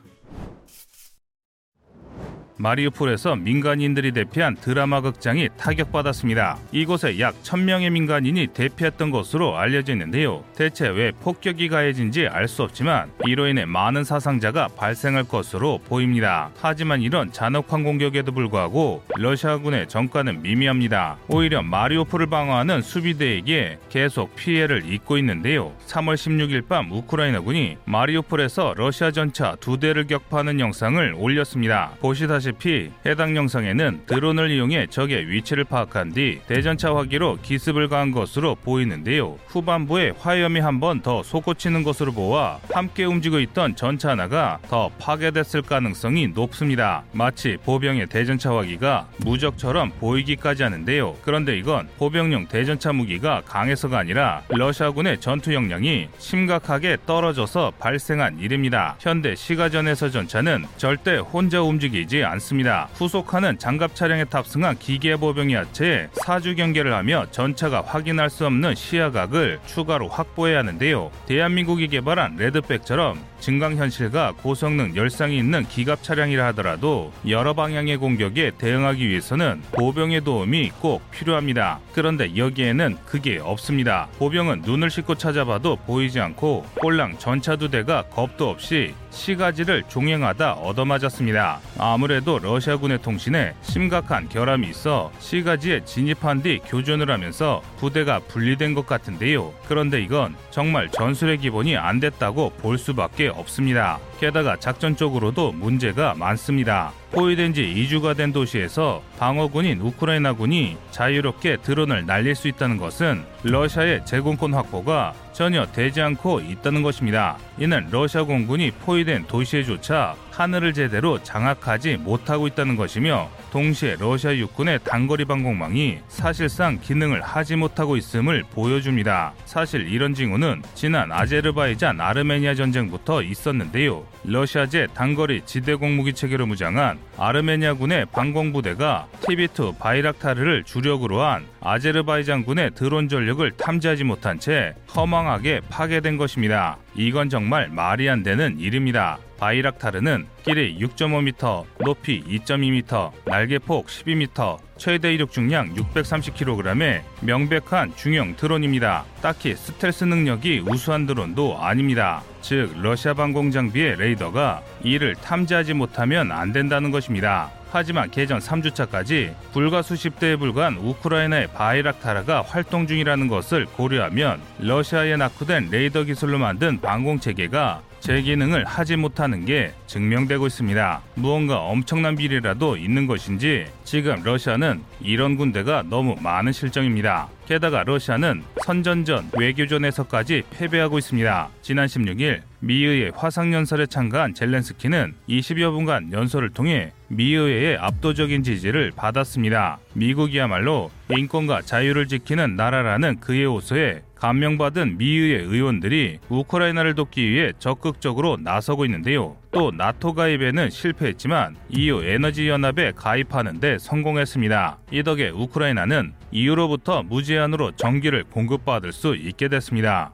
[2.57, 6.57] 마리우폴에서 민간인들이 대피한 드라마 극장이 타격받았습니다.
[6.71, 10.43] 이곳에 약 1000명의 민간인이 대피했던 것으로 알려져 있는데요.
[10.55, 16.51] 대체 왜 폭격이 가해진지 알 수 없지만 이로 인해 많은 사상자가 발생할 것으로 보입니다.
[16.61, 21.17] 하지만 이런 잔혹한 공격에도 불구하고 러시아군의 전과는 미미합니다.
[21.27, 25.73] 오히려 마리우폴을 방어하는 수비대에게 계속 피해를 입고 있는데요.
[25.87, 31.91] 3월 16일 밤 우크라이나군이 마리우폴에서 러시아 전차 두 대를 격파하는 영상을 올렸습니다.
[31.99, 38.55] 보시다시피 보시다시피 해당 영상에는 드론을 이용해 적의 위치를 파악한 뒤 대전차 화기로 기습을 가한 것으로
[38.55, 39.37] 보이는데요.
[39.47, 45.61] 후반부에 화염이 한 번 더 솟구치는 것으로 보아 함께 움직이고 있던 전차 하나가 더 파괴됐을
[45.61, 47.03] 가능성이 높습니다.
[47.13, 51.15] 마치 보병의 대전차 화기가 무적처럼 보이기까지 하는데요.
[51.23, 58.95] 그런데 이건 보병용 대전차 무기가 강해서가 아니라 러시아군의 전투 역량이 심각하게 떨어져서 발생한 일입니다.
[58.99, 62.34] 현대 시가전에서 전차는 절대 혼자 움직이지 않습니다.
[62.35, 62.89] 않습니다.
[62.93, 69.59] 후속하는 장갑 차량에 탑승한 기계 보병이 하체에 사주 경계를 하며 전차가 확인할 수 없는 시야각을
[69.65, 71.11] 추가로 확보해야 하는데요.
[71.25, 79.61] 대한민국이 개발한 레드백처럼 증강현실과 고성능 열상이 있는 기갑 차량이라 하더라도 여러 방향의 공격에 대응하기 위해서는
[79.71, 81.79] 보병의 도움이 꼭 필요합니다.
[81.93, 84.07] 그런데 여기에는 그게 없습니다.
[84.17, 91.59] 보병은 눈을 씻고 찾아봐도 보이지 않고 꼴랑 전차 두 대가 겁도 없이 시가지를 종행하다 얻어맞았습니다.
[91.77, 99.53] 아무래도 러시아군의 통신에 심각한 결함이 있어 시가지에 진입한 뒤 교전을 하면서 부대가 분리된 것 같은데요.
[99.67, 103.99] 그런데 이건 정말 전술의 기본이 안 됐다고 볼 수밖에 없습니다.
[104.19, 106.91] 게다가 작전적으로도 문제가 많습니다.
[107.11, 114.53] 포위된 지 2주가 된 도시에서 방어군인 우크라이나군이 자유롭게 드론을 날릴 수 있다는 것은 러시아의 제공권
[114.53, 117.37] 확보가 전혀 되지 않고 있다는 것입니다.
[117.57, 125.23] 이는 러시아 공군이 포위된 도시에조차 하늘을 제대로 장악하지 못하고 있다는 것이며 동시에 러시아 육군의 단거리
[125.23, 129.33] 방공망이 사실상 기능을 하지 못하고 있음을 보여줍니다.
[129.45, 134.05] 사실 이런 징후는 지난 아제르바이잔 아르메니아 전쟁부터 있었는데요.
[134.25, 143.49] 러시아제 단거리 지대공 무기 체계로 무장한 아르메니아군의 방공부대가 TB2 바이락타르를 주력으로 한 아제르바이잔군의 드론 전력을
[143.51, 146.77] 탐지하지 못한 채 허망하게 파괴된 것입니다.
[146.95, 149.17] 이건 정말 말이 안 되는 일입니다.
[149.37, 159.05] 바이락타르는 길이 6.5m, 높이 2.2m, 날개폭 12m, 최대 이륙 중량 630kg의 명백한 중형 드론입니다.
[159.21, 162.21] 딱히 스텔스 능력이 우수한 드론도 아닙니다.
[162.41, 167.51] 즉 러시아 방공 장비의 레이더가 이를 탐지하지 못하면 안 된다는 것입니다.
[167.71, 175.69] 하지만 개전 3주차까지 불과 수십 대에 불과한 우크라이나의 바이락타라가 활동 중이라는 것을 고려하면 러시아에 낙후된
[175.71, 181.01] 레이더 기술로 만든 방공 체계가 제 기능을 하지 못하는 게 증명되고 있습니다.
[181.15, 187.29] 무언가 엄청난 비리라도 있는 것인지 지금 러시아는 이런 군대가 너무 많은 실정입니다.
[187.47, 191.49] 게다가 러시아는 선전전, 외교전에서까지 패배하고 있습니다.
[191.63, 199.79] 지난 16일 미의회 화상연설에 참가한 젤렌스키는 20여 분간 연설을 통해 미의회의 압도적인 지지를 받았습니다.
[199.93, 208.85] 미국이야말로 인권과 자유를 지키는 나라라는 그의 호소에 감명받은 미의회 의원들이 우크라이나를 돕기 위해 적극적으로 나서고
[208.85, 209.35] 있는데요.
[209.51, 214.79] 또 나토 가입에는 실패했지만 EU 에너지 연합에 가입하는 데 성공했습니다.
[214.91, 220.13] 이 덕에 우크라이나는 EU로부터 무제한으로 전기를 공급받을 수 있게 됐습니다.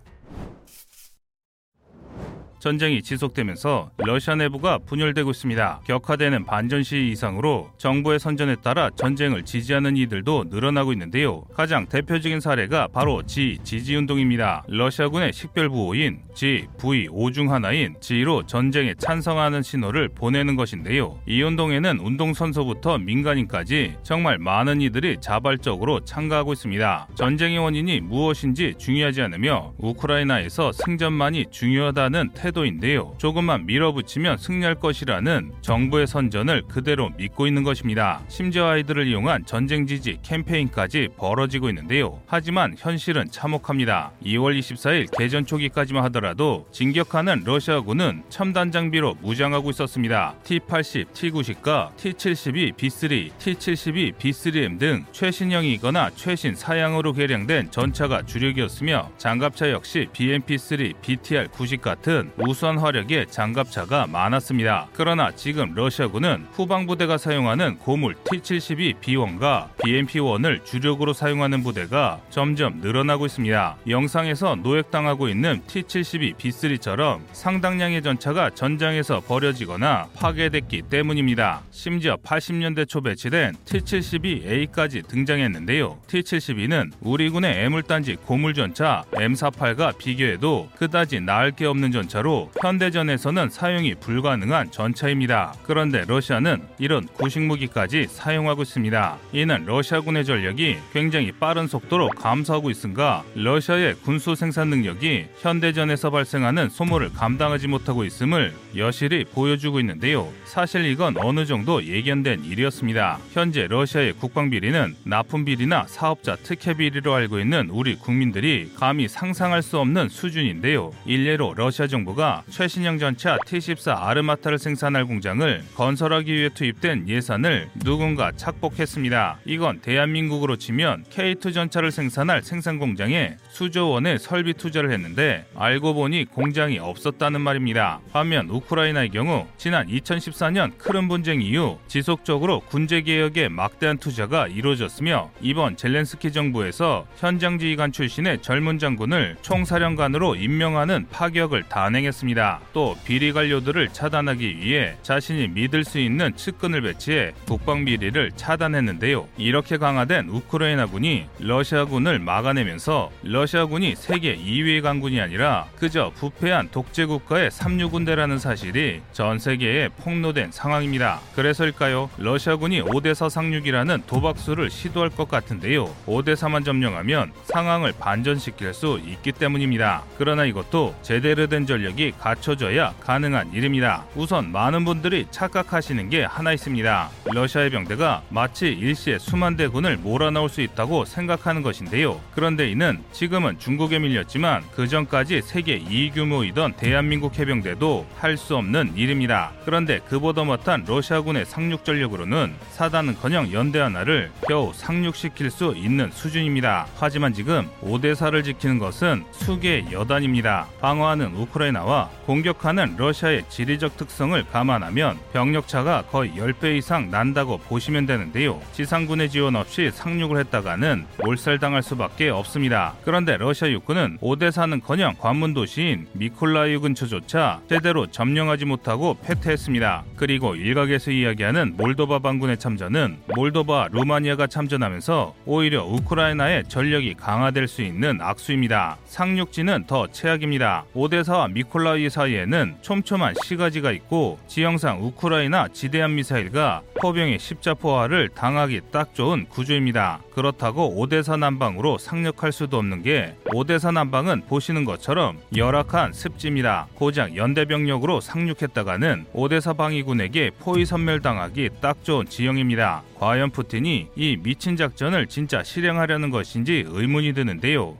[2.61, 5.81] 전쟁이 지속되면서 러시아 내부가 분열되고 있습니다.
[5.83, 11.43] 격화되는 반전 시위 이상으로 정부의 선전에 따라 전쟁을 지지하는 이들도 늘어나고 있는데요.
[11.55, 14.63] 가장 대표적인 사례가 바로 지 지지 운동입니다.
[14.67, 21.19] 러시아군의 식별 부호인 지 V 5중 하나인 지로 전쟁에 찬성하는 신호를 보내는 것인데요.
[21.25, 27.07] 이 운동에는 운동 선수부터 민간인까지 정말 많은 이들이 자발적으로 참가하고 있습니다.
[27.15, 33.15] 전쟁의 원인이 무엇인지 중요하지 않으며 우크라이나에서 승전만이 중요하다는 태 태도인데요.
[33.17, 38.21] 조금만 밀어붙이면 승리할 것이라는 정부의 선전을 그대로 믿고 있는 것입니다.
[38.27, 42.21] 심지어 아이들을 이용한 전쟁 지지 캠페인까지 벌어지고 있는데요.
[42.27, 44.11] 하지만 현실은 참혹합니다.
[44.25, 50.35] 2월 24일 개전 초기까지만 하더라도 진격하는 러시아군은 첨단 장비로 무장하고 있었습니다.
[50.43, 60.07] T-80, T-90과 T-72, B3, T-72, B3M 등 최신형이거나 최신 사양으로 개량된 전차가 주력이었으며 장갑차 역시
[60.13, 64.87] BMP-3, BTR-90 같은 우수한 화력의 장갑차가 많았습니다.
[64.93, 73.77] 그러나 지금 러시아군은 후방부대가 사용하는 고물 T-72B1과 BMP-1을 주력으로 사용하는 부대가 점점 늘어나고 있습니다.
[73.87, 81.61] 영상에서 노획당하고 있는 T-72B3처럼 상당량의 전차가 전장에서 버려지거나 파괴됐기 때문입니다.
[81.71, 85.99] 심지어 80년대 초 배치된 T-72A까지 등장했는데요.
[86.07, 93.95] T-72는 우리 군의 애물단지 고물전차 M48과 비교해도 그다지 나을 게 없는 전차로 정도로 현대전에서는 사용이
[93.95, 95.53] 불가능한 전차입니다.
[95.63, 99.17] 그런데 러시아는 이런 구식 무기까지 사용하고 있습니다.
[99.33, 107.11] 이는 러시아군의 전력이 굉장히 빠른 속도로 감소하고 있음과 러시아의 군수 생산 능력이 현대전에서 발생하는 소모를
[107.11, 110.31] 감당하지 못하고 있음을 여실히 보여주고 있는데요.
[110.45, 113.19] 사실 이건 어느 정도 예견된 일이었습니다.
[113.33, 119.61] 현재 러시아의 국방 비리는 납품 비리나 사업자 특혜 비리로 알고 있는 우리 국민들이 감히 상상할
[119.61, 120.91] 수 없는 수준인데요.
[121.05, 128.31] 일례로 러시아 정부가 정부가 최신형 전차 T-14 아르마타를 생산할 공장을 건설하기 위해 투입된 예산을 누군가
[128.31, 129.39] 착복했습니다.
[129.45, 136.25] 이건 대한민국으로 치면 K2 전차를 생산할 생산 공장에 수조 원의 설비 투자를 했는데 알고 보니
[136.25, 137.99] 공장이 없었다는 말입니다.
[138.13, 145.75] 반면 우크라이나의 경우 지난 2014년 크름 분쟁 이후 지속적으로 군제 개혁에 막대한 투자가 이루어졌으며 이번
[145.75, 152.59] 젤렌스키 정부에서 현장 지휘관 출신의 젊은 장군을 총사령관으로 임명하는 파격을 단행 단행했습니다.
[152.73, 159.27] 또 비리 관료들을 차단하기 위해 자신이 믿을 수 있는 측근을 배치해 국방 비리를 차단했는데요.
[159.37, 168.37] 이렇게 강화된 우크라이나군이 러시아군을 막아내면서 러시아군이 세계 2위의 강군이 아니라 그저 부패한 독재 국가의 삼류군대라는
[168.39, 171.19] 사실이 전 세계에 폭로된 상황입니다.
[171.35, 172.09] 그래서일까요?
[172.17, 175.85] 러시아군이 5대4 상륙이라는 도박수를 시도할 것 같은데요.
[176.07, 180.03] 5대4만 점령하면 상황을 반전시킬 수 있기 때문입니다.
[180.17, 184.05] 그러나 이것도 제대로 된 전 력이 갖춰져야 가능한 일입니다.
[184.15, 187.09] 우선 많은 분들이 착각하시는 게 하나 있습니다.
[187.25, 192.19] 러시아의 병대가 마치 일시에 수만 대군을 몰아넣을 수 있다고 생각하는 것인데요.
[192.33, 198.93] 그런데 이는 지금은 중국에 밀렸지만 그 전까지 세계 2위 규모이던 대한민국 해병대도 할 수 없는
[198.95, 199.51] 일입니다.
[199.65, 206.87] 그런데 그보다 못한 러시아군의 상륙 전력으로는 사단은커녕 연대 하나를 겨우 상륙시킬 수 있는 수준입니다.
[206.97, 210.67] 하지만 지금 5대4를 지키는 것은 수개의 여단입니다.
[210.79, 218.61] 방어하는 우크라이나 와 공격하는 러시아의 지리적 특성을 감안하면 병력차가 거의 10배 이상 난다고 보시면 되는데요.
[218.73, 222.93] 지상군의 지원 없이 상륙을 했다가는 몰살당할 수밖에 없습니다.
[223.03, 230.03] 그런데 러시아 육군은 5대4는커녕 관문 도시인 미콜라이우 근처조차 제대로 점령하지 못하고 패퇴했습니다.
[230.15, 238.19] 그리고 일각에서 이야기하는 몰도바 반군의 참전은 몰도바, 루마니아가 참전하면서 오히려 우크라이나의 전력이 강화될 수 있는
[238.21, 238.97] 악수입니다.
[239.05, 240.83] 상륙지는 더 최악입니다.
[240.93, 249.45] 오데사와 미콜라이우 사이에는 촘촘한 시가지가 있고 지형상 우크라이나 지대한 미사일과 포병의 십자포화를 당하기 딱 좋은
[249.47, 250.19] 구조입니다.
[250.33, 256.87] 그렇다고 오데사 남방으로 상륙할 수도 없는 게 오데사 남방은 보시는 것처럼 열악한 습지입니다.
[256.95, 263.03] 고작 연대병력으로 상륙했다가는 오데사 방위군에게 포위 섬멸당하기 딱 좋은 지형입니다.
[263.19, 267.97] 과연 푸틴이 이 미친 작전을 진짜 실행하려는 것인지 의문이 드는데요.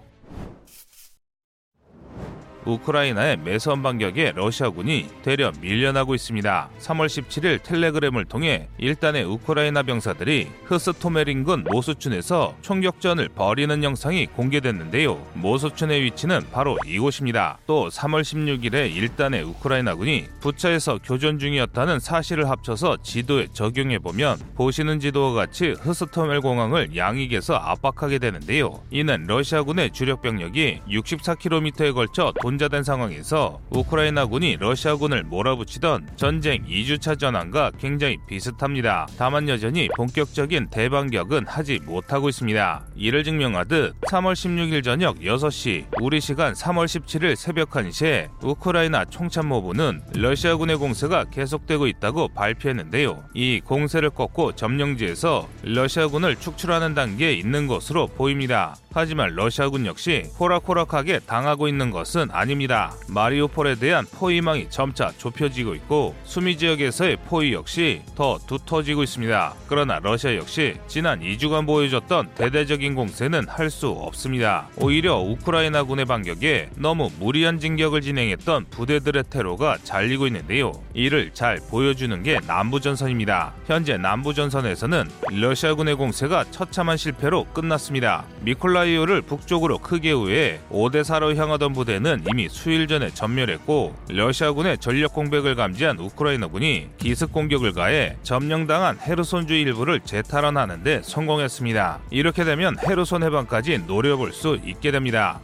[2.65, 6.69] 우크라이나의 매선 반격에 러시아군이 대려 밀려나고 있습니다.
[6.79, 15.15] 3월 17일 텔레그램을 통해 일단의 우크라이나 병사들이 흐스토메린군 모수춘에서 총격전을 벌이는 영상이 공개됐는데요.
[15.33, 17.57] 모수춘의 위치는 바로 이곳입니다.
[17.65, 25.33] 또 3월 16일에 일단의 우크라이나군이 부차에서 교전 중이었다는 사실을 합쳐서 지도에 적용해 보면 보시는 지도와
[25.33, 28.81] 같이 흐스토멜 공항을 양익에서 압박하게 되는데요.
[28.91, 37.71] 이는 러시아군의 주력 병력이 64km에 걸쳐 돈 혼자된 상황에서 우크라이나군이 러시아군을 몰아붙이던 전쟁 2주차 전환과
[37.79, 39.07] 굉장히 비슷합니다.
[39.17, 42.85] 다만 여전히 본격적인 대반격은 하지 못하고 있습니다.
[42.95, 50.75] 이를 증명하듯 3월 16일 저녁 6시 우리 시간 3월 17일 새벽 1시에 우크라이나 총참모부는 러시아군의
[50.75, 53.23] 공세가 계속되고 있다고 발표했는데요.
[53.33, 58.75] 이 공세를 꺾고 점령지에서 러시아군을 축출하는 단계에 있는 것으로 보입니다.
[58.93, 62.93] 하지만 러시아군 역시 호락호락하게 당하고 있는 것은 아닙니다.
[63.07, 69.53] 마리오폴에 대한 포위망이 점차 좁혀지고 있고 수미 지역에서의 포위 역시 더 두터지고 있습니다.
[69.67, 74.67] 그러나 러시아 역시 지난 2주간 보여줬던 대대적인 공세는 할 수 없습니다.
[74.75, 80.73] 오히려 우크라이나군의 반격에 너무 무리한 진격을 진행했던 부대들의 테러가 잘리고 있는데요.
[80.93, 83.53] 이를 잘 보여주는 게 남부전선입니다.
[83.65, 88.25] 현재 남부전선에서는 러시아군의 공세가 처참한 실패로 끝났습니다.
[88.41, 95.13] 미콜라 미 콜라이오를 북쪽으로 크게 우회 5대4로 향하던 부대는 이미 수일 전에 전멸했고 러시아군의 전력
[95.13, 101.99] 공백을 감지한 우크라이나군이 기습 공격을 가해 점령당한 헤르손주 일부를 재탈환하는 데 성공했습니다.
[102.09, 105.39] 이렇게 되면 헤르손 해방까지 노려볼 수 있게 됩니다.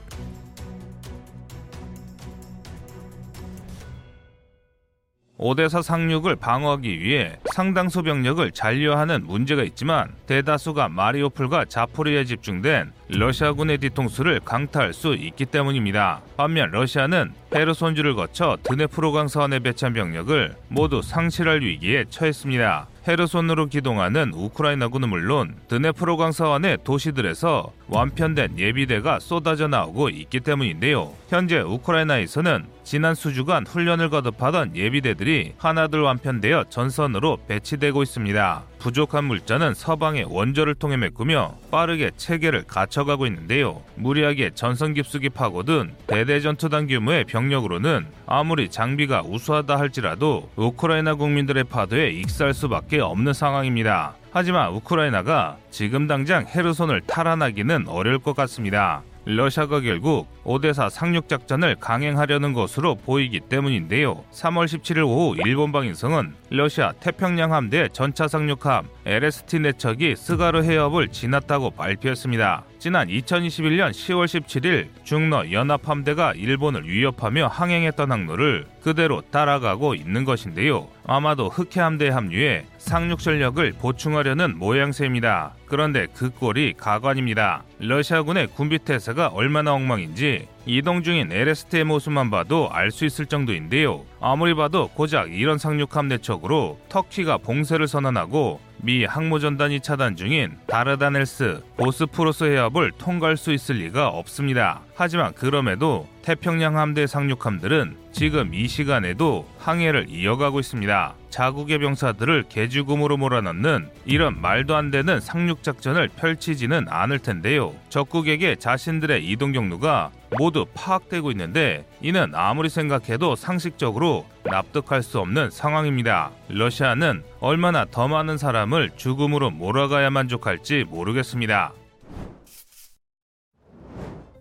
[5.39, 14.39] 오대사 상륙을 방어하기 위해 상당수 병력을 잔류하는 문제가 있지만 대다수가 마리오폴과 자포리에 집중된 러시아군의 뒤통수를
[14.43, 16.21] 강타할 수 있기 때문입니다.
[16.37, 22.87] 반면 러시아는 헤르손주를 거쳐 드네프로강 서안에 배치한 병력을 모두 상실할 위기에 처했습니다.
[23.07, 31.13] 헤르손으로 기동하는 우크라이나군은 물론 드네프로강 서안의 도시들에서 완편된 예비대가 쏟아져 나오고 있기 때문인데요.
[31.29, 38.63] 현재 우크라이나에서는 지난 수주간 훈련을 거듭하던 예비대들이 하나둘 완편되어 전선으로 배치되고 있습니다.
[38.79, 43.81] 부족한 물자는 서방의 원조를 통해 메꾸며 빠르게 체계를 갖춰가고 있는데요.
[43.95, 52.53] 무리하게 전선 깊숙이 파고든 대대전투단 규모의 병력으로는 아무리 장비가 우수하다 할지라도 우크라이나 국민들의 파도에 익살
[52.53, 54.15] 수밖에 없는 상황입니다.
[54.31, 59.03] 하지만 우크라이나가 지금 당장 헤르손을 탈환하기는 어려울 것 같습니다.
[59.25, 64.23] 러시아가 결국 오데사 상륙 작전을 강행하려는 것으로 보이기 때문인데요.
[64.31, 71.71] 3월 17일 오후 일본 방위성은 러시아 태평양 함대 전차 상륙함 LST 내척이 스가르 해협을 지났다고
[71.71, 72.63] 발표했습니다.
[72.79, 80.87] 지난 2021년 10월 17일 중러 연합함대가 일본을 위협하며 항행했던 항로를 그대로 따라가고 있는 것인데요.
[81.05, 85.55] 아마도 흑해 함대에 합류해 상륙 전력을 보충하려는 모양새입니다.
[85.65, 87.63] 그런데 그 꼴이 가관입니다.
[87.79, 94.03] 러시아군의 군비 태세가 얼마나 엉망인지 이동 중인 LST의 모습만 봐도 알 수 있을 정도인데요.
[94.19, 102.43] 아무리 봐도 고작 이런 상륙함 내척으로 터키가 봉쇄를 선언하고 미 항모전단이 차단 중인 다르다넬스, 보스프로스
[102.45, 104.81] 해협을 통과할 수 있을 리가 없습니다.
[104.95, 111.13] 하지만 그럼에도 태평양 함대 상륙함들은 지금 이 시간에도 항해를 이어가고 있습니다.
[111.29, 117.75] 자국의 병사들을 개죽음으로 몰아넣는 이런 말도 안 되는 상륙 작전을 펼치지는 않을 텐데요.
[117.89, 120.09] 적국에게 자신들의 이동 경로가
[120.39, 126.31] 모두 파악되고 있는데 이는 아무리 생각해도 상식적으로 납득할 수 없는 상황입니다.
[126.49, 131.71] 러시아는 얼마나 더 많은 사람을 죽음으로 몰아가야 만족할지 모르겠습니다.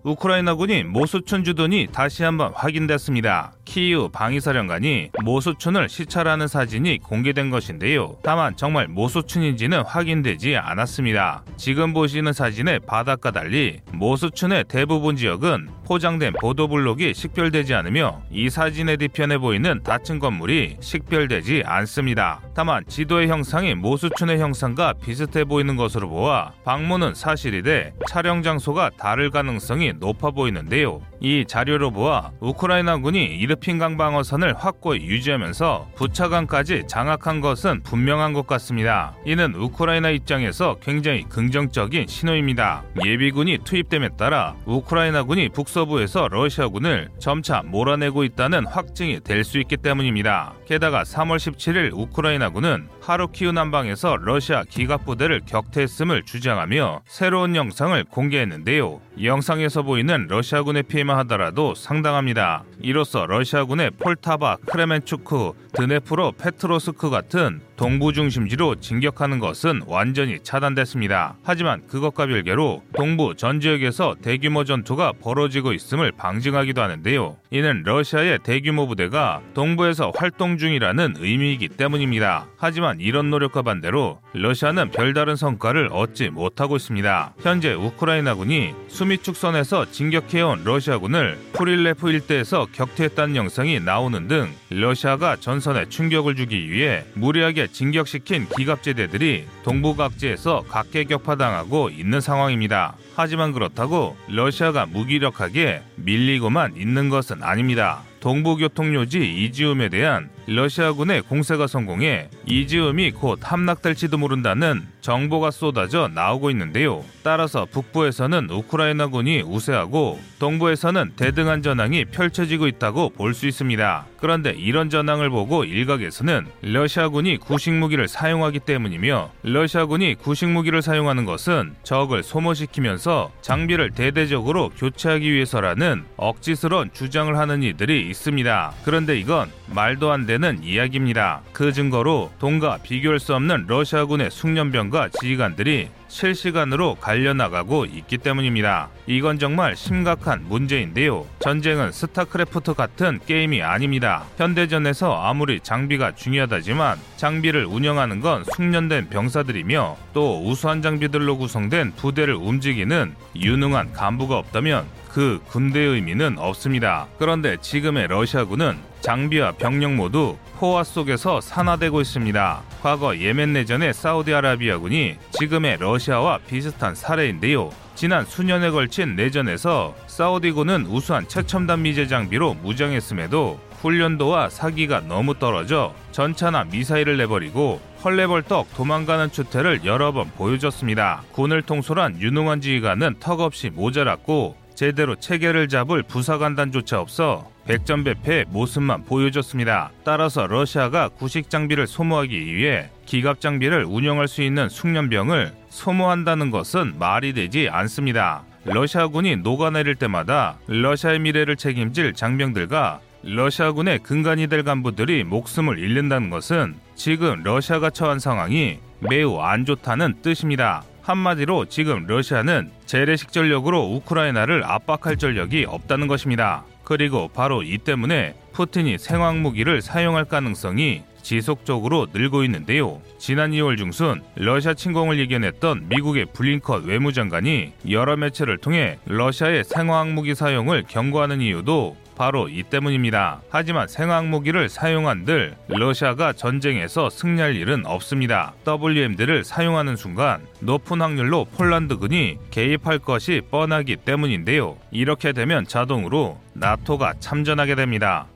[0.07, 3.53] 우크라이나군이 모수촌 주둔이 다시 한번 확인됐습니다.
[3.77, 8.16] 키이우 방위사령관이 모수촌을 시찰하는 사진이 공개된 것인데요.
[8.22, 11.45] 다만 정말 모수촌인지는 확인되지 않았습니다.
[11.59, 19.37] 지금 보시는 사진의 바닥과 달리 모수촌의 대부분 지역은 포장된 보도블록이 식별되지 않으며 이 사진의 뒤편에
[19.37, 22.41] 보이는 닫힌 건물이 식별되지 않습니다.
[22.55, 29.93] 다만 지도의 형상이 모수촌의 형상과 비슷해 보이는 것으로 보아 방문은 사실이되 촬영 장소가 다를 가능성이
[29.93, 31.03] 높아 보이는데요.
[31.20, 39.17] 이 자료로 보아 우크라이나군이 이르핀강 방어선을 확고히 유지하면서 부차강까지 장악한 것은 분명한 것 같습니다.
[39.25, 42.85] 이는 우크라이나 입장에서 굉장히 긍정적인 신호입니다.
[43.05, 50.55] 예비군이 투입됨에 따라 우크라이나군이 북서부에서 러시아군을 점차 몰아내고 있다는 확증이 될 수 있기 때문입니다.
[50.67, 59.01] 게다가 3월 17일 우크라이나군은 하르키우 남방에서 러시아 기갑부대를 격퇴했음을 주장하며 새로운 영상을 공개했는데요.
[59.23, 62.64] 영상에서 보이는 러시아군의 피해만 하더라도 상당합니다.
[62.81, 71.37] 이로써 러시아 군의 폴타바, 크레멘추크, 드네프로, 페트로스크 같은 동부 중심지로 진격하는 것은 완전히 차단됐습니다.
[71.45, 77.37] 하지만 그것과 별개로 동부 전 지역에서 대규모 전투가 벌어지고 있음을 방증하기도 하는데요.
[77.51, 82.47] 이는 러시아의 대규모 부대가 동부에서 활동 중이라는 의미이기 때문입니다.
[82.57, 87.35] 하지만 이런 노력과 반대로 러시아는 별다른 성과를 얻지 못하고 있습니다.
[87.41, 96.70] 현재 우크라이나군이 수미축선에서 진격해온 러시아군을 프릴레프 일대에서 격퇴했다는 영상이 나오는 등 러시아가 전선에 충격을 주기
[96.70, 102.97] 위해 무리하게 진격시킨 기갑제대들이 동부 각지에서 각계격파당하고 있는 상황입니다.
[103.14, 108.03] 하지만 그렇다고 러시아가 무기력하게 밀리고만 있는 것은 아닙니다.
[108.21, 117.05] 동부교통요지 이지움에 대한 러시아군의 공세가 성공해 이지움이 곧 함락될지도 모른다는 정보가 쏟아져 나오고 있는데요.
[117.23, 124.07] 따라서 북부에서는 우크라이나군이 우세하고 동부에서는 대등한 전황이 펼쳐지고 있다고 볼 수 있습니다.
[124.19, 131.75] 그런데 이런 전황을 보고 일각에서는 러시아군이 구식 무기를 사용하기 때문이며 러시아군이 구식 무기를 사용하는 것은
[131.83, 138.73] 적을 소모시키면서 장비를 대대적으로 교체하기 위해서라는 억지스러운 주장을 하는 이들이 있습니다.
[138.85, 141.41] 그런데 이건 말도 안 되는 이야기입니다.
[141.53, 148.89] 그 증거로 동과 비교할 수 없는 러시아군의 숙련병과 지휘관들이 실시간으로 갈려나가고 있기 때문입니다.
[149.07, 151.26] 이건 정말 심각한 문제인데요.
[151.41, 154.24] 전쟁은 스타크래프트 같은 게임이 아닙니다.
[154.37, 163.14] 현대전에서 아무리 장비가 중요하다지만 장비를 운영하는 건 숙련된 병사들이며 또 우수한 장비들로 구성된 부대를 움직이는
[163.34, 164.87] 유능한 간부가 없다면
[165.17, 167.07] 그 군대의 의미는 없습니다.
[167.19, 172.62] 그런데 지금의 러시아군은 장비와 병력 모두 포화 속에서 산화되고 있습니다.
[172.83, 177.71] 과거 예멘 내전의 사우디아라비아군이 지금의 러시아와 비슷한 사례인데요.
[177.95, 186.64] 지난 수년에 걸친 내전에서 사우디군은 우수한 최첨단 미제 장비로 무장했음에도 훈련도와 사기가 너무 떨어져 전차나
[186.64, 191.23] 미사일을 내버리고 헐레벌떡 도망가는 추태를 여러 번 보여줬습니다.
[191.33, 199.91] 군을 통솔한 유능한 지휘관은 턱없이 모자랐고 제대로 체계를 잡을 부사관단조차 없어 백전백패의 모습만 보여줬습니다.
[200.05, 207.33] 따라서 러시아가 구식 장비를 소모하기 위해 기갑 장비를 운영할 수 있는 숙련병을 소모한다는 것은 말이
[207.33, 208.45] 되지 않습니다.
[208.64, 217.43] 러시아군이 녹아내릴 때마다 러시아의 미래를 책임질 장병들과 러시아군의 근간이 될 간부들이 목숨을 잃는다는 것은 지금
[217.43, 220.85] 러시아가 처한 상황이 매우 안 좋다는 뜻입니다.
[221.07, 226.64] 한마디로 지금 러시아는 재래식 전력으로 우크라이나를 압박할 전력이 없다는 것입니다.
[226.83, 233.01] 그리고 바로 이 때문에 푸틴이 생화학 무기를 사용할 가능성이 지속적으로 늘고 있는데요.
[233.18, 240.85] 지난 2월 중순 러시아 침공을 예견했던 미국의 블링컨 외무장관이 여러 매체를 통해 러시아의 생화학무기 사용을
[240.89, 243.43] 경고하는 이유도 바로 이 때문입니다.
[243.51, 248.55] 하지만 생화학무기를 사용한 들 러시아가 전쟁에서 승리할 일은 없습니다.
[248.67, 254.76] WMD를 사용하는 순간 높은 확률로 폴란드군이 개입할 것이 뻔하기 때문인데요.
[254.91, 258.26] 이렇게 되면 자동으로 나토가 참전하게 됩니다.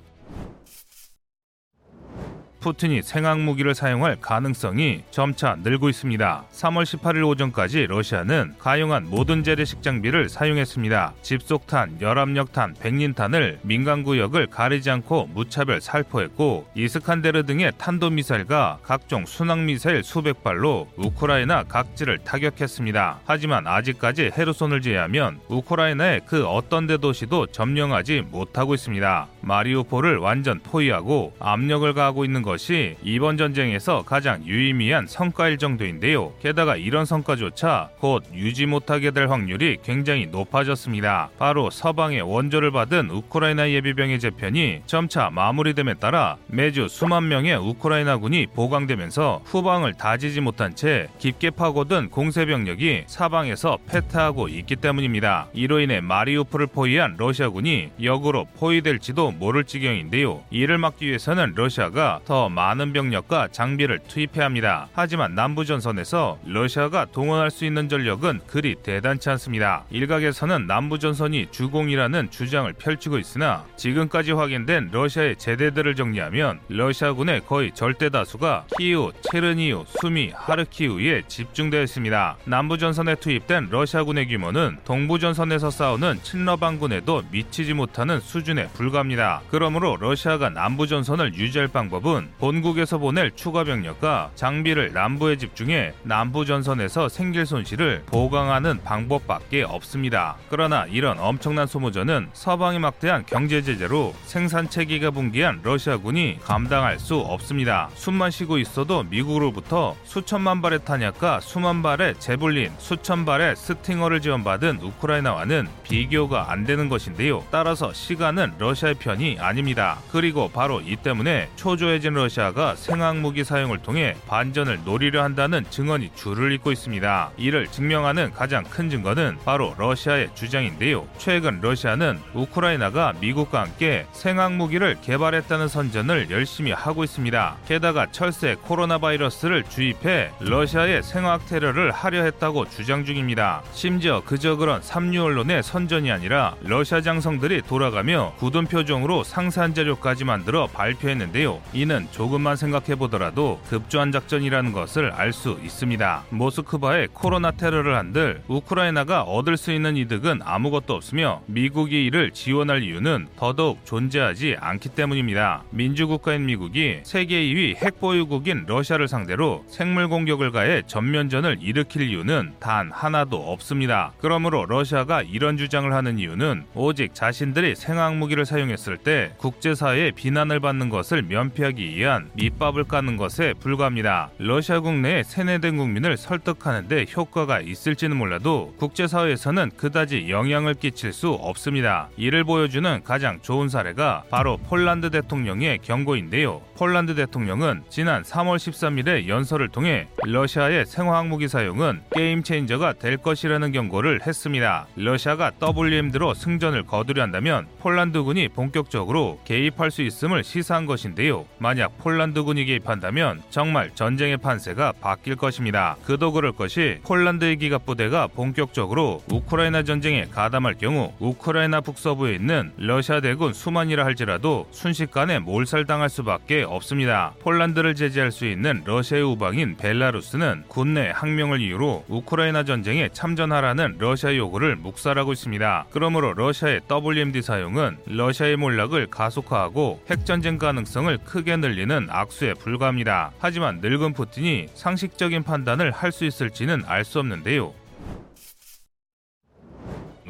[2.61, 6.45] 푸틴이 생학무기를 사용할 가능성이 점차 늘고 있습니다.
[6.53, 11.15] 3월 18일 오전까지 러시아는 가용한 모든 재래식 장비를 사용했습니다.
[11.23, 20.45] 집속탄, 열압력탄, 백린탄을 민간 구역을 가리지 않고 무차별 살포했고 이스칸데르 등의 탄도미사일과 각종 순항미사일 수백
[20.45, 23.20] 발로 우크라이나 각지를 타격했습니다.
[23.24, 29.28] 하지만 아직까지 헤르손을 제외하면 우크라이나의 그 어떤 대도시도 점령하지 못하고 있습니다.
[29.41, 36.32] 마리우폴을 완전 포위하고 압력을 가하고 있는 것이 이번 전쟁에서 가장 유의미한 성과일 정도인데요.
[36.40, 41.28] 게다가 이런 성과조차 곧 유지 못하게 될 확률이 굉장히 높아졌습니다.
[41.39, 49.43] 바로 서방의 원조를 받은 우크라이나 예비병의 재편이 점차 마무리됨에 따라 매주 수만 명의 우크라이나군이 보강되면서
[49.44, 55.48] 후방을 다지지 못한 채 깊게 파고든 공세 병력이 사방에서 패퇴하고 있기 때문입니다.
[55.52, 60.43] 이로 인해 마리우폴을 포위한 러시아군이 역으로 포위될지도 모를 지경인데요.
[60.51, 64.89] 이를 막기 위해서는 러시아가 더 많은 병력과 장비를 투입해야 합니다.
[64.95, 69.85] 하지만 남부전선에서 러시아가 동원할 수 있는 전력은 그리 대단치 않습니다.
[69.91, 78.67] 일각에서는 남부전선이 주공이라는 주장을 펼치고 있으나 지금까지 확인된 러시아의 제대들을 정리하면 러시아군의 거의 절대 다수가
[78.79, 82.37] 키우, 체르니우, 수미, 하르키우에 집중되어 있습니다.
[82.45, 89.43] 남부전선에 투입된 러시아군의 규모는 동부전선에서 싸우는 친러방군에도 미치지 못하는 수준에 불과합니다.
[89.51, 97.47] 그러므로 러시아가 남부전선을 유지할 방법은 본국에서 보낼 추가 병력과 장비를 남부에 집중해 남부 전선에서 생길
[97.47, 100.36] 손실을 보강하는 방법밖에 없습니다.
[100.48, 107.89] 그러나 이런 엄청난 소모전은 서방이 막대한 경제 제재로 생산 체계가 붕괴한 러시아군이 감당할 수 없습니다.
[107.94, 115.69] 숨만 쉬고 있어도 미국으로부터 수천만 발의 탄약과 수만 발의 제블린, 수천 발의 스팅어를 지원받은 우크라이나와는
[115.82, 117.44] 비교가 안 되는 것인데요.
[117.51, 119.98] 따라서 시간은 러시아의 편이 아닙니다.
[120.11, 126.52] 그리고 바로 이 때문에 초조해진 러시아 러시아가 생화학무기 사용을 통해 반전을 노리려 한다는 증언이 줄을
[126.52, 127.30] 잇고 있습니다.
[127.36, 131.06] 이를 증명하는 가장 큰 증거는 바로 러시아의 주장인데요.
[131.18, 137.56] 최근 러시아는 우크라이나가 미국과 함께 생화학무기를 개발했다는 선전을 열심히 하고 있습니다.
[137.66, 143.62] 게다가 철새 코로나 바이러스를 주입해 러시아의 생화학 테러를 하려 했다고 주장 중입니다.
[143.72, 150.66] 심지어 그저 그런 삼류 언론의 선전이 아니라 러시아 장성들이 돌아가며 굳은 표정으로 상세한 자료까지 만들어
[150.66, 151.60] 발표했는데요.
[151.72, 156.24] 이는 조금만 생각해 보더라도 급조한 작전이라는 것을 알 수 있습니다.
[156.31, 163.28] 모스크바에 코로나 테러를 한들 우크라이나가 얻을 수 있는 이득은 아무것도 없으며 미국이 이를 지원할 이유는
[163.37, 165.62] 더더욱 존재하지 않기 때문입니다.
[165.70, 172.91] 민주국가인 미국이 세계 2위 핵 보유국인 러시아를 상대로 생물 공격을 가해 전면전을 일으킬 이유는 단
[172.91, 174.12] 하나도 없습니다.
[174.19, 181.23] 그러므로 러시아가 이런 주장을 하는 이유는 오직 자신들이 생화학무기를 사용했을 때 국제사회의 비난을 받는 것을
[181.23, 184.31] 면피하기 위한 위한 밑밥을 까는 것에 불과합니다.
[184.39, 192.09] 러시아 국내의 세뇌된 국민을 설득하는데 효과가 있을지는 몰라도 국제사회에서는 그다지 영향을 끼칠 수 없습니다.
[192.16, 196.62] 이를 보여주는 가장 좋은 사례가 바로 폴란드 대통령의 경고인데요.
[196.77, 204.27] 폴란드 대통령은 지난 3월 13일에 연설을 통해 러시아의 생화학무기 사용은 game changer가 될 것이라는 경고를
[204.27, 204.86] 했습니다.
[204.97, 211.44] 러시아가 WMD로 승전을 거두려 한다면 폴란드군이 본격적으로 개입할 수 있음을 시사한 것인데요.
[211.59, 215.97] 만약 폴란드군이 개입한다면 정말 전쟁의 판세가 바뀔 것입니다.
[216.05, 223.21] 그도 그럴 것이 폴란드의 기갑 부대가 본격적으로 우크라이나 전쟁에 가담할 경우 우크라이나 북서부에 있는 러시아
[223.21, 227.33] 대군 수만이라 할지라도 순식간에 몰살당할 수밖에 없습니다.
[227.41, 234.77] 폴란드를 제재할 수 있는 러시아의 우방인 벨라루스는 군내 항명을 이유로 우크라이나 전쟁에 참전하라는 러시아 요구를
[234.77, 235.87] 묵살하고 있습니다.
[235.91, 243.32] 그러므로 러시아의 WMD 사용은 러시아의 몰락을 가속화하고 핵전쟁 가능성을 크게 늘리 는 되는 악수에 불과합니다.
[243.39, 247.73] 하지만 늙은 푸틴이 상식적인 판단을 할 수 있을지는 알 수 없는데요.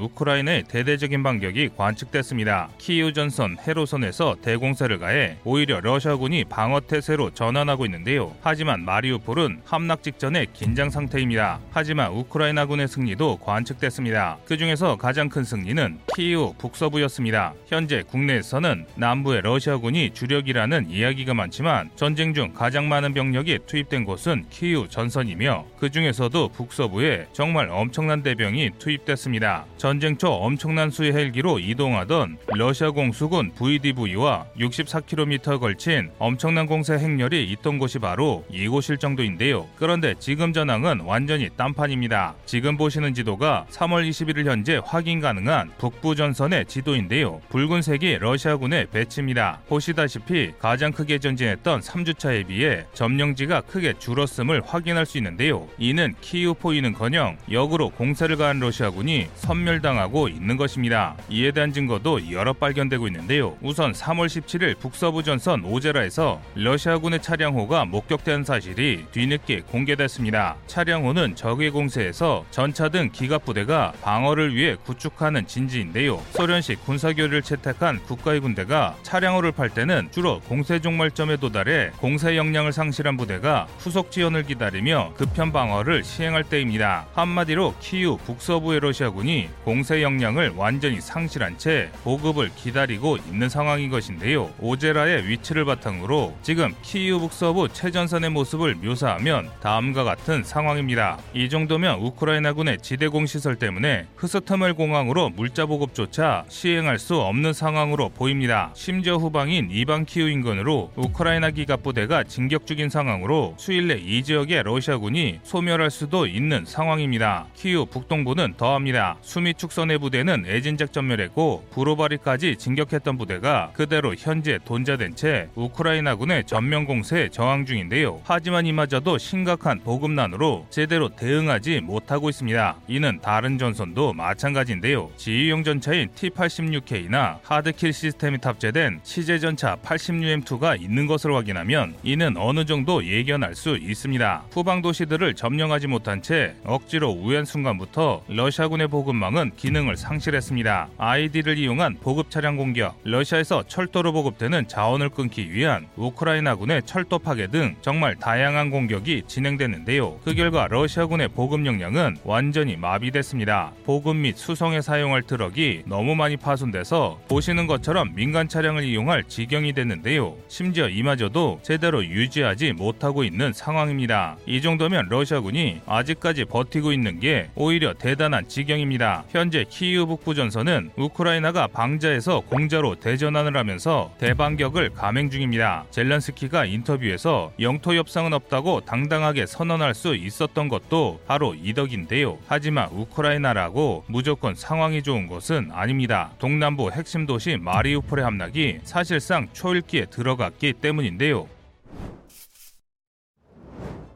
[0.00, 2.70] 우크라이나의 대대적인 반격이 관측됐습니다.
[2.78, 8.34] 키이우 전선 해로선에서 대공세를 가해 오히려 러시아군이 방어 태세로 전환하고 있는데요.
[8.40, 11.60] 하지만 마리우폴은 함락 직전의 긴장 상태입니다.
[11.70, 14.38] 하지만 우크라이나군의 승리도 관측됐습니다.
[14.44, 17.54] 그 중에서 가장 큰 승리는 키이우 북서부였습니다.
[17.66, 24.88] 현재 국내에서는 남부의 러시아군이 주력이라는 이야기가 많지만 전쟁 중 가장 많은 병력이 투입된 곳은 키이우
[24.88, 29.66] 전선이며 그 중에서도 북서부에 정말 엄청난 대병이 투입됐습니다.
[29.76, 37.78] 전쟁 초 엄청난 수의 헬기로 이동하던 러시아 공수군 VDV와 64km 걸친 엄청난 공세 행렬이 있던
[37.78, 39.66] 곳이 바로 이곳일 정도인데요.
[39.76, 42.34] 그런데 지금 전황은 완전히 딴판입니다.
[42.44, 47.40] 지금 보시는 지도가 3월 21일 현재 확인 가능한 북부 전선의 지도인데요.
[47.48, 49.60] 붉은색이 러시아군의 배치입니다.
[49.68, 55.66] 보시다시피 가장 크게 전진했던 3주차에 비해 점령지가 크게 줄었음을 확인할 수 있는데요.
[55.78, 61.16] 이는 키우 포이는커녕 역으로 공세를 가한 러시아군이 선멸 당하고 있는 것입니다.
[61.28, 63.56] 이에 대한 증거도 여러 발견되고 있는데요.
[63.62, 70.56] 우선 3월 17일 북서부 전선 오제라에서 러시아군의 차량호가 목격된 사실이 뒤늦게 공개됐습니다.
[70.66, 76.22] 차량호는 적의 공세에서 전차 등 기갑 부대가 방어를 위해 구축하는 진지인데요.
[76.32, 83.16] 소련식 군사교류를 채택한 국가의 군대가 차량호를 팔 때는 주로 공세 종말점에 도달해 공세 역량을 상실한
[83.16, 87.06] 부대가 후속 지원을 기다리며 급현 방어를 시행할 때입니다.
[87.14, 94.50] 한마디로 키우 북서부의 러시아군이 공세 역량을 완전히 상실한 채 보급을 기다리고 있는 상황인 것인데요.
[94.58, 101.18] 오제라의 위치를 바탕으로 지금 키우 북서부 최전선의 모습을 묘사하면 다음과 같은 상황입니다.
[101.34, 108.72] 이 정도면 우크라이나군의 지대공 시설 때문에 흐스터멜 공항으로 물자 보급조차 시행할 수 없는 상황으로 보입니다.
[108.74, 114.64] 심지어 후방인 이방 키우 인근으로 우크라이나 기갑 부대가 진격 중인 상황으로 수일 내 이 지역의
[114.64, 117.46] 러시아군이 소멸할 수도 있는 상황입니다.
[117.54, 119.16] 키우 북동부는 더합니다.
[119.20, 127.28] 수미 축선의 부대는 애진작 전멸했고 브로바리까지 진격했던 부대가 그대로 현재 돈좌된 채 우크라이나군의 전면 공세에
[127.28, 128.20] 저항 중인데요.
[128.24, 132.76] 하지만 이마저도 심각한 보급난으로 제대로 대응하지 못하고 있습니다.
[132.88, 135.10] 이는 다른 전선도 마찬가지인데요.
[135.16, 142.64] 지휘용 전차인 T-86K나 hard kill 시스템이 탑재된 시제 전차 80UM2가 있는 것을 확인하면 이는 어느
[142.64, 144.44] 정도 예견할 수 있습니다.
[144.52, 150.88] 후방 도시들을 점령하지 못한 채 억지로 우회한 순간부터 러시아군의 보급망은 기능을 상실했습니다.
[150.98, 157.76] IED를 이용한 보급 차량 공격, 러시아에서 철도로 보급되는 자원을 끊기 위한 우크라이나군의 철도 파괴 등
[157.80, 160.18] 정말 다양한 공격이 진행됐는데요.
[160.22, 163.72] 그 결과 러시아군의 보급 역량은 완전히 마비됐습니다.
[163.84, 170.36] 보급 및 수송에 사용할 트럭이 너무 많이 파손돼서 보시는 것처럼 민간 차량을 이용할 지경이 됐는데요.
[170.48, 174.36] 심지어 이마저도 제대로 유지하지 못하고 있는 상황입니다.
[174.44, 179.24] 이 정도면 러시아군이 아직까지 버티고 있는 게 오히려 대단한 지경입니다.
[179.30, 185.84] 현재 키이우 북부 전선은 우크라이나가 방자에서 공자로 대전환을 하면서 대반격을 감행 중입니다.
[185.90, 192.38] 젤렌스키가 인터뷰에서 영토 협상은 없다고 당당하게 선언할 수 있었던 것도 바로 이 덕인데요.
[192.48, 196.32] 하지만 우크라이나라고 무조건 상황이 좋은 것은 아닙니다.
[196.40, 201.46] 동남부 핵심 도시 마리우폴의 함락이 사실상 초읽기에 들어갔기 때문인데요.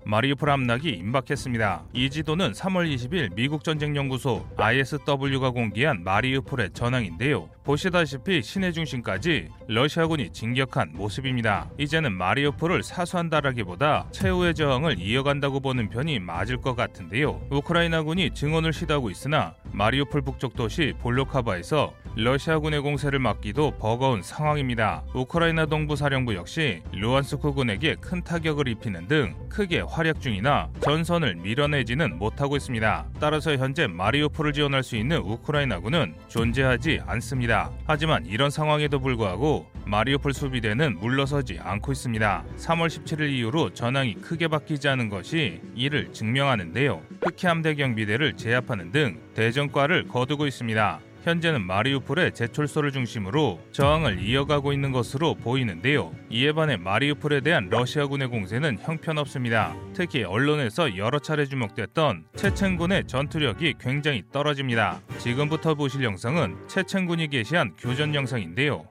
[0.06, 1.84] 마리우폴 함락이 임박했습니다.
[1.94, 7.48] 이 지도는 3월 20일 미국 전쟁연구소 ISW가 공개한 마리우폴의 전황인데요.
[7.64, 11.70] 보시다시피 시내 중심까지 러시아군이 진격한 모습입니다.
[11.78, 17.40] 이제는 마리우폴을 사수한다라기보다 최후의 저항을 이어간다고 보는 편이 맞을 것 같은데요.
[17.50, 25.02] 우크라이나군이 증원을 시도하고 있으나 마리우폴 북쪽 도시 볼로카바에서 러시아군의 공세를 막기도 버거운 상황입니다.
[25.14, 32.56] 우크라이나 동부 사령부 역시 루안스크군에게 큰 타격을 입히는 등 크게 활약 중이나 전선을 밀어내지는 못하고
[32.56, 33.06] 있습니다.
[33.18, 37.53] 따라서 현재 마리우폴을 지원할 수 있는 우크라이나군은 존재하지 않습니다.
[37.86, 42.44] 하지만 이런 상황에도 불구하고 마리우폴 수비대는 물러서지 않고 있습니다.
[42.56, 47.02] 3월 17일 이후로 전황이 크게 바뀌지 않은 것이 이를 증명하는데요.
[47.22, 51.00] 흑해 함대 경 비대를 제압하는 등 대전과를 거두고 있습니다.
[51.24, 56.14] 현재는 마리우폴의 제철소를 중심으로 저항을 이어가고 있는 것으로 보이는데요.
[56.28, 59.74] 이에 반해 마리우폴에 대한 러시아군의 공세는 형편없습니다.
[59.94, 65.00] 특히 언론에서 여러 차례 주목됐던 체첸군의 전투력이 굉장히 떨어집니다.
[65.16, 68.86] 지금부터 보실 영상은 체첸군이 게시한 교전 영상인데요.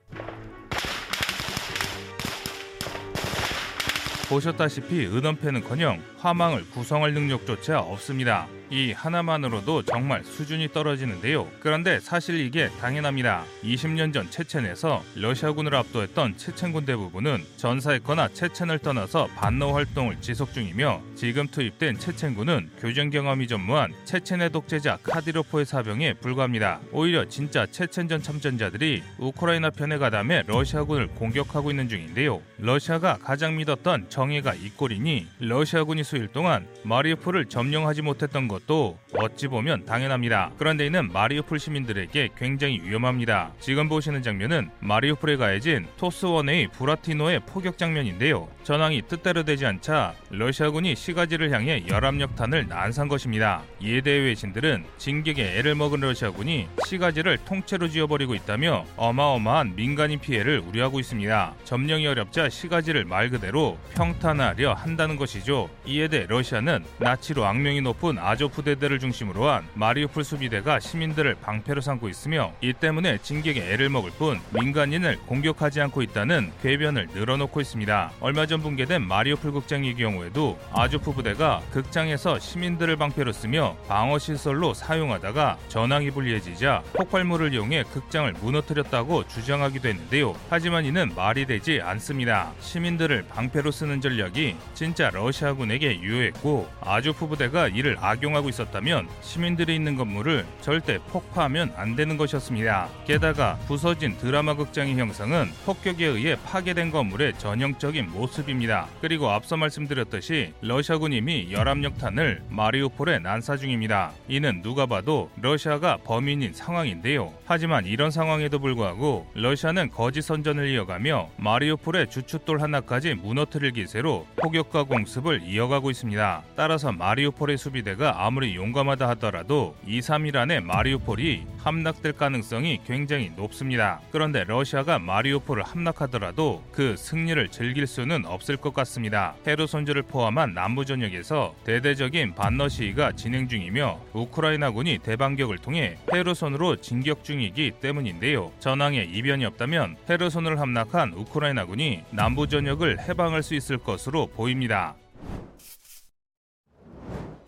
[4.28, 8.48] 보셨다시피 은원패는커녕 화망을 구성할 능력조차 없습니다.
[8.70, 11.48] 이 하나만으로도 정말 수준이 떨어지는데요.
[11.60, 13.44] 그런데 사실 이게 당연합니다.
[13.64, 21.02] 20년 전 체첸에서 러시아군을 압도했던 체첸 군 대부분은 전사했거나 체첸을 떠나서 반노 활동을 지속 중이며
[21.16, 26.80] 지금 투입된 체첸군은 교전 경험이 전무한 체첸의 독재자 카디로포의 사병에 불과합니다.
[26.92, 32.42] 오히려 진짜 체첸전 참전자들이 우크라이나 편에 가담해 러시아군을 공격하고 있는 중인데요.
[32.58, 39.86] 러시아가 가장 믿었던 정예가 이 꼴이니 러시아군이 수일 동안 마리우폴을 점령하지 못했던 것도 어찌 보면
[39.86, 40.52] 당연합니다.
[40.58, 43.52] 그런데 이는 마리우폴 시민들에게 굉장히 위험합니다.
[43.60, 48.48] 지금 보시는 장면은 마리우폴에 가해진 토스원의 부라티노의 포격 장면인데요.
[48.64, 53.62] 전황이 뜻대로 되지 않자 러시아군이 시가지를 향해 열압력탄을 난산 것입니다.
[53.82, 61.00] 이에 대해 외신들은 진격에 애를 먹은 러시아군이 시가지를 통째로 지어버리고 있다며 어마어마한 민간인 피해를 우려하고
[61.00, 61.54] 있습니다.
[61.66, 65.70] 점령이 어렵자 시가지를 말 그대로 평탄하려 한다는 것이죠.
[65.86, 71.80] 이에 대해 러시아는 나치로 악명이 높은 아 조프 대대를 중심으로 한 마리우폴 수비대가 시민들을 방패로
[71.80, 78.12] 삼고 있으며 이 때문에 진격에 애를 먹을 뿐 민간인을 공격하지 않고 있다는 궤변을 늘어놓고 있습니다.
[78.20, 85.58] 얼마 전 붕괴된 마리우폴 극장의 경우에도 아조프 부대가 극장에서 시민들을 방패로 쓰며 방어 시설로 사용하다가
[85.70, 90.36] 전황이 불리해지자 폭발물을 이용해 극장을 무너뜨렸다고 주장하기도 했는데요.
[90.50, 92.52] 하지만 이는 말이 되지 않습니다.
[92.60, 99.96] 시민들을 방패로 쓰는 전략이 진짜 러시아군에게 유효했고 아조프 부대가 이를 악용 하고 있었다면 시민들이 있는
[99.96, 102.90] 건물을 절대 폭파하면 안 되는 것이었습니다.
[103.06, 108.88] 게다가 부서진 드라마 극장의 형상은 폭격에 의해 파괴된 건물의 전형적인 모습입니다.
[109.02, 114.12] 그리고 앞서 말씀드렸듯이 러시아군 이미 열압력탄을 마리우폴에 난사 중입니다.
[114.28, 117.34] 이는 누가 봐도 러시아가 범인인 상황인데요.
[117.46, 125.44] 하지만 이런 상황에도 불구하고 러시아는 거짓 선전을 이어가며 마리우폴의 주춧돌 하나까지 무너뜨릴 기세로 폭격과 공습을
[125.44, 126.44] 이어가고 있습니다.
[126.56, 134.00] 따라서 마리우폴의 수비대가 아무리 용감하다 하더라도 2, 3일 안에 마리우폴이 함락될 가능성이 굉장히 높습니다.
[134.14, 139.36] 그런데 러시아가 마리우폴을 함락하더라도 그 승리를 즐길 수는 없을 것 같습니다.
[139.46, 147.72] 헤르손주를 포함한 남부 전역에서 대대적인 반러 시위가 진행 중이며 우크라이나군이 대반격을 통해 헤르손으로 진격 중이기
[147.82, 148.54] 때문인데요.
[148.62, 154.96] 전황에 이변이 없다면 헤르손을 함락한 우크라이나군이 남부 전역을 해방할 수 있을 것으로 보입니다.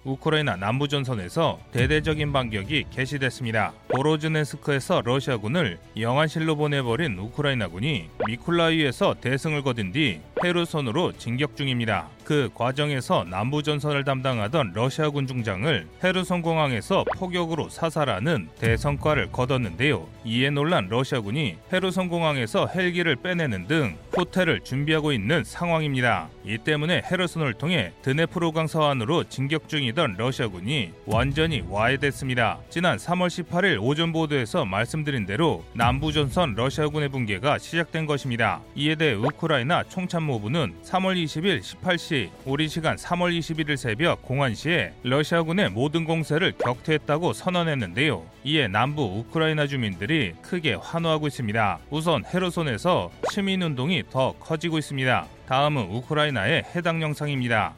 [0.05, 3.73] 우크라이나 남부 전선에서 대대적인 반격이 개시됐습니다.
[3.89, 12.07] 보로즈네스크에서 러시아군을 영안실로 보내버린 우크라이나군이 미쿨라이에서 대승을 거둔 뒤 헤르손으로 진격 중입니다.
[12.23, 20.07] 그 과정에서 남부 전선을 담당하던 러시아군 중장을 헤르손 공항에서 폭격으로 사살하는 대성과를 거뒀는데요.
[20.25, 26.29] 이에 놀란 러시아군이 헤르손 공항에서 헬기를 빼내는 등 호텔을 준비하고 있는 상황입니다.
[26.43, 32.57] 이 때문에 헤르손을 통해 드네프로강 서안으로 진격 중이던 러시아군이 완전히 와해됐습니다.
[32.69, 38.61] 지난 3월 18일 오전 보도에서 말씀드린 대로 남부 전선 러시아군의 붕괴가 시작된 것입니다.
[38.75, 45.69] 이에 대해 우크라이나 총참 모부는 3월 20일 18시 우리 시간 3월 21일 새벽 공안시에 러시아군의
[45.69, 48.25] 모든 공세를 격퇴했다고 선언했는데요.
[48.43, 51.79] 이에 남부 우크라이나 주민들이 크게 환호하고 있습니다.
[51.89, 55.27] 우선 헤르손에서 시민운동이 더 커지고 있습니다.
[55.47, 57.73] 다음은 우크라이나의 해당 영상입니다.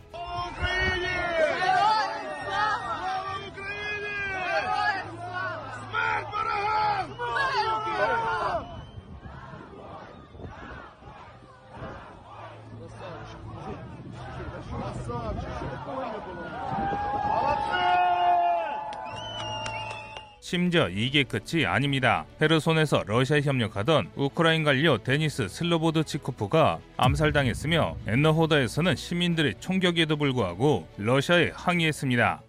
[20.49, 22.25] 심지어 이게 끝이 아닙니다.
[22.41, 32.46] 헤르손에서 러시아 협력하던 우크라인 관료 데니스 슬로보드치코프가 암살당했으며 엔너호다에서는 시민들의 총격에도 불구하고 러시아에 항의했습니다.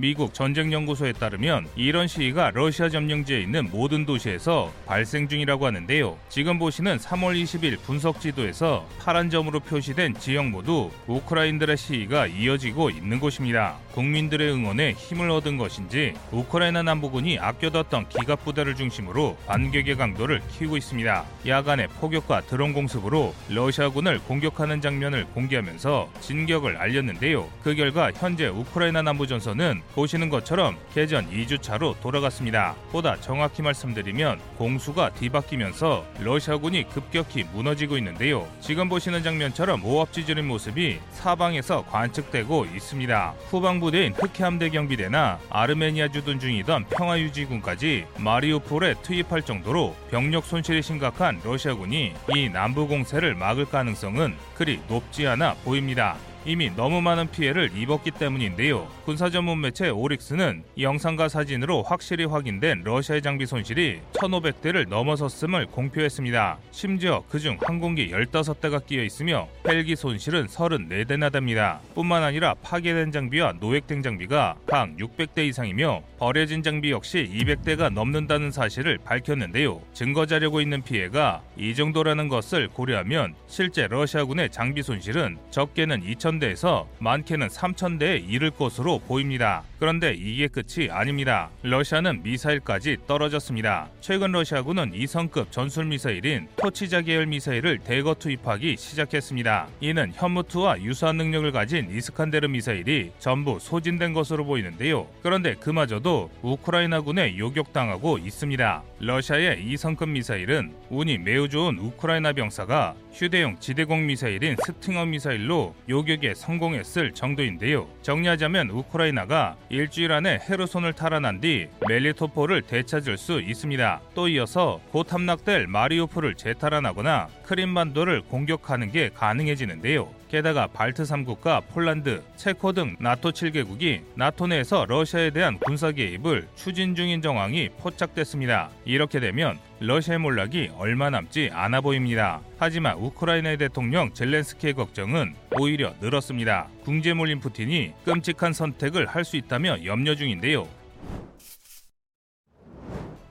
[0.00, 6.16] 미국 전쟁연구소에 따르면 이런 시위가 러시아 점령지에 있는 모든 도시에서 발생 중이라고 하는데요.
[6.30, 13.20] 지금 보시는 3월 20일 분석 지도에서 파란 점으로 표시된 지역 모두 우크라인들의 시위가 이어지고 있는
[13.20, 13.76] 곳입니다.
[13.92, 21.26] 국민들의 응원에 힘을 얻은 것인지 우크라이나 남부군이 아껴뒀던 기갑 부대를 중심으로 반격의 강도를 키우고 있습니다.
[21.46, 27.50] 야간에 포격과 드론 공습으로 러시아군을 공격하는 장면을 공개하면서 진격을 알렸는데요.
[27.62, 32.74] 그 결과 현재 우크라이나 남부 전선은 보시는 것처럼 개전 2주차로 돌아갔습니다.
[32.90, 38.46] 보다 정확히 말씀드리면 공수가 뒤바뀌면서 러시아군이 급격히 무너지고 있는데요.
[38.60, 43.34] 지금 보시는 장면처럼 모압지졸인 모습이 사방에서 관측되고 있습니다.
[43.48, 52.14] 후방 부대인 흑해함대 경비대나 아르메니아 주둔 중이던 평화유지군까지 마리우폴에 투입할 정도로 병력 손실이 심각한 러시아군이
[52.34, 56.16] 이 남부 공세를 막을 가능성은 그리 높지 않아 보입니다.
[56.46, 58.88] 이미 너무 많은 피해를 입었기 때문인데요.
[59.04, 66.58] 군사 전문 매체 오릭스는 영상과 사진으로 확실히 확인된 러시아의 장비 손실이 1,500대를 넘어섰음을 공표했습니다.
[66.70, 71.80] 심지어 그중 항공기 15대가 끼어 있으며 헬기 손실은 34대나 됩니다.
[71.94, 78.98] 뿐만 아니라 파괴된 장비와 노획된 장비가 각 600대 이상이며 버려진 장비 역시 200대가 넘는다는 사실을
[79.04, 79.80] 밝혔는데요.
[79.92, 86.88] 증거 자료고 있는 피해가 이 정도라는 것을 고려하면 실제 러시아군의 장비 손실은 적게는 2,000 대에서
[86.98, 89.62] 많게는 3,000대에 이를 것으로 보입니다.
[89.78, 91.48] 그런데 이게 끝이 아닙니다.
[91.62, 93.88] 러시아는 미사일까지 떨어졌습니다.
[94.00, 99.68] 최근 러시아군은 이성급 전술 미사일인 토치카 계열 미사일을 대거 투입하기 시작했습니다.
[99.80, 105.06] 이는 현무-2와 유사한 능력을 가진 이스칸데르 미사일이 전부 소진된 것으로 보이는데요.
[105.22, 108.82] 그런데 그마저도 우크라이나군에 요격당하고 있습니다.
[108.98, 117.12] 러시아의 이성급 미사일은 운이 매우 좋은 우크라이나 병사가 휴대용 지대공 미사일인 스팅어 미사일로 요격에 성공했을
[117.12, 117.88] 정도인데요.
[118.02, 124.00] 정리하자면 우크라이나가 일주일 안에 헤르손을 탈환한 뒤 멜리토폴을 되찾을 수 있습니다.
[124.14, 130.19] 또 이어서 곧 함락될 마리우폴을 재탈환하거나 크림반도를 공격하는 게 가능해지는데요.
[130.30, 136.94] 게다가 발트 3국과 폴란드, 체코 등 나토 7개국이 나토 내에서 러시아에 대한 군사 개입을 추진
[136.94, 138.70] 중인 정황이 포착됐습니다.
[138.84, 142.40] 이렇게 되면 러시아의 몰락이 얼마 남지 않아 보입니다.
[142.58, 146.68] 하지만 우크라이나의 대통령 젤렌스키의 걱정은 오히려 늘었습니다.
[146.84, 150.66] 궁지에 몰린 푸틴이 끔찍한 선택을 할 수 있다며 염려 중인데요.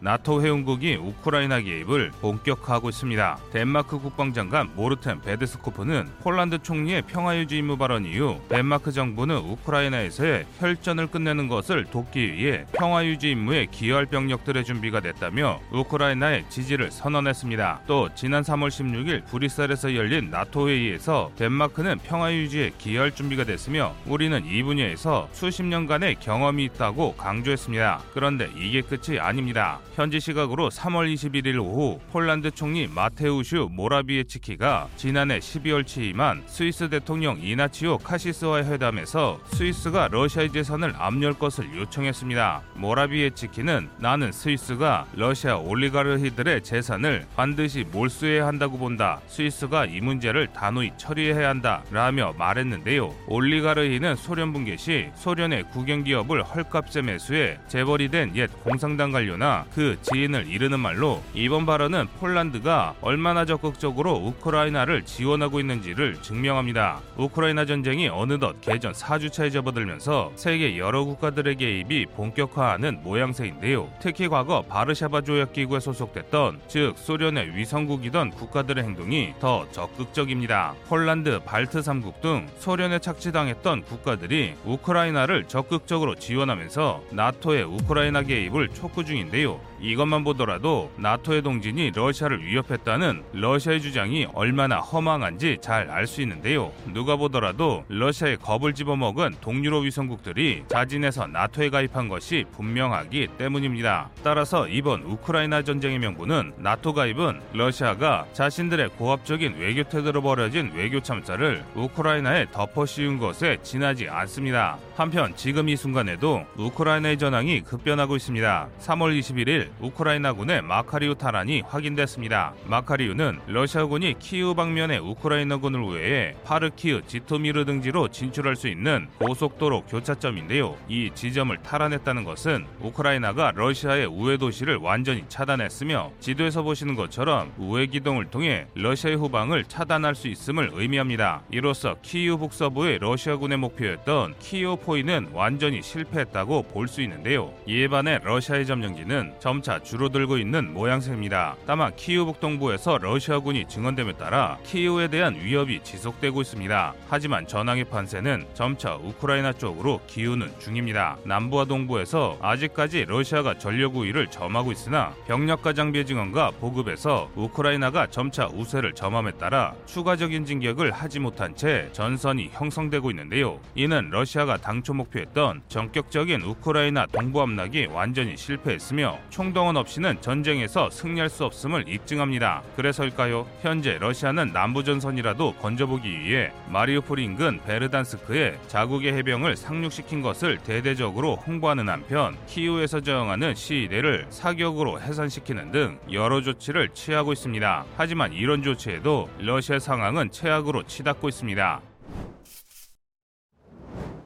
[0.01, 3.37] 나토 회원국이 우크라이나 개입을 본격화하고 있습니다.
[3.51, 11.49] 덴마크 국방장관 모르텐 베드스코프는 폴란드 총리의 평화유지 임무 발언 이후 덴마크 정부는 우크라이나에서의 혈전을 끝내는
[11.49, 17.81] 것을 돕기 위해 평화유지 임무에 기여할 병력들의 준비가 됐다며 우크라이나의 지지를 선언했습니다.
[17.85, 24.63] 또 지난 3월 16일 브뤼셀에서 열린 나토 회의에서 덴마크는 평화유지에 기여할 준비가 됐으며 우리는 이
[24.63, 28.03] 분야에서 수십 년간의 경험이 있다고 강조했습니다.
[28.13, 29.79] 그런데 이게 끝이 아닙니다.
[29.95, 37.97] 현지 시각으로 3월 21일 오후 폴란드 총리 마테우슈 모라비에치키가 지난해 12월 취임한 스위스 대통령 이나치오
[37.97, 42.61] 카시스와의 회담에서 스위스가 러시아의 재산을 압류할 것을 요청했습니다.
[42.75, 49.19] 모라비에치키는 나는 스위스가 러시아 올리가르히들의 재산을 반드시 몰수해야 한다고 본다.
[49.27, 51.83] 스위스가 이 문제를 단호히 처리해야 한다.
[51.91, 53.13] 라며 말했는데요.
[53.27, 60.47] 올리가르히는 소련 붕괴 시 소련의 국영기업을 헐값에 매수해 재벌이 된 옛 공산당 관료나 그 지인을
[60.47, 67.01] 이르는 말로 이번 발언은 폴란드가 얼마나 적극적으로 우크라이나를 지원하고 있는지를 증명합니다.
[67.17, 73.89] 우크라이나 전쟁이 어느덧 개전 4주차에 접어들면서 세계 여러 국가들의 개입이 본격화하는 모양새인데요.
[74.01, 80.75] 특히 과거 바르샤바 조약 기구에 소속됐던 즉 소련의 위성국이던 국가들의 행동이 더 적극적입니다.
[80.87, 89.59] 폴란드, 발트 3국 등 소련에 착취당했던 국가들이 우크라이나를 적극적으로 지원하면서 나토의 우크라이나 개입을 촉구 중인데요.
[89.81, 96.71] 이것만 보더라도 나토의 동진이 러시아를 위협했다는 러시아의 주장이 얼마나 허망한지 잘 알 수 있는데요.
[96.93, 104.09] 누가 보더라도 러시아의 겁을 집어먹은 동유럽 위성국들이 자진해서 나토에 가입한 것이 분명하기 때문입니다.
[104.23, 111.63] 따라서 이번 우크라이나 전쟁의 명분인 나토 가입은 러시아가 자신들의 고압적인 외교 태도로 벌어진 외교 참사를
[111.75, 114.77] 우크라이나에 덮어 씌운 것에 지나지 않습니다.
[114.95, 118.67] 한편 지금 이 순간에도 우크라이나의 전황이 급변하고 있습니다.
[118.79, 122.53] 3월 21일 우크라이나군의 마카리우 탈환이 확인됐습니다.
[122.65, 130.75] 마카리우는 러시아군이 키우 방면의 우크라이나군을 우회해 파스티우, 지토미르 등지로 진출할 수 있는 고속도로 교차점인데요.
[130.87, 138.25] 이 지점을 탈환했다는 것은 우크라이나가 러시아의 우회 시도를 완전히 차단했으며 지도에서 보시는 것처럼 우회 기동을
[138.25, 141.43] 통해 러시아의 후방을 차단할 수 있음을 의미합니다.
[141.51, 147.53] 이로써 키우 북서부의 러시아군의 목표였던 키우 포이는 완전히 실패했다고 볼 수 있는데요.
[147.67, 151.57] 이에 반해 러시아의 점령기는 점 점차 줄어들고 있는 모양새입니다.
[151.67, 156.93] 다만 키우 북동부에서 러시아군이 증원됨에 따라 키우에 대한 위협이 지속되고 있습니다.
[157.09, 161.17] 하지만 전황의 판세는 점차 우크라이나 쪽으로 기우는 중입니다.
[161.25, 168.93] 남부와 동부에서 아직까지 러시아가 전력 우위를 점하고 있으나 병력과 장비의 증원과 보급에서 우크라이나가 점차 우세를
[168.93, 173.59] 점함에 따라 추가적인 진격을 하지 못한 채 전선이 형성되고 있는데요.
[173.75, 181.29] 이는 러시아가 당초 목표했던 전격적인 우크라이나 동부 함락이 완전히 실패했으며 총 동원 없이는 전쟁에서 승리할
[181.29, 182.61] 수 없음을 입증합니다.
[182.75, 183.47] 그래서일까요?
[183.61, 191.89] 현재 러시아는 남부 전선이라도 건져보기 위해 마리우폴 인근 베르단스크에 자국의 해병을 상륙시킨 것을 대대적으로 홍보하는
[191.89, 197.85] 한편 키우에서 저항하는 시위대를 사격으로 해산시키는 등 여러 조치를 취하고 있습니다.
[197.97, 201.88] 하지만 이런 조치에도 러시아 상황은 최악으로 치닫고 있습니다.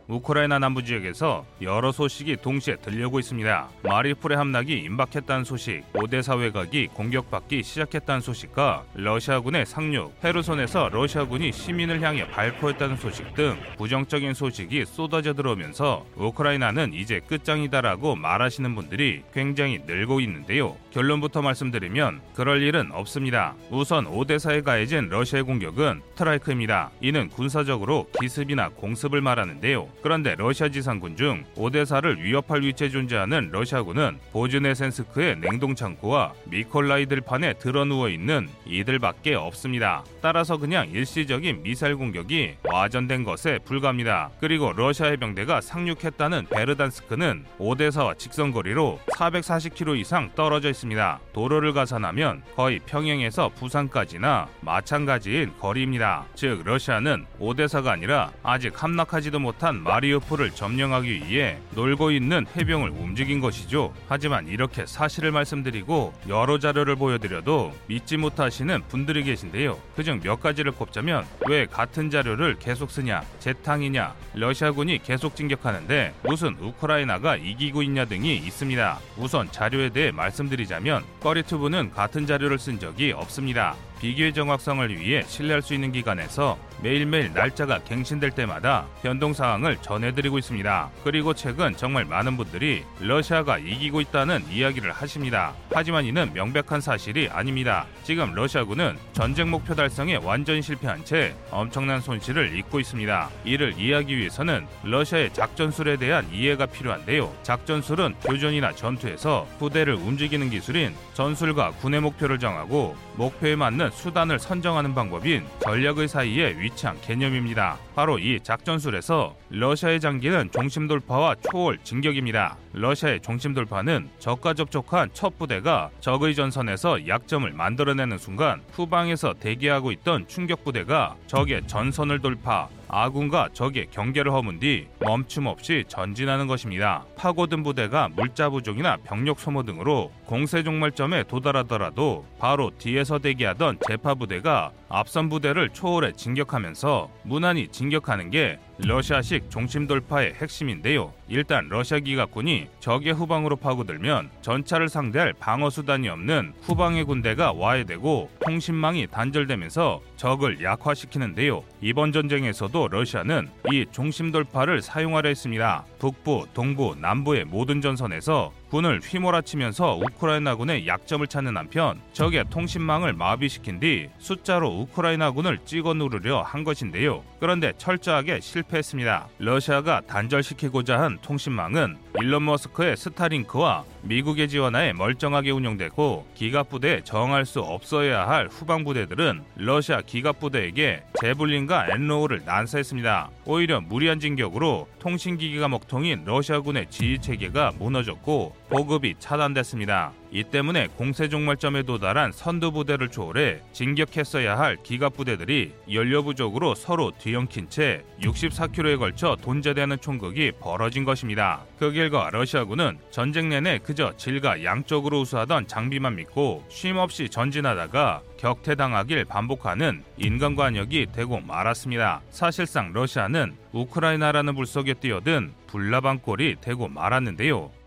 [0.07, 3.69] 우크라이나 남부 지역에서 여러 소식이 동시에 들려오고 있습니다.
[3.83, 12.27] 마리풀의 함락이 임박했다는 소식, 오데사 외곽이 공격받기 시작했다는 소식과 러시아군의 상륙, 헤르손에서 러시아군이 시민을 향해
[12.27, 20.75] 발포했다는 소식 등 부정적인 소식이 쏟아져 들어오면서 우크라이나는 이제 끝장이다라고 말하시는 분들이 굉장히 늘고 있는데요.
[20.91, 23.55] 결론부터 말씀드리면 그럴 일은 없습니다.
[23.71, 26.91] 우선 오데사에 가해진 러시아의 공격은 스트라이크입니다.
[27.01, 29.87] 이는 군사적으로 기습이나 공습을 말하는데요.
[30.03, 38.49] 그런데 러시아 지상군 중 오데사를 위협할 위치에 존재하는 러시아군은 보즈네센스크의 냉동창고와 미콜라이 들판에 드러누워 있는
[38.65, 40.03] 이들밖에 없습니다.
[40.21, 44.29] 따라서 그냥 일시적인 미사일 공격이 와전된 것에 불과합니다.
[44.41, 51.19] 그리고 러시아 해병대가 상륙했다는 베르단스크는 오데사와 직선거리로 440km 이상 떨어져 있습니다.
[51.31, 56.25] 도로를 가산하면 거의 평양에서 부산까지나 마찬가지인 거리입니다.
[56.35, 63.39] 즉 러시아는 오데사가 아니라 아직 함락하지도 못한 마 리우폴을 점령하기 위해 놀고 있는 해병을 움직인
[63.39, 63.93] 것이죠.
[64.07, 69.79] 하지만 이렇게 사실을 말씀드리고 여러 자료를 보여드려도 믿지 못하시는 분들이 계신데요.
[69.95, 77.35] 그중 몇 가지를 꼽자면 왜 같은 자료를 계속 쓰냐, 재탕이냐, 러시아군이 계속 진격하는데 무슨 우크라이나가
[77.35, 78.99] 이기고 있냐 등이 있습니다.
[79.17, 83.75] 우선 자료에 대해 말씀드리자면 꺼리투브는 같은 자료를 쓴 적이 없습니다.
[84.03, 90.89] 비교의 정확성을 위해 신뢰할 수 있는 기관에서 매일매일 날짜가 갱신될 때마다 변동 사항을 전해드리고 있습니다.
[91.05, 95.53] 그리고 최근 정말 많은 분들이 러시아가 이기고 있다는 이야기를 하십니다.
[95.71, 97.85] 하지만 이는 명백한 사실이 아닙니다.
[98.03, 103.29] 지금 러시아군은 전쟁 목표 달성에 완전히 실패한 채 엄청난 손실을 입고 있습니다.
[103.45, 107.33] 이를 이해하기 위해서는 러시아의 작전술에 대한 이해가 필요한데요.
[107.43, 115.45] 작전술은 교전이나 전투에서 부대를 움직이는 기술인 전술과 군의 목표를 정하고 목표에 맞는 수단을 선정하는 방법인
[115.59, 117.77] 전략의 사이에 위치한 개념입니다.
[117.95, 122.57] 바로 이 작전술에서 러시아의 장기는 중심 돌파와 초월 진격입니다.
[122.73, 130.27] 러시아의 중심 돌파는 적과 접촉한 첫 부대가 적의 전선에서 약점을 만들어내는 순간 후방에서 대기하고 있던
[130.27, 137.05] 충격 부대가 적의 전선을 돌파, 아군과 적의 경계를 허문 뒤 멈춤 없이 전진하는 것입니다.
[137.15, 144.71] 파고든 부대가 물자 부족이나 병력 소모 등으로 공세 종말점에 도달하더라도 바로 뒤에서 대기하던 제파 부대가
[144.89, 151.13] 앞선 부대를 초월해 진격하면서 무난히 진격하는 게 러시아식 중심 돌파의 핵심인데요.
[151.29, 159.07] 일단 러시아 기갑군이 적의 후방으로 파고들면 전차를 상대할 방어 수단이 없는 후방의 군대가 와해되고 통신망이
[159.07, 161.63] 단절되면서 적을 약화시키는데요.
[161.81, 165.85] 이번 전쟁에서도 러시아는 이 중심 돌파를 사용하려 했습니다.
[165.99, 174.09] 북부, 동부, 남부의 모든 전선에서 군을 휘몰아치면서 우크라이나군의 약점을 찾는 한편 적의 통신망을 마비시킨 뒤
[174.17, 177.23] 숫자로 우크라이나군을 찍어 누르려 한 것인데요.
[177.39, 179.27] 그런데 철저하게 실패했습니다.
[179.37, 188.27] 러시아가 단절시키고자 한 통신망은 일론 머스크의 스타링크와 미국의 지원하에 멀쩡하게 운영되고 기갑부대에 저항할 수 없어야
[188.27, 193.29] 할 후방 부대들은 러시아 기갑부대에게 재블린과 NLAW를 난사했습니다.
[193.45, 200.11] 오히려 무리한 진격으로 통신기기가 먹통인 러시아군의 지휘 체계가 무너졌고 보급이 차단됐습니다.
[200.31, 207.11] 이 때문에 공세 종말점에 도달한 선두 부대를 초월해 진격했어야 할 기갑 부대들이 연료 부족으로 서로
[207.19, 211.61] 뒤엉킨 채 64km에 걸쳐 돈재되는 총극이 벌어진 것입니다.
[211.77, 220.03] 그 결과 러시아군은 전쟁 내내 그저 질과 양적으로 우수하던 장비만 믿고 쉼없이 전진하다가 격퇴당하길 반복하는
[220.17, 222.21] 인간과녁이 되고 말았습니다.
[222.31, 227.82] 사실상 러시아는 우크라이나라는 물속에 뛰어든 불나방골이 되고 말았는데요.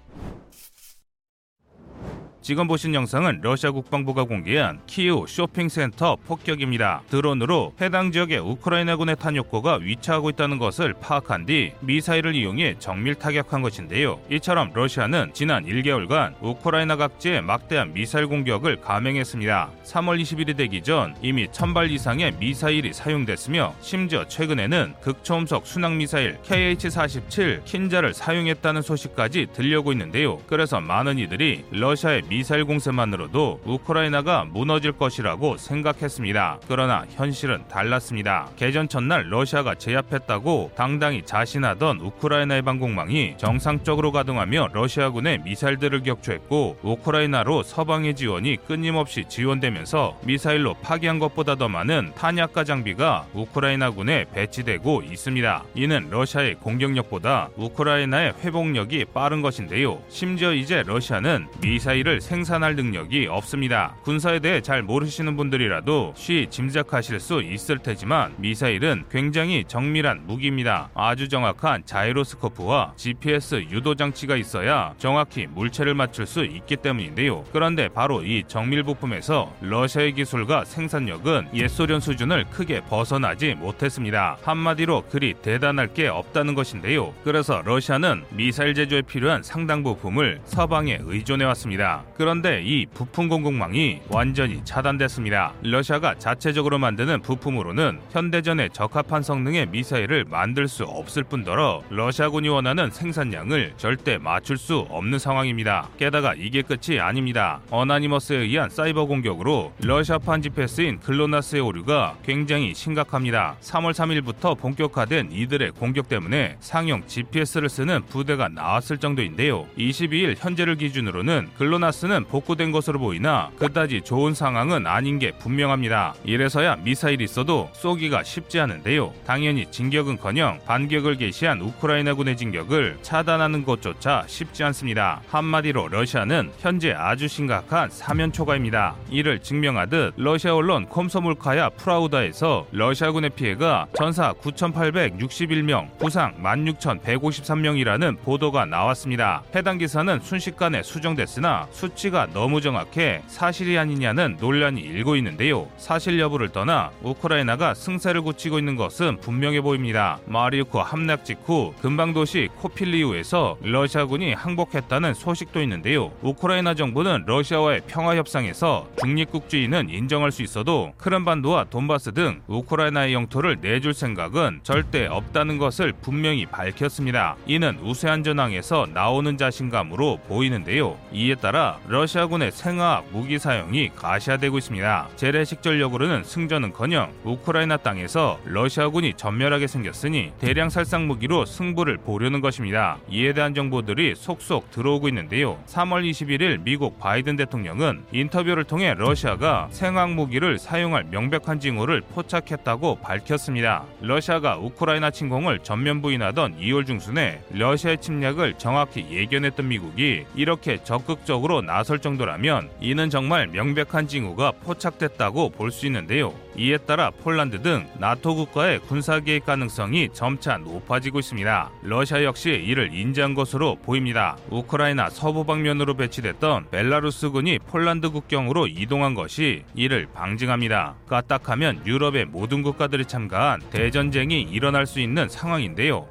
[2.47, 7.03] 지금 보신 영상은 러시아 국방부가 공개한 키우 쇼핑센터 폭격입니다.
[7.11, 14.21] 드론으로 해당 지역의 우크라이나군의 탄약고가 위치하고 있다는 것을 파악한 뒤 미사일을 이용해 정밀 타격한 것인데요.
[14.31, 19.73] 이처럼 러시아는 지난 1개월간 우크라이나 각지에 막대한 미사일 공격을 감행했습니다.
[19.83, 27.65] 3월 20일이 되기 전 이미 1000발 이상의 미사일이 사용됐으며 심지어 최근에는 극초음속 순항 미사일 KH-47
[27.65, 30.39] 킨자를 사용했다는 소식까지 들려오고 있는데요.
[30.47, 36.61] 그래서 많은 이들이 러시아의 미 사일 공세만으로도 우크라이나가 무너질 것이라고 생각했습니다.
[36.69, 38.49] 그러나 현실은 달랐습니다.
[38.57, 48.15] 개전 첫날 러시아가 제압했다고 당당히 자신하던 우크라이나의 방공망이 정상적으로 가동하며 러시아군의 미사일들을 격추했고 우크라이나로 서방의
[48.15, 55.65] 지원이 끊임없이 지원되면서 미사일로 파기한 것보다 더 많은 탄약과 장비가 우크라이나군에 배치되고 있습니다.
[55.75, 60.03] 이는 러시아의 공격력보다 우크라이나의 회복력이 빠른 것인데요.
[60.09, 63.95] 심지어 이제 러시아는 미사일을 생산할 능력이 없습니다.
[64.03, 70.91] 군사에 대해 잘 모르시는 분들이라도 쉬 짐작하실 수 있을 테지만 미사일은 굉장히 정밀한 무기입니다.
[70.95, 77.45] 아주 정확한 자이로스코프와 GPS 유도 장치가 있어야 정확히 물체를 맞출 수 있기 때문인데요.
[77.53, 84.39] 그런데 바로 이 정밀 부품에서 러시아의 기술과 생산력은 옛소련 수준을 크게 벗어나지 못했습니다.
[84.43, 87.13] 한마디로 그리 대단할 게 없다는 것인데요.
[87.25, 92.05] 그래서 러시아는 미사일 제조에 필요한 상당 부품을 서방에 의존해 왔습니다.
[92.17, 95.53] 그런데 이 부품 공급망이 완전히 차단됐습니다.
[95.63, 103.75] 러시아가 자체적으로 만드는 부품으로는 현대전에 적합한 성능의 미사일을 만들 수 없을 뿐더러 러시아군이 원하는 생산량을
[103.77, 105.89] 절대 맞출 수 없는 상황입니다.
[105.99, 107.61] 게다가 이게 끝이 아닙니다.
[107.71, 113.57] 어나니머스에 의한 사이버 공격으로 러시아판 GPS인 글로나스의 오류가 굉장히 심각합니다.
[113.61, 119.67] 3월 3일부터 본격화된 이들의 공격 때문에 상용 GPS를 쓰는 부대가 나왔을 정도인데요.
[119.77, 126.15] 22일 현재를 기준으로는 글로나스 는 복구된 것으로 보이나 그다지 좋은 상황은 아닌 게 분명합니다.
[126.25, 129.13] 이래서야 미사일이 있어도 쏘기가 쉽지 않은데요.
[129.27, 135.21] 당연히 진격은커녕 반격을 개시한 우크라이나군의 진격을 차단하는 것조차 쉽지 않습니다.
[135.29, 138.95] 한마디로 러시아는 현재 아주 심각한 사면 초과입니다.
[139.11, 149.43] 이를 증명하듯 러시아 언론 콤소몰카야 프라우다에서 러시아군의 피해가 전사 9,861명, 부상 16,153명이라는 보도가 나왔습니다.
[149.55, 151.67] 해당 기사는 순식간에 수정됐으나
[151.97, 155.67] 수치가 너무 정확해 사실이 아니냐는 논란이 일고 있는데요.
[155.79, 160.19] 사실 여부를 떠나 우크라이나가 승세를 굳히고 있는 것은 분명해 보입니다.
[160.27, 166.13] 마리우크 함락 직후 근방 도시 코필리우에서 러시아군이 항복했다는 소식도 있는데요.
[166.23, 173.95] 우크라이나 정부는 러시아와의 평화 협상에서 중립국주의는 인정할 수 있어도 크림반도와 돈바스 등 우크라이나의 영토를 내줄
[173.95, 177.37] 생각은 절대 없다는 것을 분명히 밝혔습니다.
[177.47, 180.99] 이는 우세한 전황에서 나오는 자신감으로 보이는데요.
[181.13, 185.09] 이에 따라 러시아군의 생화학 무기 사용이 가시화되고 있습니다.
[185.15, 192.99] 재래식 전력으로는 승전은커녕 우크라이나 땅에서 러시아군이 전멸하게 생겼으니 대량 살상 무기로 승부를 보려는 것입니다.
[193.09, 195.63] 이에 대한 정보들이 속속 들어오고 있는데요.
[195.67, 203.85] 3월 21일 미국 바이든 대통령은 인터뷰를 통해 러시아가 생화학 무기를 사용할 명백한 징후를 포착했다고 밝혔습니다.
[204.01, 211.99] 러시아가 우크라이나 침공을 전면 부인하던 2월 중순에 러시아의 침략을 정확히 예견했던 미국이 이렇게 적극적으로 나설
[211.99, 216.33] 정도라면 이는 정말 명백한 징후가 포착됐다고 볼 수 있는데요.
[216.57, 221.71] 이에 따라 폴란드 등 나토 국가의 군사 개입 가능성이 점차 높아지고 있습니다.
[221.83, 224.39] 러시아 역시 이를 인지한 것으로 보입니다.
[224.51, 230.95] 우크라이나 서부 방면으로 배치됐던 벨라루스군이 폴란드 국경으로 이동한 것이 이를 방증합니다.
[231.09, 236.07] 까딱하면 유럽의 모든 국가들이 참가한 대전쟁이 일어날 수 있는 상황인데요.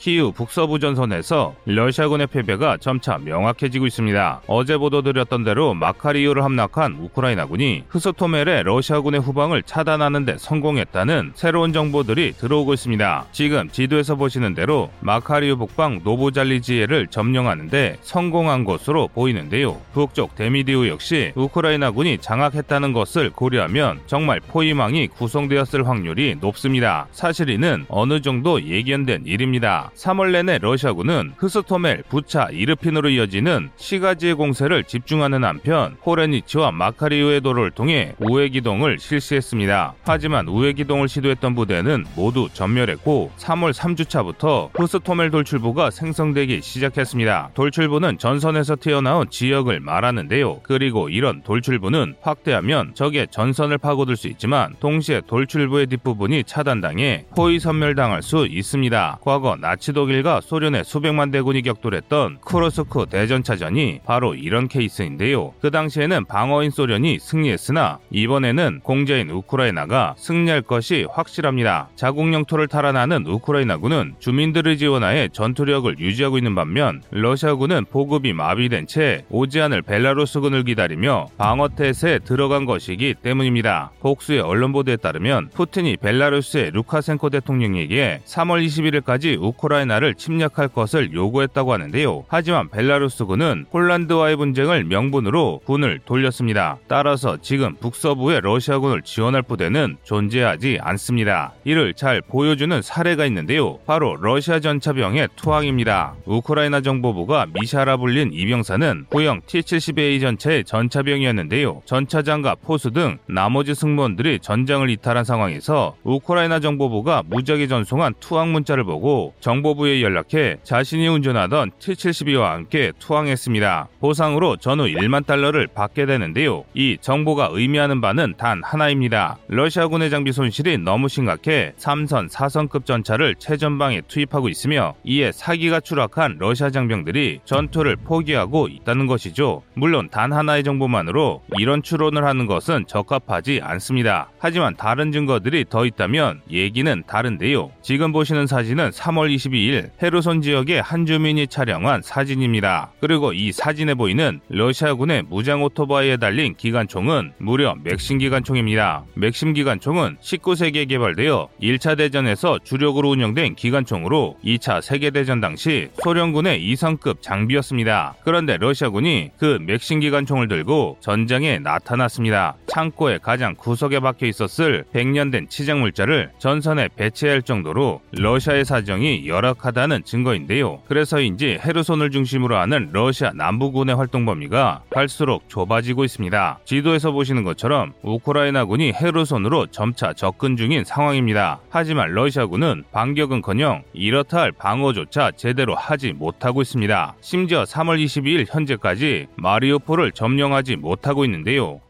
[0.00, 4.40] 키우 북서부 전선에서 러시아군의 패배가 점차 명확해지고 있습니다.
[4.46, 12.72] 어제 보도드렸던 대로 마카리우를 함락한 우크라이나군이 흐스토멜의 러시아군의 후방을 차단하는 데 성공했다는 새로운 정보들이 들어오고
[12.72, 13.26] 있습니다.
[13.32, 19.82] 지금 지도에서 보시는 대로 마카리우 북방 노보잘리지에를 점령하는데 성공한 것으로 보이는데요.
[19.92, 27.06] 북쪽 데미디우 역시 우크라이나군이 장악했다는 것을 고려하면 정말 포위망이 구성되었을 확률이 높습니다.
[27.12, 29.89] 사실 이는 어느 정도 예견된 일입니다.
[29.96, 38.14] 3월 내내 러시아군은 흐스토멜, 부차, 이르핀으로 이어지는 시가지에 공세를 집중하는 한편 호레니치와 마카리우의 도로를 통해
[38.18, 39.94] 우회 기동을 실시했습니다.
[40.04, 47.50] 하지만 우회 기동을 시도했던 부대는 모두 전멸했고 3월 3주차부터 흐스토멜 돌출부가 생성되기 시작했습니다.
[47.54, 50.60] 돌출부는 전선에서 튀어나온 지역을 말하는데요.
[50.62, 58.22] 그리고 이런 돌출부는 확대하면 적의 전선을 파고들 수 있지만 동시에 돌출부의 뒷부분이 차단당해 포위 선멸당할
[58.22, 59.18] 수 있습니다.
[59.22, 65.54] 과거 나 나치 독일과 소련의 수백만 대군이 격돌했던 쿠르스크 대전차전이 바로 이런 케이스인데요.
[65.62, 71.88] 그 당시에는 방자인 소련이 승리했으나 이번에는 공자인 우크라이나가 승리할 것이 확실합니다.
[71.96, 79.62] 자국 영토를 탈환하는 우크라이나군은 주민들을 지원하여 전투력을 유지하고 있는 반면 러시아군은 보급이 마비된 채 오지
[79.62, 83.92] 않을 벨라루스군을 기다리며 방어태세에 들어간 것이기 때문입니다.
[84.00, 91.72] 복수의 언론 보도에 따르면 푸틴이 벨라루스의 루카센코 대통령에게 3월 21일까지 우크라이나 를 침략할 것을 요구했다고
[91.72, 92.24] 하는데요.
[92.26, 96.78] 하지만 벨라루스 군은 폴란드와의 분쟁을 명분으로 군을 돌렸습니다.
[96.88, 101.52] 따라서 지금 북서부의 러시아군을 지원할 부대는 존재하지 않습니다.
[101.64, 103.78] 이를 잘 보여주는 사례가 있는데요.
[103.86, 106.14] 바로 러시아 전차병의 투항입니다.
[106.26, 111.82] 우크라이나 정보부가 미샤라 불린 이 병사는 구형 T-72A 전차의 전차병이었는데요.
[111.84, 119.32] 전차장과 포수 등 나머지 승무원들이 전장을 이탈한 상황에서 우크라이나 정보부가 무작위 전송한 투항 문자를 보고
[119.38, 123.88] 정 보부에 연락해 자신이 운전하던 T-72와 함께 투항했습니다.
[124.00, 126.64] 보상으로 전후 1만 달러를 받게 되는데요.
[126.74, 129.38] 이 정보가 의미하는 바는 단 하나입니다.
[129.48, 136.70] 러시아군의 장비 손실이 너무 심각해 3선, 4선급 전차를 최전방에 투입하고 있으며 이에 사기가 추락한 러시아
[136.70, 139.62] 장병들이 전투를 포기하고 있다는 것이죠.
[139.74, 144.30] 물론 단 하나의 정보만으로 이런 추론을 하는 것은 적합하지 않습니다.
[144.38, 147.70] 하지만 다른 증거들이 더 있다면 얘기는 다른데요.
[147.82, 152.92] 지금 보시는 사진은 3월 22일 헤르손 지역의 한 주민이 촬영한 사진입니다.
[153.00, 159.04] 그리고 이 사진에 보이는 러시아군의 무장 오토바이에 달린 기관총은 무려 맥심 기관총입니다.
[159.14, 168.14] 맥심 기관총은 19세기에 개발되어 1차 대전에서 주력으로 운영된 기관총으로 2차 세계대전 당시 소련군의 이성급 장비였습니다.
[168.24, 172.56] 그런데 러시아군이 그 맥심 기관총을 들고 전장에 나타났습니다.
[172.66, 180.04] 창고에 가장 구석에 박혀 있었을 100년 된 치장 물자를 전선에 배치할 정도로 러시아의 사정이 열악하다는
[180.04, 180.80] 증거인데요.
[180.86, 186.60] 그래서인지 헤르손을 중심으로 하는 러시아 남부군의 활동 범위가 갈수록 좁아지고 있습니다.
[186.64, 191.60] 지도에서 보시는 것처럼 우크라이나군이 헤르손으로 점차 접근 중인 상황입니다.
[191.70, 197.14] 하지만 러시아군은 반격은커녕 이렇다 할 방어조차 제대로 하지 못하고 있습니다.
[197.20, 201.80] 심지어 3월 22일 현재까지 마리오폴을 점령하지 못하고 있는데요.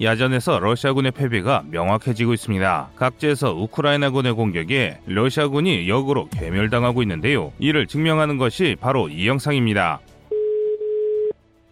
[0.00, 2.90] 야전에서 러시아군의 패배가 명확해지고 있습니다.
[2.96, 7.52] 각지에서 우크라이나군의 공격에 러시아군이 역으로 괴멸당하고 있는데요.
[7.58, 10.00] 이를 증명하는 것이 바로 이 영상입니다.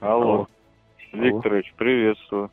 [0.00, 0.46] Алло, Алло.
[1.14, 2.48] Викторович, приветствую.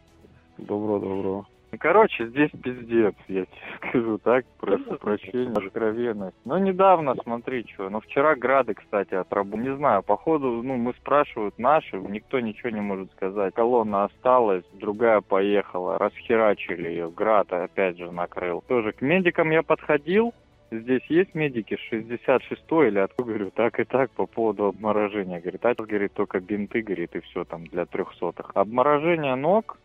[0.57, 1.45] Добро, добро.
[1.78, 3.48] Короче, здесь пиздец, я тебе
[3.88, 6.36] скажу так, просто прощение, откровенность.
[6.44, 9.44] Ну, недавно, смотри, что, ну, вчера грады, кстати, отработали.
[9.70, 13.54] Не знаю, походу, ну, мы спрашивают наши, никто ничего не может сказать.
[13.54, 18.62] Колонна осталась, другая поехала, расхерачили ее, град опять же накрыл.
[18.66, 20.32] Тоже к медикам я подходил,
[20.70, 25.40] Здесь есть медики 66 или откуда, говорю, так и так по поводу обморожения.
[25.40, 28.50] Говорит, а говорит, только бинты, говорит, и все там для трехсотых.
[28.54, 29.78] Обморожение ног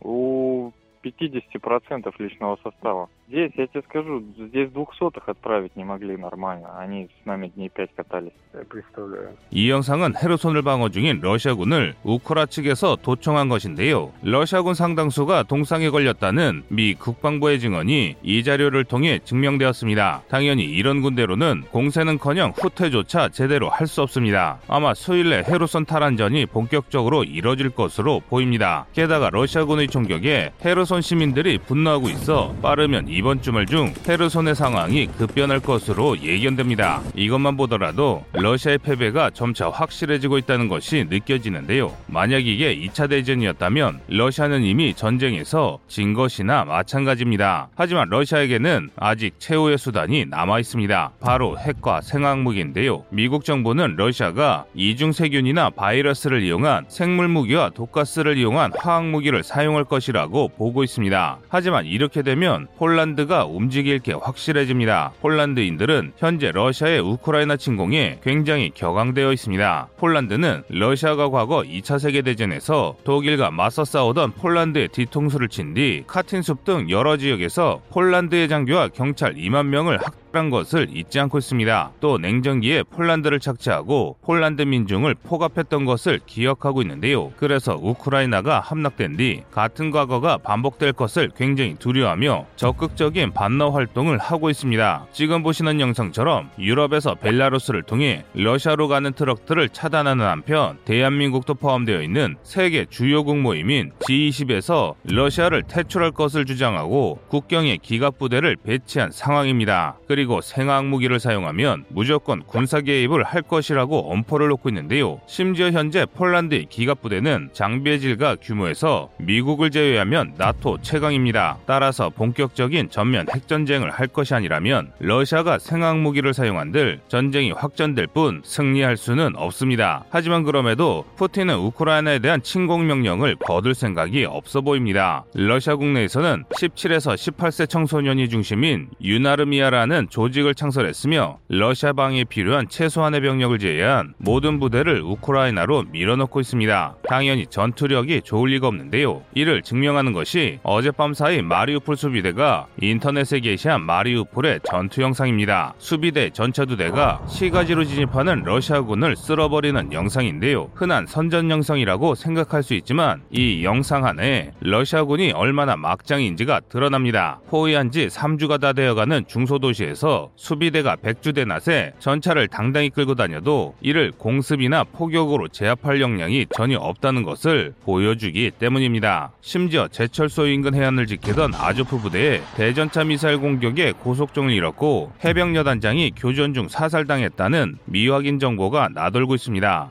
[0.00, 0.70] у
[1.05, 3.09] 50% личного состава.
[3.27, 6.67] Здесь, я тебе скажу, здесь двухсотых отправить не могли нормально.
[6.77, 8.33] Они с нами дней пять катались.
[8.53, 9.29] Я представляю.
[9.51, 14.11] 이 영상은 헤르손을 방어 중인 러시아군을 우크라 측에서 도청한 것인데요.
[14.21, 20.23] 러시아군 상당수가 동상에 걸렸다는 미 국방부의 증언이 이 자료를 통해 증명되었습니다.
[20.27, 24.59] 당연히 이런 군대로는 공세는커녕 후퇴조차 제대로 할 수 없습니다.
[24.67, 28.85] 아마 수일 내 헤르손 탈환전이 본격적으로 이뤄질 것으로 보입니다.
[28.93, 36.20] 게다가 러시아군의 총격에 헤르손 시민들이 분노하고 있어 빠르면 이번 주말 중 헤르손의 상황이 급변할 것으로
[36.22, 37.02] 예견됩니다.
[37.14, 41.94] 이것만 보더라도 러시아의 패배가 점차 확실해지고 있다는 것이 느껴지는데요.
[42.06, 47.68] 만약 이게 2차 대전이었다면 러시아는 이미 전쟁에서 진 것이나 마찬가지입니다.
[47.74, 51.12] 하지만 러시아에게는 아직 최후의 수단이 남아 있습니다.
[51.20, 53.04] 바로 핵과 생화학무기인데요.
[53.10, 60.48] 미국 정부는 러시아가 이중 세균이나 바이러스를 이용한 생물 무기와 독가스를 이용한 화학 무기를 사용할 것이라고
[60.48, 61.38] 보고 있습니다.
[61.50, 65.12] 하지만 이렇게 되면 폴란드가 움직일 게 확실해집니다.
[65.20, 69.88] 폴란드인들은 현재 러시아의 우크라이나 침공에 굉장히 격앙되어 있습니다.
[69.98, 77.16] 폴란드는 러시아가 과거 2차 세계대전에서 독일과 맞서 싸우던 폴란드의 뒤통수를 친 뒤 카틴숲 등 여러
[77.16, 81.92] 지역에서 폴란드의 장교와 경찰 2만 명을 학 살한 것을 잊지 않고 있습니다.
[82.00, 87.32] 또 냉전기에 폴란드를 착취하고 폴란드 민중을 폭압했던 것을 기억하고 있는데요.
[87.36, 95.06] 그래서 우크라이나가 함락된 뒤 같은 과거가 반복될 것을 굉장히 두려워하며 적극적인 반러 활동을 하고 있습니다.
[95.12, 102.84] 지금 보시는 영상처럼 유럽에서 벨라루스를 통해 러시아로 가는 트럭들을 차단하는 한편 대한민국도 포함되어 있는 세계
[102.84, 109.96] 주요국 모임인 G20에서 러시아를 퇴출할 것을 주장하고 국경에 기갑 부대를 배치한 상황입니다.
[110.06, 115.20] 그리고 그리고 생화학 무기를 사용하면 무조건 군사 개입을 할 것이라고 엄포를 놓고 있는데요.
[115.28, 121.58] 심지어 현재 폴란드의 기갑 부대는 장비의 질과 규모에서 미국을 제외하면 나토 최강입니다.
[121.64, 128.96] 따라서 본격적인 전면 핵전쟁을 할 것이 아니라면 러시아가 생화학 무기를 사용한들 전쟁이 확전될 뿐 승리할
[128.96, 130.06] 수는 없습니다.
[130.10, 135.24] 하지만 그럼에도 푸틴은 우크라이나에 대한 침공 명령을 거둘 생각이 없어 보입니다.
[135.34, 144.14] 러시아 국내에서는 17에서 18세 청소년이 중심인 유나르미아라는 조직을 창설했으며 러시아 방위에 필요한 최소한의 병력을 제외한
[144.16, 146.96] 모든 부대를 우크라이나로 밀어넣고 있습니다.
[147.06, 149.22] 당연히 전투력이 좋을 리가 없는데요.
[149.34, 155.74] 이를 증명하는 것이 어젯밤 사이 마리우폴 수비대가 인터넷에 게시한 마리우폴의 전투 영상입니다.
[155.76, 160.70] 수비대 전차 두 대가 시가지로 진입하는 러시아군을 쓸어버리는 영상인데요.
[160.74, 167.40] 흔한 선전 영상이라고 생각할 수 있지만 이 영상 안에 러시아군이 얼마나 막장인지가 드러납니다.
[167.50, 169.95] 포위한 지 3주가 다 되어가는 중소도시에서
[170.36, 177.74] 수비대가 백주대 낫에 전차를 당당히 끌고 다녀도 이를 공습이나 포격으로 제압할 역량이 전혀 없다는 것을
[177.84, 179.32] 보여주기 때문입니다.
[179.40, 186.54] 심지어 제철소 인근 해안을 지키던 아조프 부대의 대전차 미사일 공격에 고속종을 잃었고 해병 여단장이 교전
[186.54, 189.90] 중 사살당했다는 미확인 정보가 나돌고 있습니다.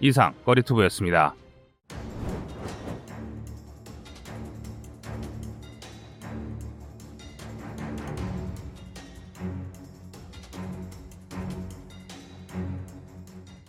[0.00, 1.34] 이상 꺼리투브였습니다.